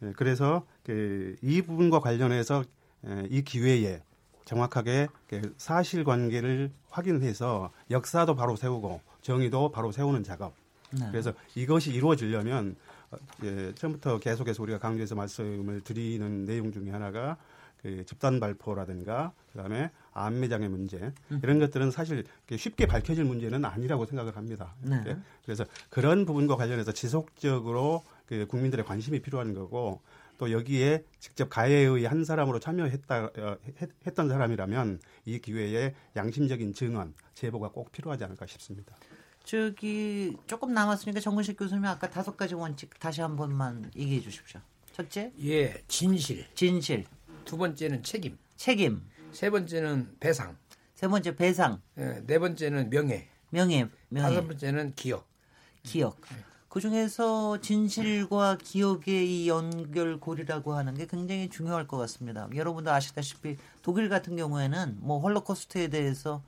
예, 0.04 0.12
그래서 0.16 0.64
그이 0.84 1.60
부분과 1.62 1.98
관련해서 1.98 2.62
예, 3.08 3.26
이 3.30 3.42
기회에 3.42 4.04
정확하게 4.44 5.08
사실관계를 5.56 6.70
확인해서 6.88 7.72
역사도 7.90 8.36
바로 8.36 8.54
세우고 8.54 9.00
정의도 9.22 9.72
바로 9.72 9.90
세우는 9.90 10.22
작업. 10.22 10.52
네. 10.92 11.08
그래서 11.10 11.32
이것이 11.56 11.92
이루어지려면 11.92 12.76
어, 13.10 13.16
예, 13.42 13.72
처음부터 13.74 14.20
계속해서 14.20 14.62
우리가 14.62 14.78
강조해서 14.78 15.16
말씀을 15.16 15.80
드리는 15.80 16.44
내용 16.44 16.70
중에 16.70 16.90
하나가 16.90 17.36
그 17.82 18.04
집단 18.06 18.38
발포라든가 18.38 19.32
그다음에 19.52 19.90
암매장의 20.12 20.68
문제 20.68 21.12
이런 21.42 21.58
것들은 21.58 21.90
사실 21.90 22.24
쉽게 22.56 22.86
밝혀질 22.86 23.24
문제는 23.24 23.64
아니라고 23.64 24.06
생각을 24.06 24.36
합니다. 24.36 24.74
네. 24.80 25.02
예? 25.06 25.18
그래서 25.44 25.64
그런 25.90 26.24
부분과 26.24 26.56
관련해서 26.56 26.92
지속적으로 26.92 28.02
그 28.26 28.46
국민들의 28.46 28.84
관심이 28.84 29.20
필요한 29.20 29.52
거고 29.52 30.00
또 30.38 30.50
여기에 30.50 31.04
직접 31.18 31.48
가해의 31.50 32.04
한 32.04 32.24
사람으로 32.24 32.58
참여했다 32.60 33.24
어, 33.24 33.56
했, 33.80 34.14
던 34.14 34.28
사람이라면 34.28 35.00
이 35.24 35.38
기회에 35.38 35.94
양심적인 36.16 36.74
증언 36.74 37.14
제보가 37.34 37.68
꼭 37.68 37.90
필요하지 37.92 38.24
않을까 38.24 38.46
싶습니다. 38.46 38.94
저기 39.44 40.36
조금 40.46 40.72
남았으니까 40.72 41.20
정근식 41.20 41.56
교수님 41.56 41.84
아까 41.84 42.08
다섯 42.08 42.36
가지 42.36 42.54
원칙 42.54 42.98
다시 43.00 43.20
한 43.20 43.36
번만 43.36 43.90
얘기해 43.96 44.20
주십시오. 44.20 44.60
첫째, 44.92 45.32
예, 45.42 45.82
진실. 45.88 46.46
진실. 46.54 47.04
두 47.44 47.56
번째는 47.56 48.02
책임. 48.02 48.38
책임. 48.56 49.02
세 49.32 49.50
번째는 49.50 50.16
배상. 50.20 50.56
세 50.94 51.08
번째 51.08 51.34
배상. 51.36 51.80
예, 51.98 52.22
네 52.26 52.38
번째는 52.38 52.90
명예. 52.90 53.28
명예. 53.50 53.88
명예. 54.08 54.28
다섯 54.28 54.46
번째는 54.46 54.94
기억. 54.94 55.26
기억. 55.82 56.20
예. 56.32 56.52
그 56.68 56.80
중에서 56.80 57.60
진실과 57.60 58.56
기억의 58.56 59.44
이 59.44 59.48
연결고리라고 59.48 60.72
하는 60.72 60.94
게 60.94 61.06
굉장히 61.06 61.50
중요할 61.50 61.86
것 61.86 61.98
같습니다. 61.98 62.48
여러분도 62.54 62.90
아시다시피 62.90 63.58
독일 63.82 64.08
같은 64.08 64.36
경우에는 64.36 64.96
뭐 65.00 65.18
홀로코스트에 65.18 65.88
대해서 65.88 66.42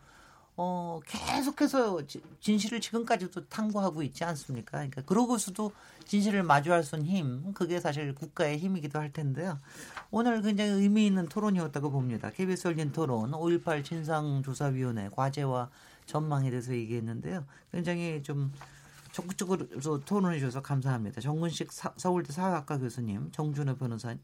어, 0.57 1.01
계속해서 1.07 2.03
진실을 2.41 2.81
지금까지도 2.81 3.49
탐구하고 3.49 4.03
있지 4.05 4.23
않습니까? 4.25 4.73
그러니까 4.79 5.03
그러고서도 5.03 5.73
진실을 6.05 6.45
마주할 6.45 6.85
수 6.85 6.97
있는 6.97 7.11
힘, 7.11 7.55
그게 7.55 7.81
사실 7.81 8.15
국가의 8.15 8.59
힘이기도 8.59 9.01
할 9.01 9.13
텐데요. 9.13 9.59
오늘 10.11 10.43
굉장히 10.43 10.71
의미 10.71 11.07
있는 11.07 11.27
토론이었다고 11.29 11.91
봅니다. 11.91 12.31
KBS 12.31 12.69
열린 12.69 12.93
토론 12.93 13.33
5.18 13.33 13.85
진상조사위원회 13.85 15.09
과제와 15.11 15.71
전망에 16.07 16.51
대해서 16.51 16.73
얘기했는데요. 16.73 17.45
굉장히 17.73 18.23
좀 18.23 18.53
적극적으로 19.11 19.67
토론해 20.05 20.39
주셔서 20.39 20.61
감사합니다. 20.63 21.21
정근식 21.21 21.73
사, 21.73 21.93
서울대 21.97 22.33
사회학과 22.33 22.79
교수님, 22.79 23.31
정준호 23.33 23.77
변호사님, 23.77 24.19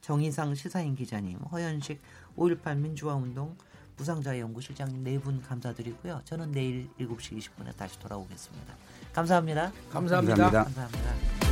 정희상 0.00 0.54
시사인 0.54 0.94
기자님, 0.94 1.38
허현식 1.38 2.00
5.18 2.36 2.76
민주화운동 2.76 3.56
무상자 4.02 4.36
연구실장 4.36 5.04
네분 5.04 5.42
감사드리고요. 5.42 6.22
저는 6.24 6.50
내일 6.50 6.88
7시 6.98 7.38
20분에 7.38 7.76
다시 7.76 7.96
돌아오겠습니다. 8.00 8.74
감사합니다. 9.12 9.72
감사합니다. 9.92 10.34
감사합니다. 10.34 10.64
감사합니다. 10.64 11.51